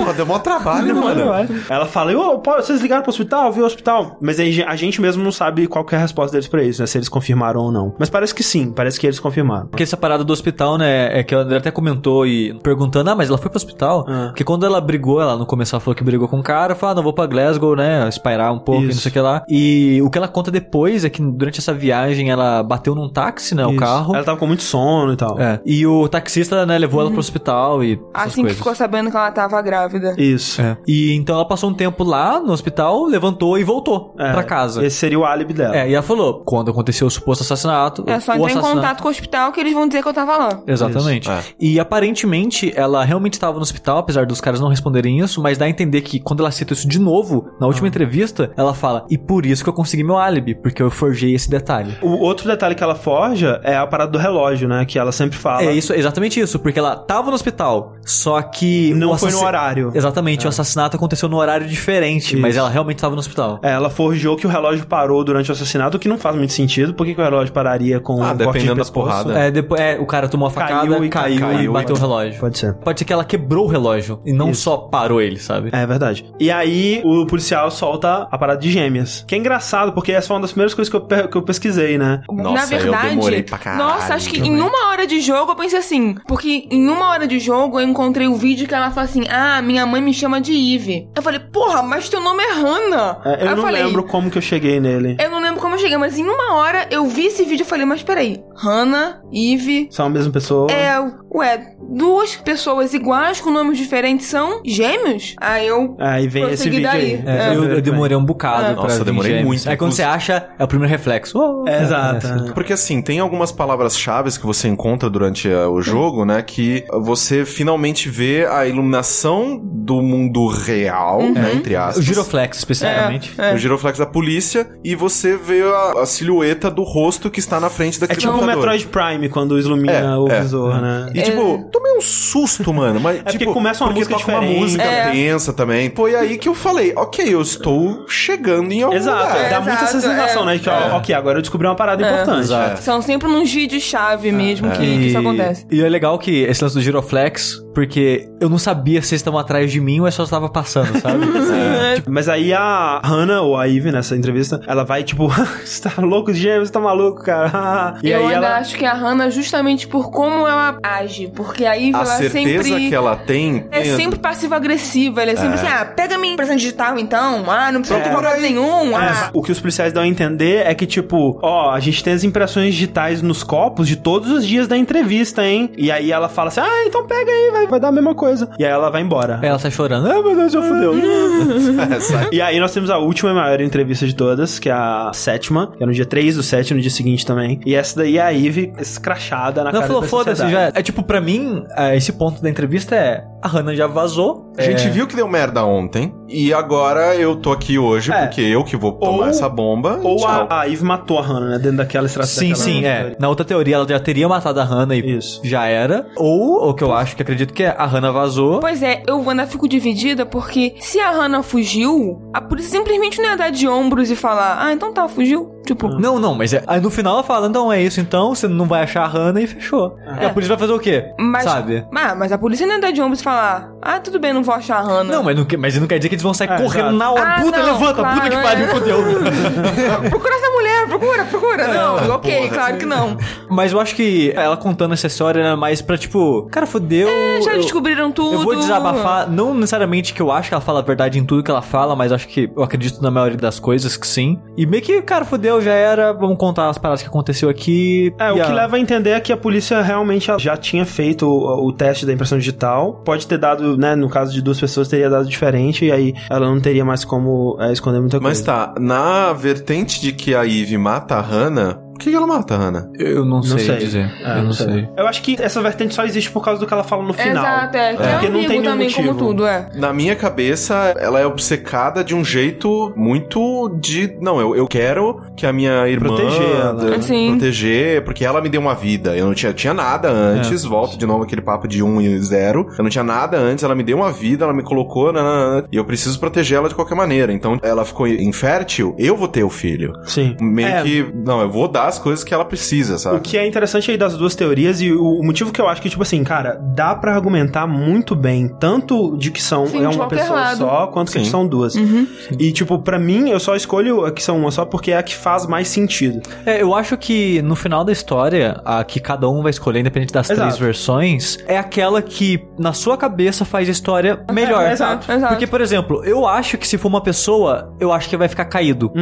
[0.04, 1.22] Pô, deu mó trabalho, mano.
[1.68, 3.52] Ela fala, ô, pô, vocês ligaram pro hospital?
[3.52, 4.16] Viu o hospital?
[4.20, 6.80] Mas aí a gente mesmo não sabe qual que é a resposta deles pra isso,
[6.80, 6.86] né?
[6.86, 7.94] Se eles confirmaram ou não.
[7.98, 9.66] Mas parece que sim, parece que eles confirmaram.
[9.68, 13.14] Porque essa parada do hospital, né, é que a André até comentou e perguntando, ah,
[13.14, 14.04] mas ela foi pro hospital?
[14.08, 14.26] Ah.
[14.28, 16.92] Porque quando ela brigou, ela no começo ela falou que brigou com o cara, falou,
[16.92, 19.00] ah, não vou pra Glasgow, né, espairar um pouco e não Isso.
[19.00, 19.42] sei o que lá.
[19.48, 23.54] E o que ela conta depois é que durante essa viagem ela bateu num táxi,
[23.54, 23.78] né, o Isso.
[23.78, 24.14] carro.
[24.14, 25.38] Ela tava com muito sono e tal.
[25.40, 25.60] É.
[25.64, 29.30] E o taxista, né, levou ela pro hospital e Assim que ficou sabendo que ela
[29.30, 30.14] tava grávida.
[30.18, 30.60] Isso.
[30.60, 30.76] É.
[30.86, 34.84] E então ela passou um tempo lá no hospital, levantou e voltou É, pra casa.
[34.84, 35.76] Esse seria o álibi dela.
[35.76, 38.04] É, e ela falou, quando aconteceu o suposto assassinato...
[38.06, 40.14] É só o entrar em contato com o hospital que eles vão dizer que eu
[40.14, 40.62] tava lá.
[40.66, 41.30] Exatamente.
[41.30, 41.42] É.
[41.58, 45.64] E aparentemente ela realmente estava no hospital, apesar dos caras não responderem isso, mas dá
[45.64, 49.16] a entender que quando ela cita isso de novo, na última entrevista, ela fala: E
[49.16, 51.96] por isso que eu consegui meu álibi, porque eu forjei esse detalhe.
[52.02, 54.84] O outro detalhe que ela forja é a parada do relógio, né?
[54.84, 55.62] Que ela sempre fala.
[55.62, 58.92] É isso, exatamente isso, porque ela tava no hospital, só que.
[58.94, 59.90] Não foi no horário.
[59.94, 62.60] Exatamente, o assassinato aconteceu no horário diferente, mas Isso.
[62.60, 63.58] ela realmente tava no hospital.
[63.62, 66.92] É, ela forjou que o relógio parou durante o assassinato, que não faz muito sentido.
[66.94, 69.38] Por que, que o relógio pararia com Ah, um corte de dependendo da porrada.
[69.38, 71.96] É, depois, é, o cara tomou a facada, Caiu e caiu, caiu, e e bateu
[71.96, 72.38] o relógio.
[72.40, 72.74] Pode ser.
[72.74, 74.62] Pode ser que ela quebrou o relógio e não Isso.
[74.62, 75.70] só parou ele, sabe?
[75.72, 76.24] É verdade.
[76.38, 79.24] E aí, o policial solta a parada de gêmeas.
[79.26, 81.42] Que é engraçado, porque essa foi uma das primeiras coisas que eu, pe- que eu
[81.42, 82.20] pesquisei, né?
[82.30, 84.60] Nossa, Na eu verdade, demorei pra caralho nossa, acho que em também.
[84.60, 88.26] uma hora de jogo eu pensei assim, porque em uma hora de jogo eu encontrei
[88.26, 91.08] o vídeo que ela fala assim: "Ah, minha mãe me chama de Eve".
[91.16, 93.18] Eu falei: "Porra, mas teu nome é Hannah".
[93.24, 95.16] É, eu Aí não falei, lembro como que eu cheguei nele.
[95.20, 97.66] Eu não lembro como eu cheguei, mas em uma hora eu vi esse vídeo e
[97.66, 100.70] falei: "Mas peraí, Hannah, Eve, São a mesma pessoa.
[100.70, 100.98] é,
[101.34, 105.34] ué, duas pessoas iguais com nomes diferentes são gêmeos?".
[105.40, 107.14] Aí eu Aí vem esse vídeo daí.
[107.14, 107.22] aí.
[107.26, 108.72] É, É, eu, eu demorei um bocado É.
[108.74, 109.46] pra Nossa, eu demorei gêmeos.
[109.46, 109.96] muito, Aí quando inclusive.
[109.96, 110.02] você
[110.32, 111.38] acha, é o primeiro reflexo.
[111.38, 111.74] Oh, vem.
[111.74, 112.26] Exato.
[112.26, 112.52] é assim.
[112.52, 116.42] Porque assim, tem algumas palavras-chave que você encontra durante eh, o jogo, né?
[116.42, 121.52] Que você finalmente vê a iluminação do mundo real, né?
[121.54, 121.98] Entre aspas.
[121.98, 123.32] O giroflex, especificamente.
[123.38, 123.54] É.
[123.54, 125.66] O giroflex da polícia e você vê a,
[126.00, 128.44] a silhueta do rosto que está na frente É daquele tipo o.
[128.44, 130.40] Metroid Prime, quando ilumina É, o é.
[130.40, 131.10] visor, né?
[131.14, 133.00] E tipo, tomei um susto, mano.
[133.00, 134.60] Mas, porque tipo, começa uma porque música toca uma diferente.
[134.62, 135.10] música É.
[135.10, 135.92] tensa também.
[135.94, 139.50] Foi aí que eu falei, ok, eu estou chegando em algum Exato, lugar.
[139.50, 140.46] dá muito essa exato, sensação, é.
[140.46, 140.52] né?
[140.54, 142.10] De que, ó, ok, agora eu descobri uma parada É.
[142.10, 142.40] importante.
[142.42, 142.82] Exato.
[142.82, 145.66] São sempre nos vídeos-chave mesmo que, que isso acontece.
[145.70, 149.38] E é legal que esse lance do giroflex, porque eu não sabia se eles estavam
[149.38, 151.20] atrás de mim ou eu só estava passando, sabe?
[151.60, 151.94] É.
[151.96, 155.28] Tipo, Mas aí a Hannah, ou a Eve, nessa entrevista, ela vai tipo,
[155.64, 157.96] você tá louco de gêmeos, você tá maluco, cara.
[158.02, 158.56] e eu aí ainda ela.
[158.58, 162.62] acho que a Hannah, justamente por como ela age, porque a Eve, A ela certeza
[162.64, 162.88] sempre.
[162.88, 163.66] que ela tem.
[163.70, 167.80] É sempre passiva-agressiva, ela é sempre assim, ah, pega minha impressão digital então, ah, não
[167.80, 168.42] precisa de problema aí.
[168.42, 169.30] nenhum, É, ah.
[169.32, 172.24] o que os policiais dão a entender é que, tipo, ó, a gente tem as
[172.24, 175.70] impressões digitais nos copos de todos os dias da entrevista, hein?
[175.76, 178.48] E aí ela fala assim, ah, então pega aí, vai, vai dar a mesma coisa.
[178.58, 179.38] E aí ela vai embora.
[179.42, 180.06] Aí ela sai chorando.
[180.10, 180.94] Ah, meu Deus, já fudeu.
[182.32, 185.72] E aí nós temos a última e maior entrevista de todas, que é a sétima,
[185.76, 187.60] que é no dia 3 do 7, no dia seguinte também.
[187.64, 190.72] E essa daí é a Eve escrachada na Não, cara falou, da foda-se, já.
[190.74, 193.24] É tipo, pra mim, é, esse ponto da entrevista é.
[193.42, 194.52] A Hannah já vazou.
[194.58, 196.14] A gente viu que deu merda ontem.
[196.28, 198.26] E agora eu tô aqui hoje É.
[198.26, 199.98] porque eu que vou tomar Ou- essa bomba.
[200.02, 201.58] Ou a, a Eve matou a Hannah, né?
[201.58, 202.54] Dentro daquela estratégia.
[202.54, 203.16] Sim, sim, é.
[203.18, 205.40] Na outra teoria, ela já teria matado a Hannah e Isso.
[205.42, 206.06] já era.
[206.16, 208.60] Ou, o que eu acho, que acredito que é, a Hannah vazou.
[208.60, 213.30] Pois é, eu ainda fico dividida porque se a Hannah fugiu, a polícia simplesmente não
[213.30, 215.50] ia dar de ombros e falar, ah, então tá, fugiu.
[215.70, 218.48] Tipo, Não, não, mas é, aí no final ela fala, então é isso então, você
[218.48, 219.96] não vai achar a Hannah e fechou.
[220.20, 221.04] E a polícia vai fazer o quê?
[221.18, 221.44] mas.
[221.44, 221.86] Sabe?
[221.94, 224.54] Ah, mas a polícia não dar de ombros e falar, ah, tudo bem, não vou
[224.54, 225.04] achar a Hannah.
[225.14, 226.96] Não, mas não, que- mas não quer dizer que eles vão sair É, correndo exato.
[226.96, 227.34] na hora.
[227.36, 228.42] Ah, puta, não, levanta, claro, puta que é.
[228.42, 228.98] pariu, fodeu.
[230.10, 231.68] Procura essa mulher, procura, procura.
[231.68, 233.16] não, ok, claro que não.
[233.48, 237.08] mas eu acho que ela contando essa história era mais pra tipo, cara, fodeu.
[237.42, 238.34] Já eu- descobriram tudo.
[238.34, 241.42] Eu vou desabafar, não necessariamente que eu acho que ela fala a verdade em tudo
[241.42, 244.40] que ela fala, mas acho que eu acredito na maioria das coisas que sim.
[244.56, 248.12] E meio que, cara, fodeu, já era, vamos contar as paradas que aconteceu aqui.
[248.18, 251.26] É, o a- que leva a entender é que a polícia realmente já tinha feito
[251.26, 253.02] o, o teste da impressão digital.
[253.04, 256.46] Pode ter dado, né, no caso de duas pessoas, teria dado diferente, e aí ela
[256.48, 258.28] não teria mais como é, esconder muita coisa.
[258.28, 262.54] Mas tá, na vertente de que a Eve mata a Hannah, que que ela mata
[262.54, 262.88] a Hannah?
[262.98, 263.76] Eu não, sei, sei.
[263.76, 264.10] dizer.
[264.24, 264.88] É, eu não sei.
[264.96, 267.44] Eu acho que essa vertente só existe por causa do que ela fala no final.
[267.44, 267.80] Exato, é.
[267.80, 269.26] É, é, porque não tem nenhum também, como motivo.
[269.28, 269.68] tudo, é.
[269.74, 274.16] Na minha cabeça, ela é obcecada de um jeito muito de.
[274.20, 276.08] Não, eu, eu quero que a minha irmã.
[276.08, 277.02] Proteger ela.
[277.02, 277.30] Sim.
[277.32, 279.16] Proteger, porque ela me deu uma vida.
[279.16, 280.64] Eu não tinha, tinha nada antes.
[280.64, 282.68] Volto de novo aquele papo de um e zero.
[282.78, 285.12] Eu não tinha nada antes, ela me deu uma vida, ela me colocou.
[285.12, 287.32] nananana, e eu preciso proteger ela de qualquer maneira.
[287.32, 289.92] Então ela ficou infértil, eu vou ter o filho.
[290.04, 290.36] Sim.
[290.40, 291.10] Meio É, que.
[291.14, 293.16] Não, eu vou dar as coisas que ela precisa, sabe?
[293.16, 295.82] O que é interessante aí das duas teorias e o, o motivo que eu acho
[295.82, 299.88] que, tipo assim, cara, dá pra argumentar muito bem, tanto de que são Sim, é
[299.88, 300.58] uma pessoa lado.
[300.58, 301.24] só, quanto que Sim.
[301.24, 301.74] são duas.
[301.74, 302.06] Uhum.
[302.38, 305.02] E, tipo, pra mim, eu só escolho a que são uma só porque é a
[305.02, 306.20] que faz mais sentido.
[306.46, 310.12] É, eu acho que no final da história, a que cada um vai escolher, independente
[310.12, 310.48] das Exato.
[310.48, 314.62] três versões, é aquela que na sua cabeça faz a história melhor.
[314.64, 315.10] É, exato.
[315.10, 315.32] Exato.
[315.32, 318.44] Porque, por exemplo, eu acho que se for uma pessoa, eu acho que vai ficar
[318.44, 318.92] caído.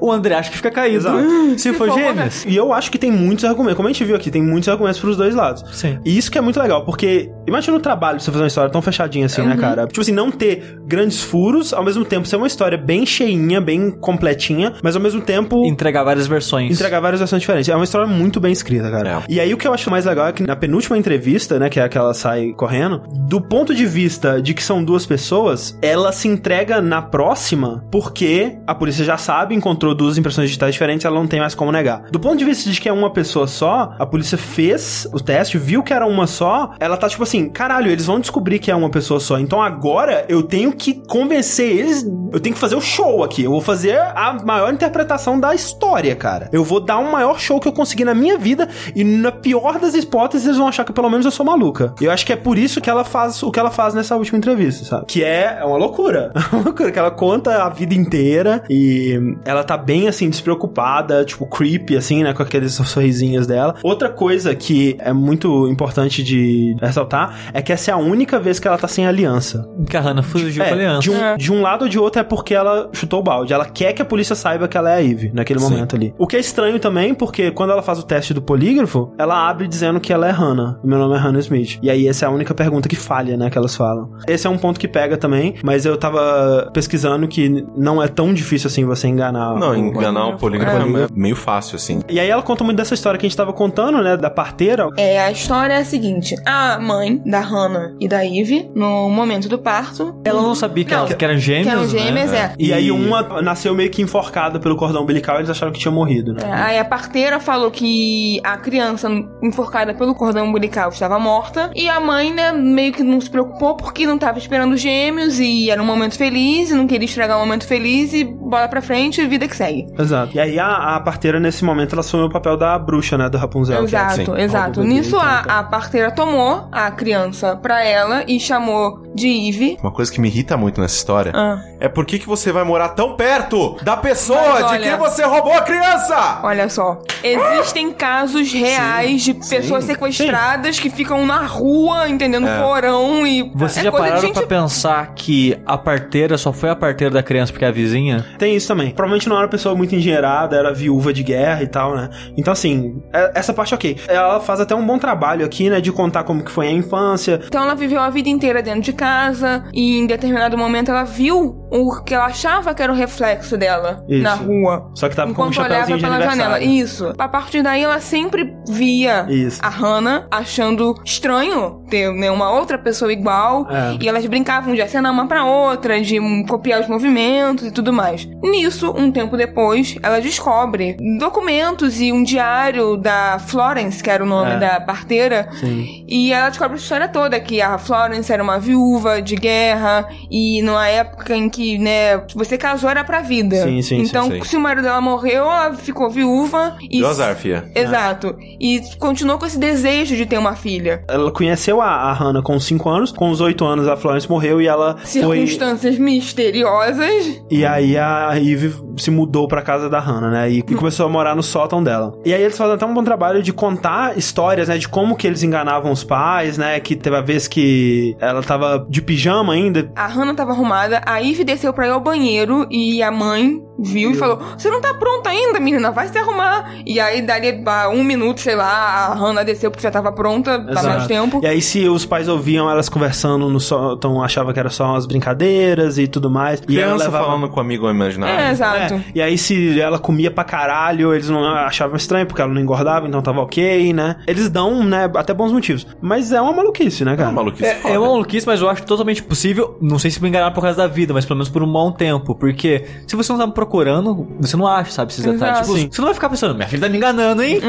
[0.00, 0.98] O André acha que fica caído.
[0.98, 1.28] Exato.
[1.50, 2.37] Se, Se for for gêmeos.
[2.46, 5.00] E eu acho que tem muitos argumentos, como a gente viu aqui, tem muitos argumentos
[5.00, 5.64] pros dois lados.
[5.72, 5.98] Sim.
[6.04, 8.70] E isso que é muito legal, porque imagina o trabalho de você fazer uma história
[8.70, 9.86] tão fechadinha assim, né, cara?
[9.86, 13.90] Tipo assim, não ter grandes furos, ao mesmo tempo ser uma história bem cheinha, bem
[13.90, 16.72] completinha, mas ao mesmo tempo Entregar várias versões.
[16.72, 17.68] entregar várias versões diferentes.
[17.68, 19.10] É uma história muito bem escrita, cara.
[19.10, 19.22] É.
[19.28, 21.80] E aí o que eu acho mais legal é que na penúltima entrevista, né, que
[21.80, 25.78] é a que ela sai correndo, do ponto de vista de que são duas pessoas,
[25.82, 31.04] ela se entrega na próxima porque a polícia já sabe, encontrou duas impressões digitais diferentes,
[31.04, 32.02] ela não tem mais como negar.
[32.10, 35.56] Do ponto de vista de que é uma pessoa só, a polícia fez o teste,
[35.56, 38.76] viu que era uma só, ela tá tipo assim, caralho, eles vão descobrir que é
[38.76, 39.38] uma pessoa só.
[39.38, 43.44] Então agora eu tenho que convencer eles, eu tenho que fazer o show aqui.
[43.44, 46.50] Eu vou fazer a maior interpretação da história, cara.
[46.52, 49.78] Eu vou dar o maior show que eu conseguir na minha vida e na pior
[49.78, 51.94] das hipóteses eles vão achar que pelo menos eu sou maluca.
[51.98, 54.36] Eu acho que é por isso que ela faz o que ela faz nessa última
[54.36, 55.06] entrevista, sabe?
[55.06, 56.30] Que é uma loucura.
[56.48, 61.24] É uma loucura que ela conta a vida inteira e ela tá bem assim despreocupada,
[61.24, 63.74] tipo creepy assim, né, com aqueles sorrisinhos dela.
[63.82, 68.58] Outra coisa que é muito importante de ressaltar é que essa é a única vez
[68.58, 69.68] que ela tá sem aliança.
[69.88, 71.00] Que a Hannah fugiu com a É, aliança.
[71.00, 71.36] de, um, É.
[71.36, 73.52] de um lado ou de outro é porque ela chutou o balde.
[73.52, 75.70] Ela quer que a polícia saiba que ela é a Eve naquele Sim.
[75.70, 76.14] momento ali.
[76.18, 79.66] O que é estranho também, porque quando ela faz o teste do polígrafo, ela abre
[79.68, 80.78] dizendo que ela é Hannah.
[80.84, 81.78] Meu nome é Hannah Smith.
[81.82, 84.10] E aí essa é a única pergunta que falha, né, que elas falam.
[84.26, 88.32] Esse é um ponto que pega também, mas eu tava pesquisando que não é tão
[88.32, 89.54] difícil assim você enganar.
[89.56, 91.02] Não, enganar o polígrafo É.
[91.04, 91.97] é meio fácil, assim.
[92.08, 94.88] E aí ela conta muito dessa história que a gente tava contando, né, da parteira.
[94.96, 99.48] É, a história é a seguinte: a mãe da Hannah e da Eve, no momento
[99.48, 101.88] do parto, Ela não sabia que, Não, ela, que eram gêmeos, que eram né?
[101.88, 102.54] gêmeas, é.
[102.58, 105.92] E, aí uma nasceu meio que enforcada pelo cordão umbilical e eles acharam que tinha
[105.92, 106.40] morrido, né?
[106.44, 109.08] É, Aí a parteira falou que a criança
[109.42, 111.70] enforcada pelo cordão umbilical estava morta.
[111.74, 115.38] E a mãe, né, meio que não se preocupou porque não estava esperando os gêmeos
[115.38, 118.80] e era um momento feliz e não queria estragar um momento feliz e bola pra
[118.80, 119.86] frente e vida que segue.
[119.98, 120.36] Exato.
[120.36, 123.28] E aí a, a parteira, nesse momento, ela assumiu o papel da bruxa, né?
[123.28, 123.76] Do Rapunzel.
[123.78, 124.82] que é- Exato, sim, exato.
[124.82, 129.78] Nisso então, a, a parteira tomou a criança pra ela e chamou de Eve.
[129.82, 132.62] Uma coisa que me irrita muito nessa história Ah, é por que, que você vai
[132.64, 136.40] morar tão perto da pessoa Mas de olha- quem você roubou a criança?
[136.42, 137.02] olha só.
[137.22, 142.46] Existem casos reais de pessoas sequestradas que ficam na rua, entendendo?
[142.48, 142.60] É.
[142.60, 143.50] Porão e.
[143.54, 146.76] Vocês é já coisa de pararam gente pra pensar que a parteira só foi a
[146.76, 148.24] parteira da criança porque é a vizinha?
[148.38, 148.90] Tem isso também.
[148.90, 152.10] Provavelmente não era uma pessoa muito engenheirada, era viúva de guerra e tal, né?
[152.36, 153.96] Então, assim, é- essa parte ok.
[154.08, 155.80] Ela faz até um bom trabalho aqui, né?
[155.80, 157.40] De contar como que foi a infância.
[157.46, 161.67] Então ela viveu a vida inteira dentro de casa e em determinado momento ela viu
[161.70, 164.22] o que ela achava que era o reflexo dela Isso.
[164.22, 164.90] na rua.
[164.94, 166.60] Só que tava com um olhava pela janela.
[166.60, 167.12] Isso.
[167.18, 169.60] A partir daí, ela sempre via Isso.
[169.62, 173.66] a Hannah achando estranho ter né, uma outra pessoa igual.
[173.70, 173.96] É.
[174.00, 178.26] E elas brincavam de acenar uma pra outra, de copiar os movimentos e tudo mais.
[178.42, 184.26] Nisso, um tempo depois, ela descobre documentos e um diário da Florence, que era o
[184.26, 184.58] nome É.
[184.58, 185.48] da parteira.
[185.52, 186.04] Sim.
[186.08, 190.62] E ela descobre a história toda, que a Florence era uma viúva de guerra, e
[190.62, 193.56] numa época em que, né, você casou era pra vida.
[193.62, 194.44] Sim, sim, Então, sim, sim.
[194.44, 196.98] se o marido dela morreu, ela ficou viúva e.
[197.00, 197.70] Deu azar, fia.
[197.74, 198.36] Exato.
[198.60, 201.02] E continuou com esse desejo de ter uma filha.
[201.08, 204.60] Ela conheceu a, a Hannah com 5 anos, com os 8 anos a Florence morreu
[204.60, 205.06] e ela foi.
[205.06, 207.42] Circunstâncias misteriosas.
[207.50, 210.50] E aí a Eve se mudou pra casa da Hannah, né?
[210.50, 212.14] E, e começou a morar no sótão dela.
[212.24, 214.78] E aí eles fazem até um bom trabalho de contar histórias, né?
[214.78, 216.78] De como que eles enganavam os pais, né?
[216.80, 219.90] Que teve a vez que ela tava de pijama ainda.
[219.94, 224.10] A Hannah tava arrumada, a Ivy desceu pra ir ao banheiro e a mãe viu
[224.10, 226.70] e falou: Você não tá pronta ainda, menina, vai se arrumar.
[226.84, 228.66] E aí, dali a um minuto, sei lá,
[229.06, 231.40] a Hannah desceu porque já tava pronta, tá mais tempo.
[231.42, 235.06] E aí, se os pais ouviam elas conversando no sótão, achava que era só umas
[235.06, 236.62] brincadeiras e tudo mais.
[236.68, 237.24] e ela levava...
[237.24, 238.38] falando com o amigo imaginário.
[238.38, 238.94] É, exato.
[238.94, 242.60] É, e aí se ela comia pra caralho, eles não achavam estranho, porque ela não
[242.60, 244.16] engordava, então tava ok, né?
[244.26, 245.86] Eles dão, né, até bons motivos.
[246.00, 247.28] Mas é uma maluquice, né, É cara?
[247.28, 249.78] uma maluquice É, é uma maluquice, mas eu acho totalmente possível.
[249.80, 251.90] Não sei se me enganar por causa da vida, mas pelo menos por um bom
[251.92, 252.34] tempo.
[252.34, 255.42] Porque se você não tá procurando, você não acha, sabe, esses detalhes.
[255.42, 255.66] Exato.
[255.66, 255.88] Tipo, Sim.
[255.90, 257.60] você não vai ficar pensando, minha filha tá me enganando, hein?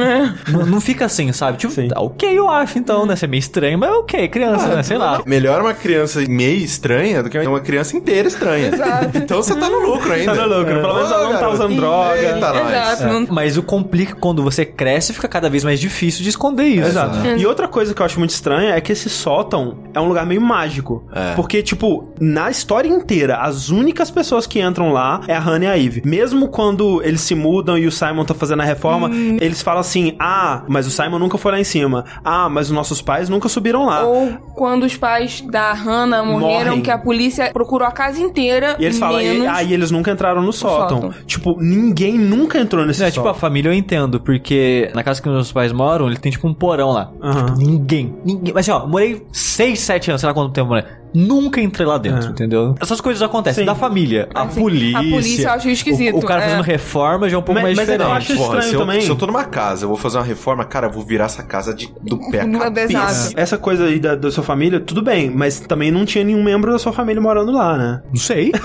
[0.49, 1.57] Não, não fica assim, sabe?
[1.57, 1.87] Tipo, Sim.
[1.89, 3.15] tá ok, eu acho, então, né?
[3.15, 4.83] Ser meio estranho, mas ok, criança, né?
[4.83, 5.21] Sei lá.
[5.25, 8.71] Melhor uma criança meio estranha do que uma criança inteira estranha.
[9.13, 10.35] Então você tá no lucro ainda.
[10.35, 12.17] Tá no lucro, pelo menos ela não tá usando droga.
[12.19, 12.69] Eita, nós.
[12.99, 13.13] Exato.
[13.13, 16.87] não- Mas o complica quando você cresce, fica cada vez mais difícil de esconder isso.
[16.87, 17.17] Exato.
[17.17, 17.35] né?
[17.37, 20.25] E outra coisa que eu acho muito estranha é que esse sótão é um lugar
[20.25, 21.03] meio mágico.
[21.13, 21.33] É.
[21.35, 25.67] Porque, tipo, na história inteira, as únicas pessoas que entram lá é a Hannah e
[25.67, 26.01] a Eve.
[26.05, 29.09] Mesmo quando eles se mudam e o Simon tá fazendo a reforma,
[29.41, 32.05] eles falam assim: ah, mas o Simon nunca foi lá em cima.
[32.23, 34.03] Ah, mas os nossos pais nunca subiram lá.
[34.05, 36.81] Ou quando os pais da Hannah morreram, Morrem.
[36.81, 38.75] que a polícia procurou a casa inteira.
[38.79, 39.43] E eles falam, menos...
[39.43, 41.01] e, ah, e eles nunca entraram no sótão.
[41.01, 41.13] sótão.
[41.25, 43.31] Tipo, ninguém nunca entrou nesse É, tipo, sótão.
[43.31, 46.53] a família eu entendo, porque na casa que meus pais moram, ele tem tipo um
[46.53, 47.11] porão lá.
[47.21, 47.45] Aham.
[47.47, 48.53] Tipo, ninguém, ninguém.
[48.53, 50.99] Mas assim, ó, morei 6, 7 anos, sei lá quanto tempo eu morei.
[51.13, 52.31] Nunca entrei lá dentro, É.
[52.31, 52.75] entendeu?
[52.79, 53.63] Essas coisas acontecem.
[53.63, 53.65] Sim.
[53.65, 54.27] Da família.
[54.33, 54.99] A Assim, polícia.
[54.99, 56.45] a polícia eu acho esquisito, O, o cara é.
[56.49, 58.17] fazendo reforma já é um pouco Mas- mais mas eu diferente.
[58.17, 59.01] acho Porra, estranho se eu, também.
[59.01, 61.43] se eu tô numa casa, eu vou fazer uma reforma, cara, eu vou virar essa
[61.43, 62.59] casa de, do pé a Exato.
[62.63, 63.33] cabeça.
[63.35, 66.71] Essa coisa aí da, da sua família, tudo bem, mas também não tinha nenhum membro
[66.71, 68.01] da sua família morando lá, né?
[68.09, 68.51] Não sei.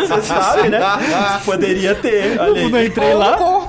[0.00, 0.80] Você sabe, né?
[1.44, 2.38] Poderia ter.
[2.40, 2.70] Olha aí.
[2.70, 3.18] não entrei Ou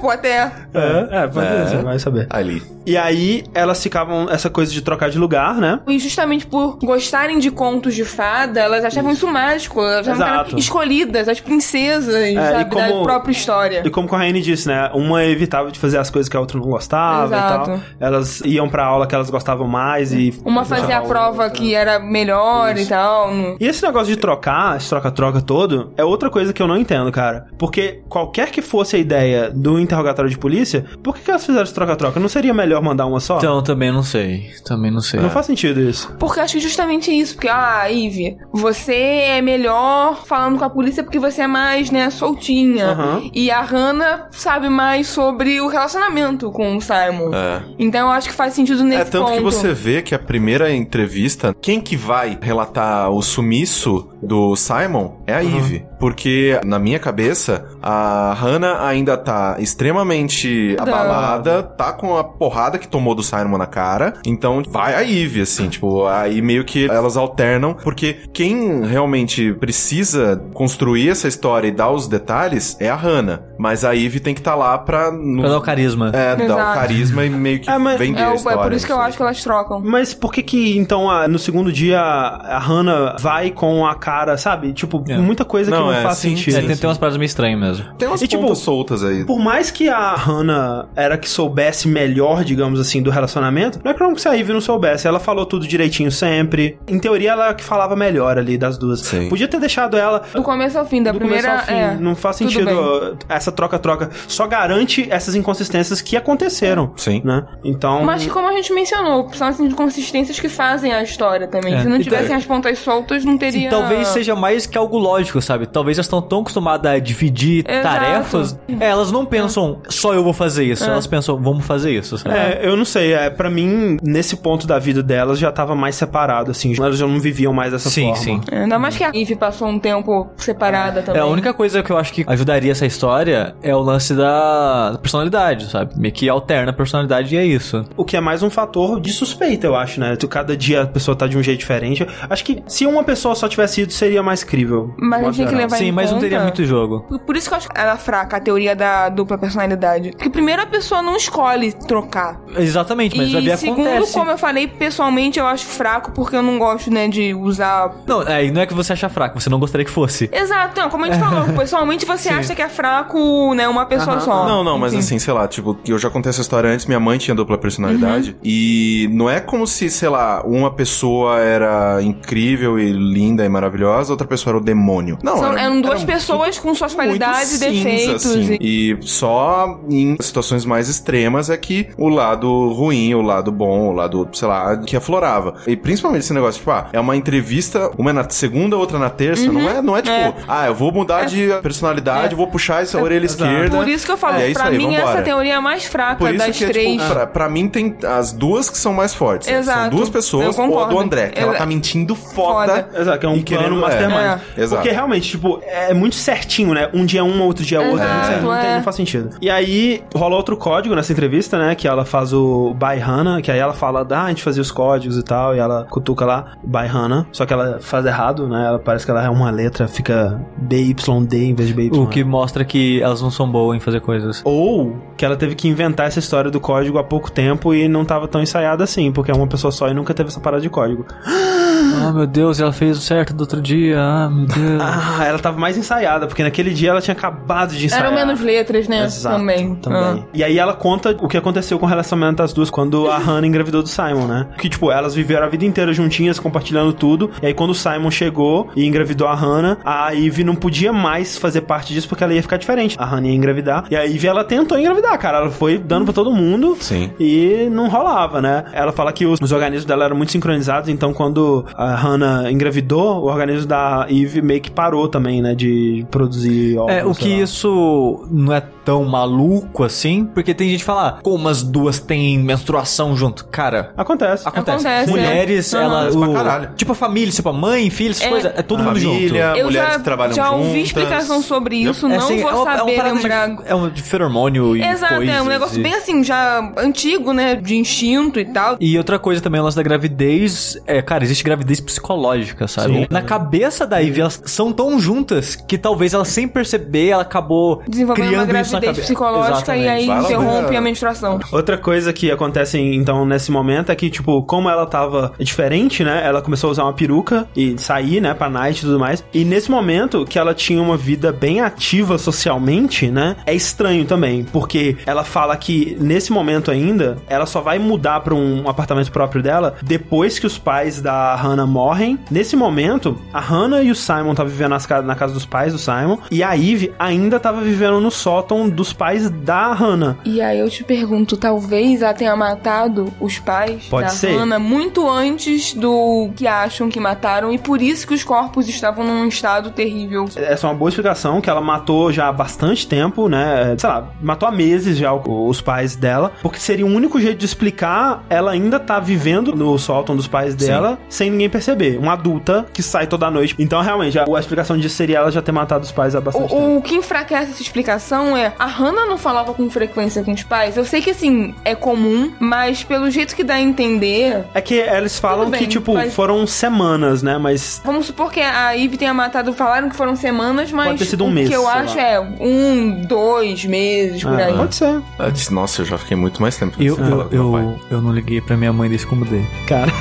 [0.01, 0.51] corpo até.
[0.73, 1.65] É, é, pode É.
[1.65, 2.27] você vai saber.
[2.29, 2.61] Ali.
[2.85, 5.79] E aí, elas ficavam, essa coisa de trocar de lugar, né?
[5.87, 9.79] E justamente por gostarem de contos de fada, elas achavam isso mágico.
[9.81, 10.49] Elas achavam que Exato.
[10.49, 13.83] eram escolhidas, as princesas, É, sabe, da como- própria história.
[13.85, 14.89] E como a Raine disse, né?
[14.95, 17.63] Uma evitava de fazer as coisas que a outra não gostava Exato.
[17.71, 17.79] e tal.
[17.99, 20.33] Elas iam pra aula que elas gostavam mais e...
[20.43, 23.29] Uma fazia a prova que era melhor e tal.
[23.59, 27.11] E esse negócio de trocar, esse troca-troca todo, é outra coisa que eu não entendo,
[27.11, 27.45] cara.
[27.59, 31.63] Porque qualquer que fosse a ideia do interrogatório de polícia, por que, que elas fizeram
[31.63, 32.19] esse troca-troca?
[32.19, 33.37] Não seria melhor mandar uma só?
[33.37, 34.49] Então, também não sei.
[34.65, 35.19] Também não sei.
[35.19, 36.13] Não faz sentido isso.
[36.17, 37.35] Porque eu acho que justamente isso.
[37.35, 42.09] Porque, ah, Ivy, você é melhor falando com a polícia porque você é mais, né,
[42.09, 42.87] soltinha.
[42.87, 43.29] Aham.
[43.33, 47.33] E a Hannah sabe mais sobre o relacionamento com o Simon.
[47.33, 47.61] É.
[47.77, 49.37] Então eu acho que faz sentido nesse É tanto ponto.
[49.37, 55.17] que você vê que a primeira entrevista, quem que vai relatar o sumiço do Simon
[55.27, 55.85] é a Eve.
[55.99, 60.83] Porque, na minha cabeça, a Hannah ainda tá extremamente Não.
[60.83, 64.13] abalada, tá com a porrada que tomou do Simon na cara.
[64.25, 70.41] Então vai a Eve, assim, tipo, aí meio que elas alternam, porque quem realmente precisa
[70.53, 73.41] construir essa história e dar os detalhes é a Hannah.
[73.57, 75.11] Mas a Eve tem que estar lá pra.
[75.11, 76.09] no- Pra dar o carisma.
[76.13, 76.79] É, dar o Exato.
[76.79, 78.59] carisma e meio que É, mas- vender É, a história.
[78.59, 79.07] é por isso que eu assim.
[79.07, 79.81] acho que elas trocam.
[79.83, 84.37] Mas por que que, então, a- no segundo dia, a Hannah vai com a cara,
[84.37, 84.73] sabe?
[84.73, 85.17] Tipo, É.
[85.17, 86.57] muita coisa que Não, não é, faz sim, sentido.
[86.57, 87.70] É, tem, tem umas paradas meio estranhas mesmo.
[87.97, 89.23] Tem umas E, tipo, pontas soltas aí.
[89.25, 93.93] Por mais que a Hannah era que soubesse melhor, digamos assim, do relacionamento, não é
[93.93, 95.07] como se a Ivy não soubesse.
[95.07, 96.77] Ela falou tudo direitinho sempre.
[96.87, 99.01] Em teoria, ela é a que falava melhor ali das duas.
[99.01, 99.29] Sim.
[99.29, 100.23] Podia ter deixado ela.
[100.33, 101.47] Do começo ao fim, da do primeira.
[101.47, 101.81] começo ao fim.
[101.81, 104.09] é, não faz sentido essa troca-troca.
[104.27, 106.93] Só garante essas inconsistências que aconteceram.
[106.95, 107.21] Sim.
[107.23, 107.43] Né?
[107.63, 108.03] Então.
[108.03, 111.73] Mas como a gente mencionou, são essas inconsistências que fazem a história também.
[111.75, 111.81] É.
[111.81, 113.67] Se não E tivessem tá- as pontas soltas, não teria.
[113.67, 115.65] E talvez seja mais que algo lógico, sabe?
[115.67, 117.83] Talvez elas estão tão acostumadas a dividir Exato.
[117.95, 122.17] tarefas, é, elas não pensam só eu vou fazer isso, elas pensam vamos fazer isso.
[122.17, 122.35] sabe?
[122.35, 125.95] É, eu não sei, é, para mim, nesse ponto da vida delas já tava mais
[125.95, 128.15] separado, assim, elas já não viviam mais dessa Sim, forma.
[128.17, 128.41] sim.
[128.51, 131.21] É, Ainda mais que a Eve passou um tempo separada É, também.
[131.21, 135.69] a única coisa que eu acho que ajudaria essa história é o lance da personalidade,
[135.69, 135.93] sabe?
[135.97, 137.83] Meio que alterna a personalidade e é isso.
[137.97, 140.15] O que é mais um fator de suspeita, eu acho, né?
[140.15, 142.07] Tu- Cada dia a pessoa tá de um jeito diferente.
[142.29, 144.93] Acho que se uma pessoa só tivesse ido, seria mais crível.
[144.97, 147.01] Mas a gente tem que levar Sim, em mas não conta- teria muito jogo.
[147.09, 150.11] Por- Por isso que eu acho que ela é fraca, a teoria da dupla personalidade.
[150.11, 152.39] Porque primeiro a pessoa não escolhe trocar.
[152.57, 154.13] Exatamente, mas vai e ver segundo, acontece.
[154.13, 157.91] como eu falei, pessoalmente eu acho fraco porque eu não gosto, né, de usar...
[158.07, 160.29] Não, é, não é que você acha fraco, você não gostaria que fosse.
[160.31, 164.19] Exato, não, como a gente falou, pessoalmente você acha que é fraco, né, uma pessoa
[164.19, 164.47] só.
[164.47, 164.99] Não, não, mas Enfim.
[165.03, 168.35] assim, sei lá, tipo, eu já contei essa história antes, minha mãe tinha dupla personalidade.
[168.43, 174.11] E não é como se, sei lá, uma pessoa era incrível e linda e maravilhosa,
[174.13, 175.17] outra pessoa era o demônio.
[175.23, 177.09] Não, São- era- eram duas era pessoas com suas muito
[177.49, 178.25] qualidades e cinza, defeitos.
[178.25, 178.57] assim.
[178.59, 183.89] e- E só em situações mais extremas é que o lado ruim, o lado bom,
[183.89, 185.55] o lado, sei lá, que aflorava.
[185.67, 189.09] E principalmente esse negócio, tipo, ah, é uma entrevista, uma é na segunda, outra na
[189.09, 190.33] terça, não é, não é tipo, É.
[190.47, 193.75] ah, eu vou mudar de personalidade, vou puxar essa orelha esquerda.
[193.77, 195.03] Por isso que eu falo, É isso pra aí, mim vambora.
[195.13, 197.01] essa teoria é a mais fraca Por isso das que, é, três.
[197.01, 199.47] tipo, pra, pra mim tem as duas que são mais fortes.
[199.47, 199.53] né?
[199.53, 199.95] São Exato.
[199.95, 200.99] duas pessoas, ou a do.
[200.99, 202.41] André, que ela tá mentindo foda.
[202.85, 202.89] Foda.
[203.01, 204.39] Exato, que é um plano querendo- mastermind.
[204.57, 204.81] é, exato.
[204.81, 206.89] Porque realmente, tipo, é muito certinho, né?
[206.93, 208.07] Um dia é uma, outro dia é outra.
[208.07, 208.75] Não, sei, não, tem- é.
[208.75, 209.29] não faz sentido.
[209.41, 211.75] E aí, rola outro código nessa entrevista, né?
[211.75, 214.71] Que ela faz o By Hannah, que aí ela fala, ah, a gente fazia os
[214.71, 217.25] códigos e tal, e ela cutuca lá, By Hannah.
[217.31, 218.65] Só que ela faz errado, né?
[218.67, 221.91] Ela parece que ela é uma letra, fica BYD em vez de BY.
[221.93, 224.41] O que mostra que elas não são boas em fazer coisas.
[224.45, 228.03] Ou que ela teve que inventar essa história do código há pouco tempo e não
[228.05, 230.69] tava tão ensaiada assim, porque é uma pessoa só e nunca teve essa parada de
[230.69, 231.05] código.
[231.25, 233.99] Ah, meu Deus, ela fez o certo do outro dia.
[233.99, 234.81] Ah, meu Deus.
[234.81, 238.05] Ah, ela tava mais ensaiada, porque naquele dia ela tinha acabado de ensaiar.
[238.05, 239.05] Eram menos letras, né?
[239.05, 239.75] Exato, também.
[239.75, 240.25] também.
[240.33, 243.45] E aí ela conta o que aconteceu com o relacionamento das duas quando a Hannah
[243.45, 244.47] engravidou do Simon, né?
[244.57, 247.29] Que, tipo, elas viveram a vida inteira juntinhas, compartilhando tudo.
[247.41, 251.37] E aí quando o Simon chegou e engravidou a Hannah, a Ivy não podia mais
[251.37, 252.95] fazer parte disso porque ela ia ficar diferente.
[252.99, 253.85] A Hannah ia engravidar.
[253.91, 255.37] E a Ivy, ela tentou engravidar, cara.
[255.37, 256.77] Ela foi dando pra todo mundo.
[256.79, 257.11] Sim.
[257.19, 258.65] E não rolava, né?
[258.73, 263.23] Ela fala que os, os organismos dela eram muito sincronizados, então quando a Hannah engravidou,
[263.23, 265.53] o organismo da Eve meio que parou também, né?
[265.53, 266.97] De produzir óvulos.
[266.97, 271.17] É, o sei que isso não é tão maluco assim, porque tem gente que fala,
[271.19, 273.45] ah, como as duas têm menstruação junto.
[273.45, 274.47] Cara, Acontece.
[274.47, 274.87] acontece.
[274.87, 275.83] Acontece, Mulheres, é.
[275.83, 276.03] ela.
[276.05, 278.29] Mas pra o- tipo a família, tipo a mãe, filho, essas É.
[278.29, 278.51] coisas.
[278.55, 279.59] É todo mundo Família, junto.
[279.59, 280.83] Eu mulheres já, que trabalham já ouvi juntas.
[280.87, 283.57] explicação sobre isso, É não assim, vou é uma- é uma saber de- lembrar.
[283.65, 285.35] é um de feromônio e Exato, coisas.
[285.35, 285.83] é um negócio e...
[285.83, 287.55] bem assim, já antigo, né?
[287.55, 288.77] De instinto e tal.
[288.79, 292.93] E outra coisa também, o lance da gravidez, é, cara, existe gravidez psicológica, sabe?
[293.01, 293.07] Sim.
[293.09, 297.81] Na cabeça da Ivy, elas são tão juntas que talvez ela sem perceber, ela acabou
[297.87, 299.01] Desenvolvendo criando uma isso na gravidez cabeça.
[299.01, 301.39] psicológica e aí lá interrompe a menstruação.
[301.51, 306.21] Outra coisa que acontece, então, nesse momento é que, tipo, como ela tava diferente, né?
[306.25, 308.33] Ela começou a usar uma peruca e sair, né?
[308.33, 309.23] Pra night e tudo mais.
[309.33, 313.35] E nesse momento que ela tinha uma vida bem ativa socialmente, né?
[313.45, 318.33] É estranho também, porque ela fala que nesse momento ainda, ela só vai mudar pra
[318.33, 322.19] um apartamento próprio dela depois que os pais da Hannah morrem.
[322.29, 325.79] Nesse momento, a Hannah e o Simon estavam vivendo nas na casa dos pais do
[325.79, 326.55] Simon e a
[326.97, 330.17] Ainda tava vivendo no sótão dos pais da Hannah.
[330.25, 334.35] E aí eu te pergunto, talvez ela tenha matado os pais Pode da ser.
[334.37, 339.05] Hannah muito antes do que acham que mataram e por isso que os corpos estavam
[339.05, 340.25] num estado terrível.
[340.35, 343.75] Essa é uma boa explicação, que ela matou já há bastante tempo, né?
[343.77, 347.37] Sei lá, matou há meses já o- os pais dela, porque seria o único jeito
[347.39, 351.97] de explicar ela ainda tá vivendo no sótão dos pais dela sem ninguém perceber.
[351.97, 353.55] Uma adulta que sai toda noite.
[353.59, 356.49] Então, realmente, a, a explicação disso seria ela já ter matado os pais há bastante
[356.49, 356.70] tempo.
[356.71, 360.43] O, o que enfraquece essa explicação é a Hannah não falava com frequência com os
[360.43, 360.77] pais.
[360.77, 364.75] Eu sei que assim é comum, mas pelo jeito que dá a entender, É que
[364.75, 367.37] eles falam bem, que, tipo, faz- foram semanas, né?
[367.37, 371.05] Mas vamos supor que a Eve tenha matado, falaram que foram semanas, mas Pode ter
[371.05, 372.03] sido um o mês, que eu sei acho lá.
[372.03, 374.53] é um, dois meses por ah, aí.
[374.53, 378.01] pode ser, Eu disse, nossa, eu já fiquei muito mais tempo Eu, eu, eu, eu
[378.01, 379.45] não liguei pra minha mãe desse como dei.
[379.67, 379.91] cara.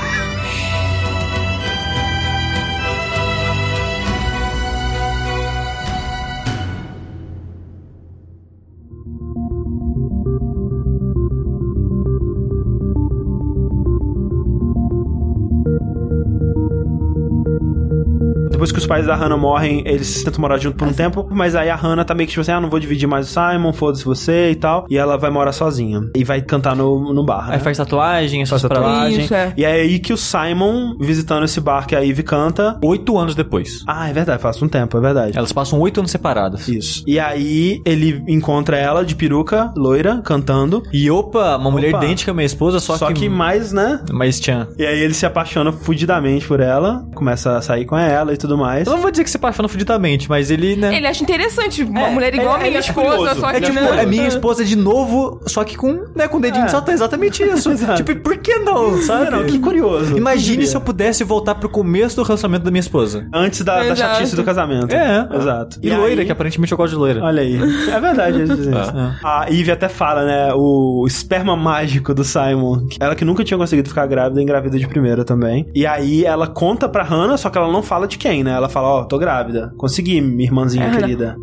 [18.90, 22.04] Pais da Hannah morrem, eles tentam morar junto por um tempo, mas aí a Hannah
[22.04, 24.56] tá meio que tipo assim, ah, não vou dividir mais o Simon, foda-se você e
[24.56, 24.84] tal.
[24.90, 26.00] E ela vai morar sozinha.
[26.16, 27.54] E vai cantar no, no bar, né?
[27.54, 29.20] Aí faz tatuagem, essas Faz tatuagem.
[29.20, 29.52] Isso, é.
[29.56, 32.80] E é aí que o Simon, visitando esse bar que a Ivy canta...
[32.82, 33.84] Oito anos depois.
[33.86, 35.38] Ah, é verdade, faz um tempo, é verdade.
[35.38, 36.66] Elas passam oito anos separadas.
[36.66, 37.04] Isso.
[37.06, 40.82] E aí ele encontra ela de peruca, loira, cantando.
[40.92, 42.04] E opa, uma mulher Opa.
[42.04, 43.28] idêntica à minha esposa, só, Só, que...
[43.28, 44.00] mais, né?
[44.10, 44.66] Mais tchan.
[44.76, 48.58] E aí ele se apaixona fudidamente por ela, começa a sair com ela e tudo
[48.58, 48.79] mais.
[48.86, 50.94] Eu não vou dizer que se apaixona fudidamente, mas ele, né?
[50.96, 53.40] Ele acha interessante, uma É, mulher igual ele- a minha esposa, curioso.
[53.40, 53.94] só que acha Tipo, não.
[53.94, 56.66] é minha esposa de novo, só que com, né, com o dedinho É.
[56.66, 57.70] de Satã, exatamente isso.
[57.96, 59.30] Tipo, por que não, sabe?
[59.30, 60.16] Não, que curioso.
[60.16, 63.26] Imagine se eu pudesse voltar pro começo do relacionamento da minha esposa.
[63.32, 64.92] Antes da, da chatice do casamento.
[64.94, 65.28] É.
[65.34, 65.78] Exato.
[65.82, 67.22] E, loira, aí- que aparentemente eu gosto de loira.
[67.22, 67.56] Olha aí.
[67.90, 68.70] É verdade isso.
[69.24, 70.50] A Ivy até fala, né?
[70.54, 72.86] O esperma mágico do Simon.
[72.98, 75.66] Ela que nunca tinha conseguido ficar grávida, engravida de primeira também.
[75.74, 78.52] E aí ela conta pra Hannah, só que ela não fala de quem, né?
[78.52, 79.72] Ela fala, ó, tô grávida.
[79.76, 81.36] Consegui, minha irmãzinha Hannah, querida.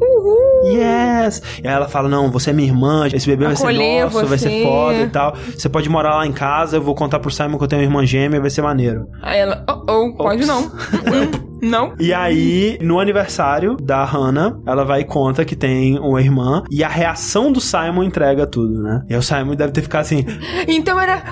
[0.65, 1.41] Yes!
[1.63, 3.77] E aí ela fala, não, você é minha irmã, esse bebê vai Acolher
[4.09, 4.63] ser nosso, vai ser você.
[4.63, 5.35] foda e tal.
[5.55, 7.85] Você pode morar lá em casa, eu vou contar pro Simon que eu tenho uma
[7.87, 9.07] irmã gêmea, vai ser maneiro.
[9.21, 10.47] Aí ela, oh, oh, pode Ops.
[10.47, 10.71] não.
[11.07, 11.93] Hum, não.
[11.99, 16.63] E aí, no aniversário da Hannah, ela vai e conta que tem uma irmã.
[16.69, 19.03] E a reação do Simon entrega tudo, né?
[19.09, 20.23] E aí o Simon deve ter ficado assim.
[20.67, 21.23] Então era.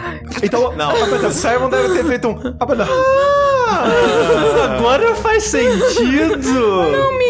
[0.41, 0.91] Então, Não,
[1.27, 2.35] o Simon deve ter feito um.
[4.63, 6.91] Agora faz sentido!
[6.91, 7.29] Não Me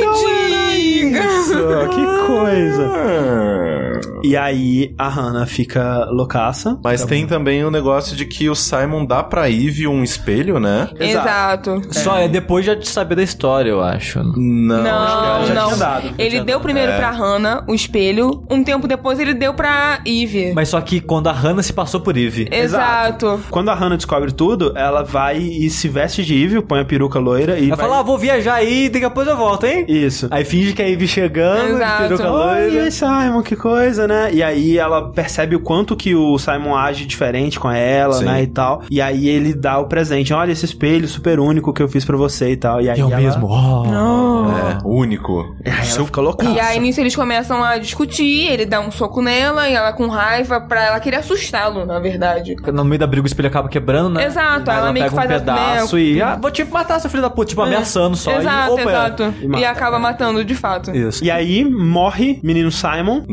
[0.76, 1.26] diga!
[1.26, 1.56] Isso,
[1.90, 3.95] que coisa!
[4.24, 6.80] E aí a Hannah fica loucaça.
[6.84, 10.90] Mas tem também o negócio de que o Simon dá pra Eve um espelho, né?
[11.00, 11.82] Exato.
[11.92, 14.20] Só é depois já de saber da história, eu acho.
[14.24, 14.84] Não.
[14.84, 15.66] Não, já não.
[15.68, 16.64] tinha dado, já ele tinha deu dado.
[16.64, 16.98] primeiro É.
[16.98, 18.44] pra Hannah o espelho.
[18.50, 20.54] Um tempo depois ele deu pra Eve.
[20.54, 22.48] Mas só que quando a Hannah se passou por Eve.
[22.52, 23.40] Exato.
[23.50, 27.20] Quando a Hannah descobre tudo, ela vai e se veste de Eve, põe a peruca
[27.20, 27.68] loira e.
[27.68, 27.86] Ela vai...
[27.86, 29.86] fala, ah, vou viajar aí, daqui a pouco eu volto, hein?
[29.88, 30.28] Isso.
[30.32, 32.04] Aí finge que é a Eve chegando, Exato.
[32.04, 32.92] peruca Oi, loira.
[32.92, 34.30] Simon, que coisa, né?
[34.34, 38.26] E aí ela percebe o quanto que o Simon age diferente com ela, Sim.
[38.26, 38.82] né, e tal.
[38.90, 40.34] E aí ele dá o presente.
[40.34, 42.82] Olha esse espelho super único que eu fiz pra você e tal.
[42.82, 43.18] E aí eu ela...
[43.22, 43.86] mesmo, ó.
[43.86, 45.56] É, único.
[45.66, 46.46] Aí ela fica louca.
[46.46, 50.08] E aí nisso eles começam a discutir, ele dá um soco nela e ela com
[50.08, 52.56] raiva pra ela querer assustá-lo, na verdade.
[52.74, 54.26] No meio da briga o espelho acaba quebrando, né?
[54.26, 56.22] Exato, Aí ela meio pega que faz um a- pedaço né, e...
[56.22, 57.50] Ah, vou te matar, seu filho da puta.
[57.50, 58.32] Tipo, ameaçando só.
[58.32, 59.34] Exato, e, opa, exato.
[59.42, 60.96] E E, acaba matando de fato.
[60.96, 61.24] Isso.
[61.24, 63.24] E aí morre menino Simon.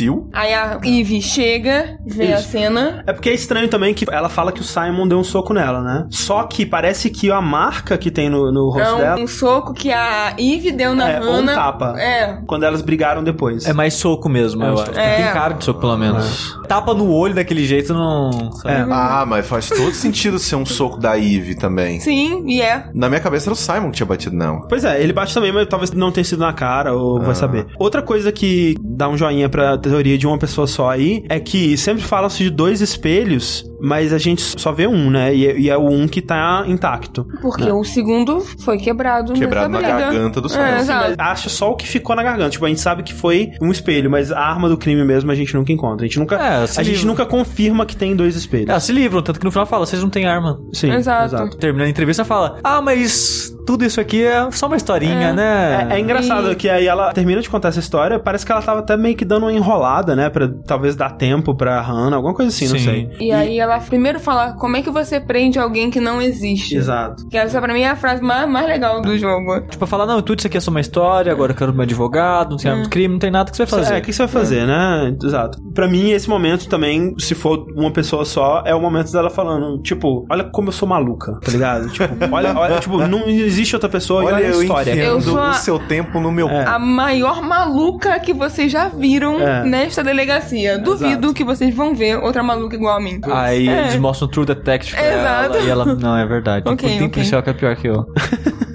[0.00, 0.28] Imbecil.
[0.32, 2.48] Aí a Eve chega, vê a Isso.
[2.50, 3.02] cena.
[3.06, 5.82] É porque é estranho também que ela fala que o Simon deu um soco nela,
[5.82, 6.06] né?
[6.10, 9.26] Só que parece que a marca que tem no, no rosto É dela um, um
[9.26, 11.54] soco que a Eve deu na é ou um Hannah.
[11.54, 11.94] tapa.
[12.00, 12.38] É.
[12.46, 13.66] Quando elas brigaram depois.
[13.66, 14.90] É mais soco mesmo, É, eu um acho.
[14.98, 15.16] É.
[15.22, 16.58] Tem cara de soco, pelo menos.
[16.68, 18.30] Tapa no olho daquele jeito não...
[18.64, 18.84] É.
[18.90, 22.00] Ah, mas faz todo sentido ser um soco da Eve também.
[22.00, 22.84] Sim, e é.
[22.94, 24.60] Na minha cabeça era o Simon que tinha batido nela.
[24.68, 27.24] Pois é, ele bate também, mas talvez não tenha sido na cara, ou Ah.
[27.24, 27.66] vai saber.
[27.78, 31.76] Outra coisa que dá um joinha pra teoria de uma pessoa só aí, é que
[31.76, 35.34] sempre fala-se de dois espelhos, mas a gente só vê um, né?
[35.34, 37.26] E, e é o um que tá intacto.
[37.40, 39.32] Porque o segundo foi quebrado.
[39.32, 40.10] Quebrado nessa na briga.
[40.12, 40.62] garganta do Simon.
[40.64, 41.14] É, exato.
[41.18, 42.50] Acha só o que ficou na garganta.
[42.50, 45.34] Tipo, a gente sabe que foi um espelho, mas a arma do crime mesmo a
[45.34, 46.04] gente nunca encontra.
[46.04, 48.68] A gente nunca, É, a se gente nunca confirma que tem dois espelhos.
[48.68, 50.60] É, se livram, tanto que no final fala, vocês não têm arma.
[50.72, 51.56] Sim, Exato.
[51.56, 55.32] Terminando a entrevista, fala, ah, mas tudo isso aqui é só uma historinha, É.
[55.32, 55.88] né?
[55.90, 58.62] É, é engraçado E- que aí ela termina de contar essa história, parece que ela
[58.62, 59.79] tava até meio que dando uma enrolada,
[60.14, 60.28] né?
[60.30, 62.84] Pra talvez dar tempo pra Hannah, alguma coisa assim, não Sim.
[62.84, 63.10] sei.
[63.20, 66.76] E aí ela primeiro fala, como é que você prende alguém que não existe?
[66.76, 67.28] Exato.
[67.28, 69.60] Que essa pra mim é a frase mais, mais legal do jogo.
[69.68, 72.50] Tipo, falar, não, tudo isso aqui é só uma história, agora eu quero meu advogado,
[72.50, 73.94] não tem arma de crime, não tem nada que você vai fazer.
[73.94, 75.14] É, o que você vai fazer, né?
[75.22, 75.58] Exato.
[75.74, 79.80] Pra mim, esse momento também, se for uma pessoa só, é o momento dela falando,
[79.82, 81.88] tipo, olha como eu sou maluca, tá ligado?
[81.92, 84.90] tipo, olha, olha, tipo, não existe outra pessoa e olha a eu história.
[84.92, 86.48] enfiando Eu sou a- o seu tempo no meu...
[86.48, 86.64] É.
[86.64, 89.64] A maior maluca que vocês já viram É.
[89.70, 90.78] nesta delegacia.
[90.78, 91.34] Duvido Exato.
[91.34, 93.20] que vocês vão ver outra maluca igual a mim.
[93.24, 93.82] Aí É.
[93.84, 95.54] eles mostram o True Detective pra Exato.
[95.56, 96.68] ela, e ela, não, é verdade.
[96.68, 97.08] Ok, tem ok.
[97.08, 98.04] policial que é pior que eu.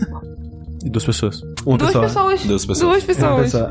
[0.83, 1.41] e duas pessoas.
[1.65, 2.05] Uma Duas pessoa.
[2.05, 2.43] pessoas.
[2.45, 2.89] Duas pessoas.
[2.89, 3.51] Duas pessoas.
[3.51, 3.69] Pessoa.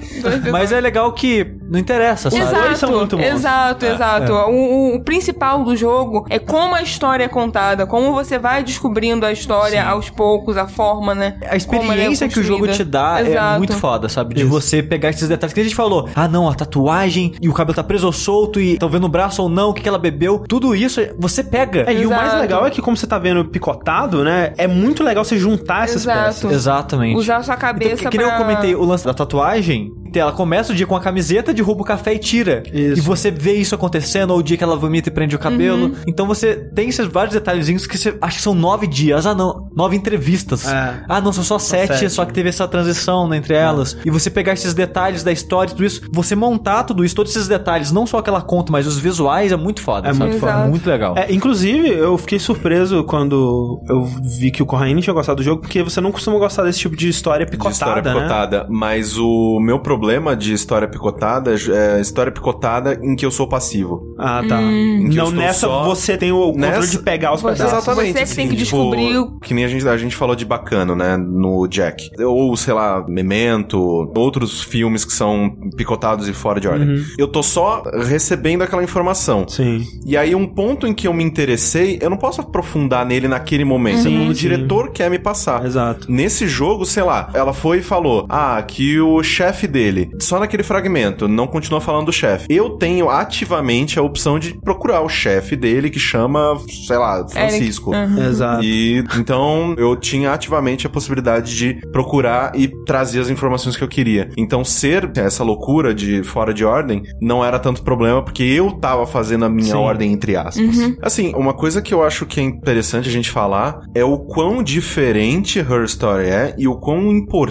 [0.51, 2.43] Mas é legal que não interessa, sabe?
[2.43, 3.25] Exato, dois são muito bons.
[3.25, 4.33] exato, exato.
[4.33, 8.63] O, o- o principal do jogo é como a história é contada, como você vai
[8.65, 11.37] descobrindo a história aos poucos, a forma, né?
[11.49, 13.59] A experiência que o jogo te dá é Exato.
[13.59, 14.35] muito foda, sabe?
[14.35, 14.51] De Isso.
[14.51, 16.09] você pegar esses detalhes que a gente falou.
[16.15, 19.09] Ah, não, a tatuagem e o cabelo tá preso ou solto e estão vendo o
[19.09, 20.45] braço ou não, o que, que ela bebeu.
[20.49, 21.85] Tudo isso você pega.
[21.87, 24.53] É, e o mais legal é que, como você tá vendo picotado, né?
[24.59, 26.25] É muito legal você juntar essas Exato.
[26.27, 26.53] peças.
[26.53, 27.17] Exatamente.
[27.19, 28.37] Usar a sua cabeça Então, que, que nem pra...
[28.37, 29.93] eu comentei o lance da tatuagem.
[30.13, 30.21] ter.
[30.21, 32.63] Ela começa o dia com a camiseta de roubo café e tira.
[32.73, 32.99] Isso.
[32.99, 35.93] E você vê isso acontecendo, ou o dia que ela vomita e prende o cabelo.
[36.07, 39.27] Então você tem esses vários detalhezinhos que você acha que são nove dias.
[39.27, 39.69] Ah, não.
[39.75, 40.67] Nove entrevistas.
[40.67, 41.03] É.
[41.09, 42.11] Ah, não, são só sete, sete.
[42.11, 43.97] só que teve essa transição né, entre elas.
[44.05, 47.35] E você pegar esses detalhes da história e tudo isso, você montar tudo isso, todos
[47.35, 50.09] esses detalhes, não só aquela conta, mas os visuais, é muito foda.
[50.09, 50.31] É sabe?
[50.31, 50.67] muito foda.
[50.67, 51.15] Muito legal.
[51.17, 54.05] É, inclusive, eu fiquei surpreso quando eu
[54.39, 56.97] vi que o Corraine tinha gostado do jogo, porque você não costuma gostar desse tipo
[56.97, 58.13] de história picotada, história né?
[58.15, 63.49] picotada, mas o meu problema de história picotada é história picotada em que eu sou
[63.49, 64.15] passivo.
[64.19, 64.61] Ah, tá.
[64.61, 67.65] Eu Não, nessa só- você tem o controle Nessa- de pegar os pedaços.
[67.67, 68.13] Exatamente.
[68.13, 70.35] você que assim, tem que tipo, descobrir o- Que nem a gente, a gente falou
[70.37, 71.17] de bacano, né?
[71.17, 72.11] No Jack.
[72.23, 73.79] Ou, sei lá, Memento,
[74.17, 76.89] outros filmes que são picotados e fora de ordem.
[76.89, 77.05] Uhum.
[77.19, 79.47] Eu tô só recebendo aquela informação.
[79.49, 79.85] Sim.
[80.07, 83.65] E aí, um ponto em que eu me interessei, eu não posso aprofundar nele naquele
[83.65, 84.03] momento.
[84.03, 84.41] Sim, o sim.
[84.41, 85.65] diretor quer me passar.
[85.65, 86.11] Exato.
[86.11, 90.63] Nesse jogo, sei lá, ela foi e falou: Ah, que o chefe dele, só naquele
[90.63, 92.47] fragmento, não continua falando do chefe.
[92.51, 97.93] Eu tenho ativamente a opção de procurar o chefe dele, que chama, sei lá, Francisco.
[97.93, 98.27] Uhum.
[98.27, 98.63] Exato.
[98.63, 103.89] E então eu tinha ativamente a possibilidade de procurar e trazer as informações que eu
[103.89, 104.29] queria.
[104.37, 109.07] Então ser essa loucura de fora de ordem não era tanto problema porque eu tava
[109.07, 109.79] fazendo a minha Sim.
[109.79, 110.95] ordem entre aspas.
[111.01, 114.63] Assim, uma coisa que eu acho que é interessante a gente falar é o quão
[114.63, 117.44] diferente Her Story é e o quão importante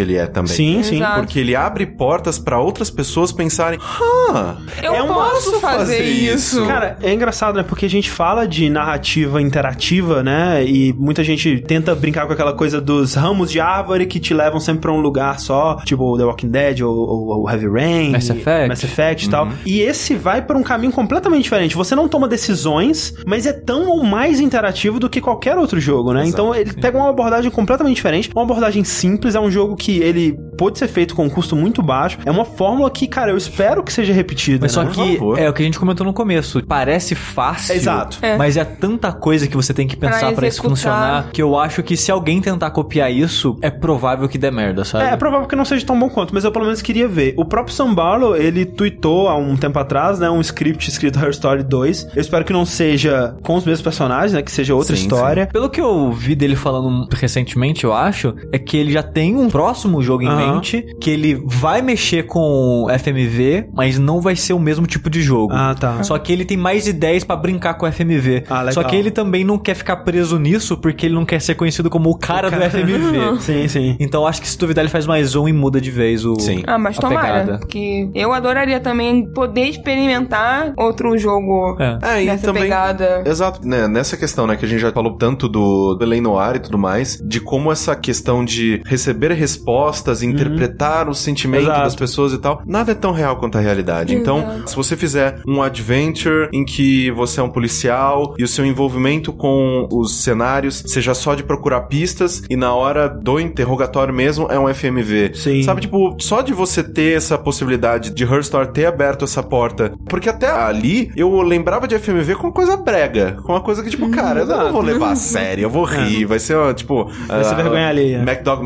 [0.00, 0.52] ele é também.
[0.54, 0.96] Sim, sim.
[0.96, 1.20] Exato.
[1.20, 6.64] Porque ele abre portas pra outras pessoas pensarem, ah, Eu É uma- posso fazer isso.
[6.66, 7.62] Cara, é engraçado, né?
[7.62, 10.64] Porque a gente fala de narrativa interativa, né?
[10.64, 14.60] E muita gente tenta brincar com aquela coisa dos ramos de árvore que te levam
[14.60, 18.28] sempre pra um lugar só, tipo The Walking Dead ou, ou- ou Heavy Rain, Mass
[18.28, 18.68] e- Effect.
[18.68, 19.48] Mass Effect e tal.
[19.64, 21.74] E esse vai pra um caminho completamente diferente.
[21.76, 26.12] Você não toma decisões, mas é tão ou mais interativo do que qualquer outro jogo,
[26.12, 26.24] né?
[26.26, 30.38] então ele pega uma abordagem completamente diferente, uma abordagem simples, é um jogo que ele
[30.56, 32.18] pode ser feito com um custo muito baixo.
[32.24, 34.60] É uma fórmula que, cara, eu espero que seja repetida.
[34.62, 34.90] Mas só né?
[34.90, 35.38] que favor.
[35.38, 36.62] é o que a gente comentou no começo.
[36.66, 37.74] Parece fácil.
[37.74, 38.18] Exato.
[38.22, 38.36] É.
[38.36, 41.56] Mas é tanta coisa que você tem que pensar Pra pra isso funcionar que eu
[41.58, 45.04] acho que se alguém tentar copiar isso, é provável que dê merda, sabe?
[45.04, 47.34] É, é provável que não seja tão bom quanto, mas eu pelo menos queria ver.
[47.36, 51.30] O próprio Sam Barlow, ele tweetou há um tempo atrás, né, um script escrito Her
[51.30, 52.08] Story 2.
[52.14, 55.46] Eu espero que não seja com os mesmos personagens, né, que seja outra Sim, história.
[55.46, 59.48] Pelo que eu vi dele falando recentemente, eu acho, é que ele já tem um
[59.48, 60.54] próximo jogo em Aham.
[60.56, 65.22] mente, que ele vai mexer com FMV, mas não vai ser o mesmo tipo de
[65.22, 65.52] jogo.
[65.54, 66.02] Ah, tá.
[66.02, 68.44] Só que ele tem mais ideias pra brincar com o FMV.
[68.50, 68.72] Ah, legal.
[68.74, 71.88] Só que ele também não quer ficar preso nisso, porque ele não quer ser conhecido
[71.88, 73.38] como o cara, do FMV.
[73.40, 73.96] Sim, sim.
[74.00, 76.62] Então acho que se duvidar ele faz mais um e muda de vez o Sim.
[76.66, 77.22] Ah, mas a tomara.
[77.40, 77.58] pegada.
[77.58, 82.22] Porque eu adoraria também poder experimentar outro jogo É.
[82.22, 82.62] É, dessa também.
[82.64, 83.22] pegada.
[83.24, 83.86] Exato, né?
[83.86, 87.16] Nessa questão, né, que a gente já falou tanto do Belém Noir e tudo mais,
[87.24, 91.82] de como essa questão de receber respostas, interpretar o sentimento Exato.
[91.82, 94.14] das pessoas e tal, nada é tão real quanto a realidade.
[94.14, 98.64] Então, se você fizer um adventure em que você é um policial e o seu
[98.64, 104.46] envolvimento com os cenários seja só de procurar pistas e na hora do interrogatório mesmo
[104.50, 105.32] é um FMV.
[105.34, 105.62] Sim.
[105.62, 109.92] Sabe, tipo, só de você ter essa possibilidade de Her Story ter aberto essa porta,
[110.06, 113.90] porque até ali eu lembrava de FMV com uma coisa brega, com uma coisa que,
[113.90, 117.10] tipo, cara, eu não vou levar a sério, eu vou rir, vai ser, tipo...
[117.26, 118.22] Vai ser vergonha alheia.
[118.22, 118.64] MacDog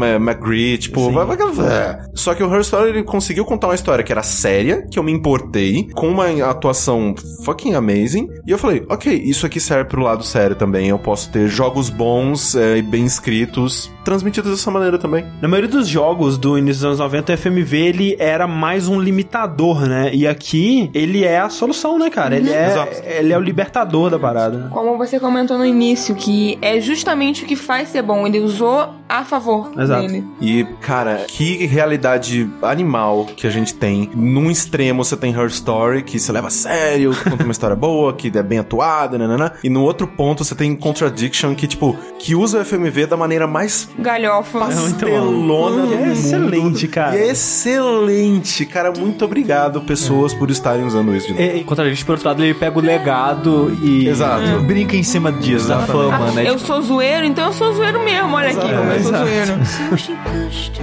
[0.78, 1.98] Tipo, vai, vai, vai.
[2.14, 5.02] Só que o Her Story, ele conseguiu contar uma história que era séria, que eu
[5.02, 7.14] me importei, com uma atuação
[7.44, 11.30] fucking amazing, e eu falei, ok, isso aqui serve pro lado sério também, eu posso
[11.30, 15.26] ter jogos bons é, e bem escritos, transmitidos dessa maneira também.
[15.39, 18.98] Na maioria dos jogos do início dos anos 90, o FMV ele era mais um
[18.98, 20.10] limitador, né?
[20.14, 22.35] E aqui ele é a solução, né, cara?
[22.35, 23.02] Ele é, Exato.
[23.05, 24.70] ele é o libertador da parada.
[24.72, 28.26] Como você comentou no início, que é justamente o que faz ser bom.
[28.26, 30.06] Ele usou a favor Exato.
[30.06, 30.24] dele.
[30.40, 34.10] E, cara, que realidade animal que a gente tem.
[34.14, 37.76] Num extremo você tem Her Story, que se leva a sério, que conta uma história
[37.76, 39.52] boa, que é bem atuada, nanana.
[39.62, 43.47] E no outro ponto você tem Contradiction, que, tipo, que usa o FMV da maneira
[43.47, 44.60] mais Galhofa.
[44.60, 47.16] pastelona do É excelente, cara.
[47.16, 48.92] E é excelente, cara.
[48.92, 51.56] Muito obrigado, pessoas, por estarem usando isso de novo.
[51.56, 54.60] E, contra a gente, por outro lado, ele pega o legado e Exato.
[54.60, 56.48] brinca em cima disso, da fama, né?
[56.48, 58.34] Eu sou zoeiro, então eu sou zoeiro mesmo.
[58.34, 59.24] Olha aqui como eu sou Exato.
[59.26, 59.58] zoeiro.
[60.58, 60.78] She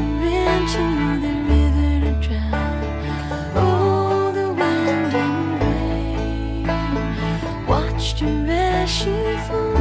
[7.68, 8.50] watched her
[8.84, 9.75] as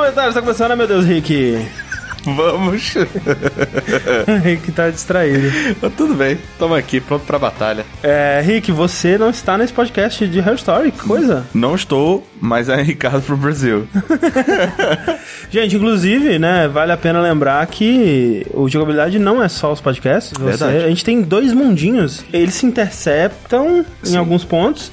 [0.00, 0.34] comentários.
[0.34, 1.89] Tá começando, né, meu Deus, Rick?
[2.24, 2.94] Vamos.
[4.42, 5.50] Rick tá distraído.
[5.96, 7.84] Tudo bem, tamo aqui, pronto pra batalha.
[8.02, 11.46] É, Rick, você não está nesse podcast de Her Story, que coisa.
[11.54, 13.86] Não estou, mas é Ricardo pro Brasil.
[15.50, 20.32] Gente, inclusive, né, vale a pena lembrar que o jogabilidade não é só os podcasts.
[20.38, 20.84] Você- Verdade.
[20.84, 22.24] a gente tem dois mundinhos.
[22.32, 24.92] Eles se interceptam em alguns pontos,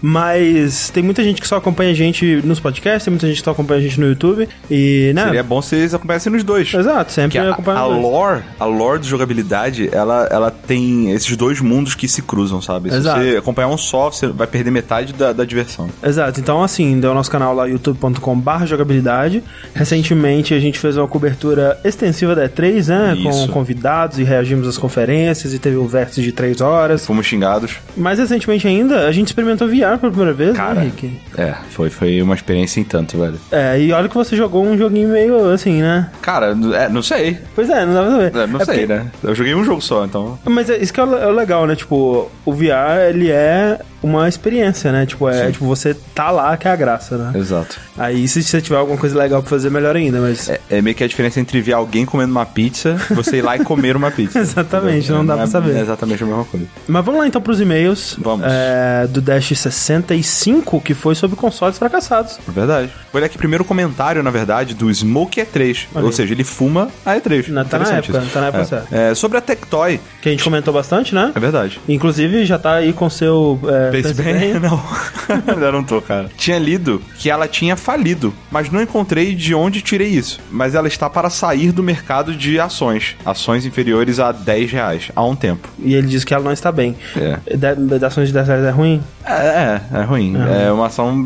[0.00, 3.44] mas tem muita gente que só acompanha a gente nos podcasts, tem muita gente que
[3.44, 4.48] só acompanha a gente no YouTube.
[4.70, 5.24] E, né?
[5.24, 6.67] Seria bom se eles acompanhassem nos dois.
[6.76, 11.94] Exato, sempre a, a lore, a lore de jogabilidade, ela, ela tem esses dois mundos
[11.94, 12.88] que se cruzam, sabe?
[12.88, 13.20] Exato.
[13.20, 15.88] Se você acompanhar um só, você vai perder metade da, da diversão.
[16.02, 19.42] Exato, então assim, deu o nosso canal lá, youtube.com.br jogabilidade.
[19.74, 23.18] Recentemente a gente fez uma cobertura extensiva da E3, né?
[23.22, 23.48] Com Isso.
[23.48, 27.06] convidados e reagimos às conferências e teve o vértice de 3 horas.
[27.06, 27.76] Fomos xingados.
[27.96, 30.74] Mais recentemente ainda, a gente experimentou VR pela primeira vez, Cara.
[30.74, 31.18] né, Rick?
[31.36, 33.38] É, foi, foi uma experiência em tanto, velho.
[33.50, 36.10] É, e olha que você jogou um joguinho meio assim, né?
[36.20, 37.38] Cara, é, não sei.
[37.54, 38.36] Pois é, não dá pra saber.
[38.38, 39.06] É, não É sei, porque- né?
[39.22, 40.38] Eu joguei um jogo só, então.
[40.44, 41.74] Mas é, isso que é é o legal, né?
[41.76, 45.06] Tipo, o VR, ele é uma experiência, né?
[45.06, 47.38] Tipo, é tipo, você tá lá que é a graça, né?
[47.38, 47.78] Exato.
[47.96, 50.48] Aí, se você tiver alguma coisa legal pra fazer, melhor ainda, mas...
[50.48, 53.42] É, é meio que a diferença entre ver alguém comendo uma pizza e você ir
[53.42, 54.38] lá e comer uma pizza.
[54.40, 55.76] Exatamente, não dá pra é, saber.
[55.76, 56.66] É exatamente a mesma coisa.
[56.86, 58.16] Mas vamos lá então pros e-mails.
[58.20, 58.46] Vamos.
[58.48, 62.38] É, do Dash 65, que foi sobre consoles fracassados.
[62.48, 62.90] É verdade.
[63.12, 65.86] Vou ler aqui primeiro o comentário, na verdade, do Smoke E3.
[65.94, 67.48] Olha Ou seja, ele fuma a E3.
[67.48, 68.30] Na- tá na época, isso.
[68.32, 68.66] tá na época é.
[68.66, 68.96] certa.
[68.96, 70.00] É, sobre a Tectoy.
[70.20, 71.32] Que a gente comentou bastante, né?
[71.34, 71.80] É verdade.
[71.88, 73.58] Inclusive, já tá aí com seu...
[73.88, 74.54] É, Pense bem?
[74.60, 74.80] Não.
[75.46, 76.30] Ainda não tô, cara.
[76.36, 80.40] Tinha lido que ela tinha falido, mas não encontrei de onde tirei isso.
[80.50, 83.16] Mas ela está para sair do mercado de ações.
[83.24, 85.68] Ações inferiores a 10 reais, há um tempo.
[85.78, 86.96] E ele diz que ela não está bem.
[87.16, 87.56] É.
[87.56, 89.02] Da, da ações de 10 reais é ruim?
[89.24, 90.34] É, é, é ruim.
[90.36, 91.22] É uma ação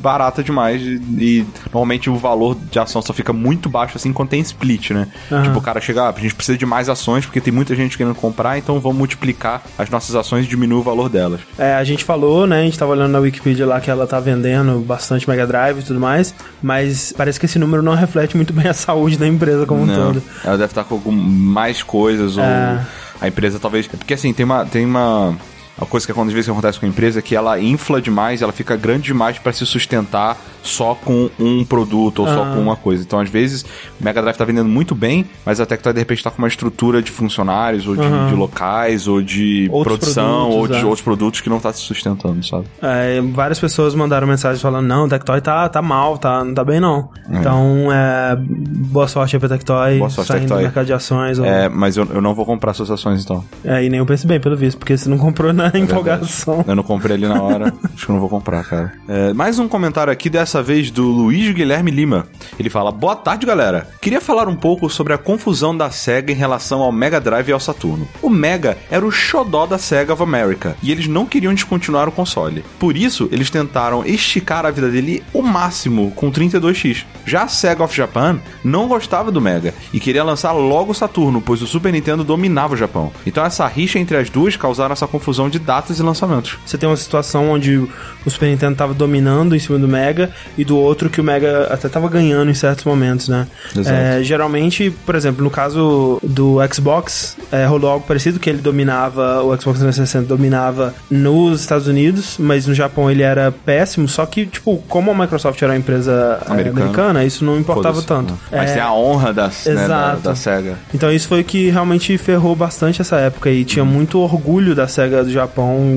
[0.00, 4.30] barata demais e, e normalmente o valor de ação só fica muito baixo assim quando
[4.30, 5.08] tem split, né?
[5.30, 5.42] Aham.
[5.44, 7.96] Tipo, o cara chega, ah, a gente precisa de mais ações porque tem muita gente
[7.96, 11.40] querendo comprar, então vamos multiplicar as nossas ações e diminuir o valor delas.
[11.56, 12.60] É, a gente falou, né?
[12.60, 15.82] A gente tava olhando na Wikipedia lá que ela tá vendendo bastante Mega Drive e
[15.82, 19.66] tudo mais, mas parece que esse número não reflete muito bem a saúde da empresa
[19.66, 20.22] como um Não, todo.
[20.44, 22.80] ela deve estar com algum, mais coisas, ou É.
[23.20, 23.86] a empresa talvez.
[23.86, 24.64] Porque assim, tem uma.
[24.64, 25.34] Tem uma
[25.80, 28.52] a coisa que às vezes acontece com a empresa é que ela infla demais, ela
[28.52, 32.54] fica grande demais para se sustentar só com um produto ou só Ah.
[32.54, 33.02] com uma coisa.
[33.02, 33.62] Então, às vezes,
[34.00, 36.48] o Mega Drive tá vendendo muito bem, mas a Tectoy de repente tá com uma
[36.48, 38.28] estrutura de funcionários, ou de, Aham.
[38.28, 40.84] de locais, ou de Outros produção, ou de é.
[40.84, 42.64] outros produtos que não tá se sustentando, sabe?
[42.80, 46.64] É, várias pessoas mandaram mensagem falando, não, o Tectoy tá, tá mal, tá, não tá
[46.64, 47.10] bem não.
[47.28, 50.58] Então, é, boa sorte aí pra Tectoy, Boa sorte, saindo Tectoy.
[50.58, 51.38] do mercado de ações.
[51.38, 53.44] Ou, É, mas eu, eu não vou comprar suas ações então.
[53.64, 55.78] é, e nem eu pense bem, pelo visto, porque você não comprou na na É
[55.78, 56.64] empolgação.
[56.66, 58.92] Eu não comprei ali na hora, acho que eu não vou comprar, cara.
[59.08, 62.26] É, mais um comentário aqui, dessa vez do Luiz Guilherme Lima.
[62.58, 63.88] Ele fala: Boa tarde, galera.
[64.00, 67.52] Queria falar um pouco sobre a confusão da SEGA em relação ao Mega Drive e
[67.52, 68.06] ao Saturno.
[68.20, 72.12] O Mega era o xodó da SEGA of America e eles não queriam descontinuar o
[72.12, 72.64] console.
[72.78, 77.04] Por isso, eles tentaram esticar a vida dele o máximo com o 32X.
[77.24, 81.40] Já a SEGA of Japan não gostava do Mega e queria lançar logo o Saturno,
[81.40, 83.12] pois o Super Nintendo dominava o Japão.
[83.26, 86.58] Então essa rixa entre as duas causaram essa confusão de datas e lançamentos.
[86.66, 90.64] Você tem uma situação onde o Super Nintendo tava dominando em cima do Mega e
[90.64, 93.46] do outro que o Mega até tava ganhando em certos momentos, né?
[93.86, 99.42] É, geralmente, por exemplo, no caso do Xbox, é, rolou algo parecido que ele dominava,
[99.42, 104.46] o Xbox 360 dominava nos Estados Unidos, mas no Japão ele era péssimo, só que,
[104.46, 106.80] tipo, como a Microsoft era uma empresa é, Americana.
[106.82, 108.34] americana, isso não importava tanto.
[108.50, 110.76] Mas É, tem a honra das, né, da, da SEGA.
[110.92, 114.88] então isso foi o que realmente ferrou bastante essa época e tinha muito orgulho da
[114.88, 115.43] SEGA do Japão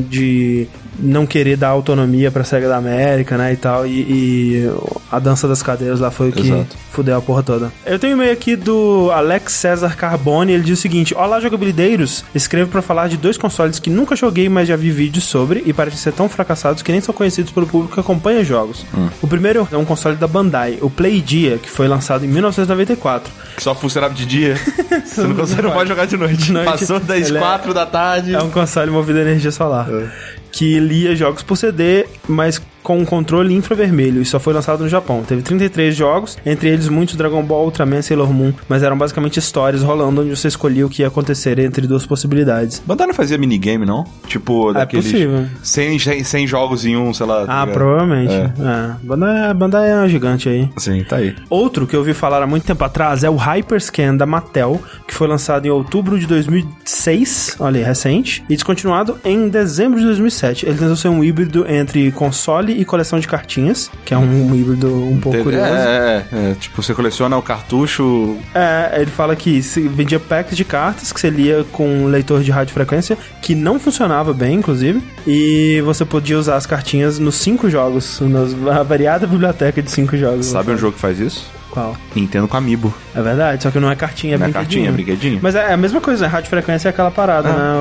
[0.10, 0.68] de
[1.00, 4.72] não querer dar autonomia pra SEGA da América, né, e tal, e, e
[5.12, 6.76] a dança das cadeiras lá foi o que Exato.
[6.92, 7.72] fudeu a porra toda.
[7.86, 12.24] Eu tenho um e-mail aqui do Alex César Carbone, ele diz o seguinte, Olá jogabilideiros,
[12.34, 15.74] escrevo pra falar de dois consoles que nunca joguei, mas já vi vídeos sobre e
[15.74, 18.86] parecem ser tão fracassados que nem são conhecidos pelo público que acompanha jogos.
[19.22, 23.32] O primeiro é um console da Bandai, o Playdia, que foi lançado em 1994.
[23.56, 24.56] Que só funcionava de dia.
[25.06, 26.38] você não, não pode jogar de noite.
[26.38, 26.66] De noite.
[26.70, 28.34] Passou das é- 4 da tarde.
[28.34, 29.88] É um console movido a energia solar.
[29.90, 30.08] É.
[30.52, 34.88] Que lia jogos por CD, mas com um controle infravermelho e só foi lançado no
[34.88, 35.22] Japão.
[35.22, 39.84] Teve 33 jogos, entre eles muitos Dragon Ball, Ultraman, Sailor Moon, mas eram basicamente histórias
[39.84, 42.82] rolando onde você escolhia o que ia acontecer entre duas possibilidades.
[42.86, 44.06] Bandai não fazia minigame, não?
[44.26, 45.06] Tipo, daqueles...
[45.06, 45.46] É possível.
[45.62, 47.46] 100, 100, 100 jogos em um, sei lá.
[47.46, 47.74] tá Ah, ligado?
[47.76, 48.32] provavelmente.
[48.34, 48.44] É.
[48.58, 48.96] É.
[49.04, 50.70] Bandai, Bandai é uma gigante aí.
[50.78, 51.36] Sim, tá aí.
[51.50, 55.14] Outro que eu ouvi falar há muito tempo atrás é o Hyperscan da Mattel, que
[55.14, 60.66] foi lançado em outubro de 2006, olha aí, recente, e descontinuado em dezembro de 2007.
[60.66, 64.88] Ele tentou ser um híbrido entre console e coleção de cartinhas, que é um híbrido
[64.88, 65.66] um pouco curioso.
[65.66, 68.38] É, é, é, tipo, você coleciona o cartucho.
[68.54, 72.44] É, ele fala que se vendia packs de cartas que você lia com um leitor
[72.44, 77.68] de radiofrequência, que não funcionava bem, inclusive, e você podia usar as cartinhas nos cinco
[77.68, 80.46] jogos, nas, a variada biblioteca de cinco jogos.
[80.46, 81.57] Sabe um jogo que faz isso?
[81.72, 81.96] Qual?
[82.16, 82.94] Nintendo com Amiibo.
[83.16, 84.86] É verdade, só que não é cartinha, é Não é brinquedinho.
[84.86, 85.40] cartinha, é brinquedinho.
[85.42, 86.32] Mas é a mesma coisa, né?
[86.32, 87.54] Radiofrequência é aquela parada, Ah.
[87.54, 87.80] né?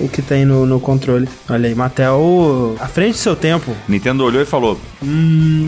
[0.00, 1.28] O, o que tem no, no controle.
[1.48, 3.74] Olha aí, Mattel, à frente do seu tempo.
[3.88, 4.78] Nintendo olhou e falou: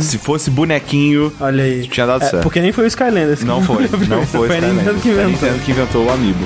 [0.00, 1.86] se fosse bonequinho, Olha aí.
[1.88, 2.42] tinha dado É, certo.
[2.42, 3.42] porque nem foi o Skylanders.
[3.44, 4.48] Não foi, não foi.
[4.48, 4.74] Foi a Skylanders.
[4.76, 5.48] Nintendo que Foi a inventou.
[5.48, 6.44] Nintendo que inventou o Amiibo.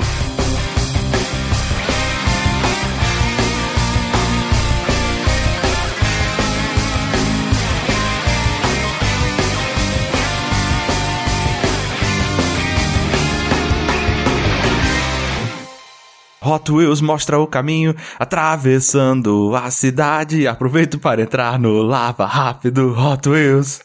[16.41, 20.47] Hot Wheels mostra o caminho, atravessando a cidade.
[20.47, 23.81] Aproveito para entrar no lava rápido Hot Wheels.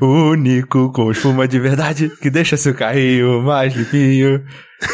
[0.00, 4.44] O único com espuma de verdade que deixa seu carrinho mais limpinho.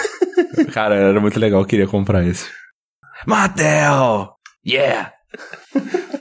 [0.73, 2.47] Cara, era muito legal, eu queria comprar esse.
[3.27, 4.35] Mattel!
[4.65, 5.13] Yeah!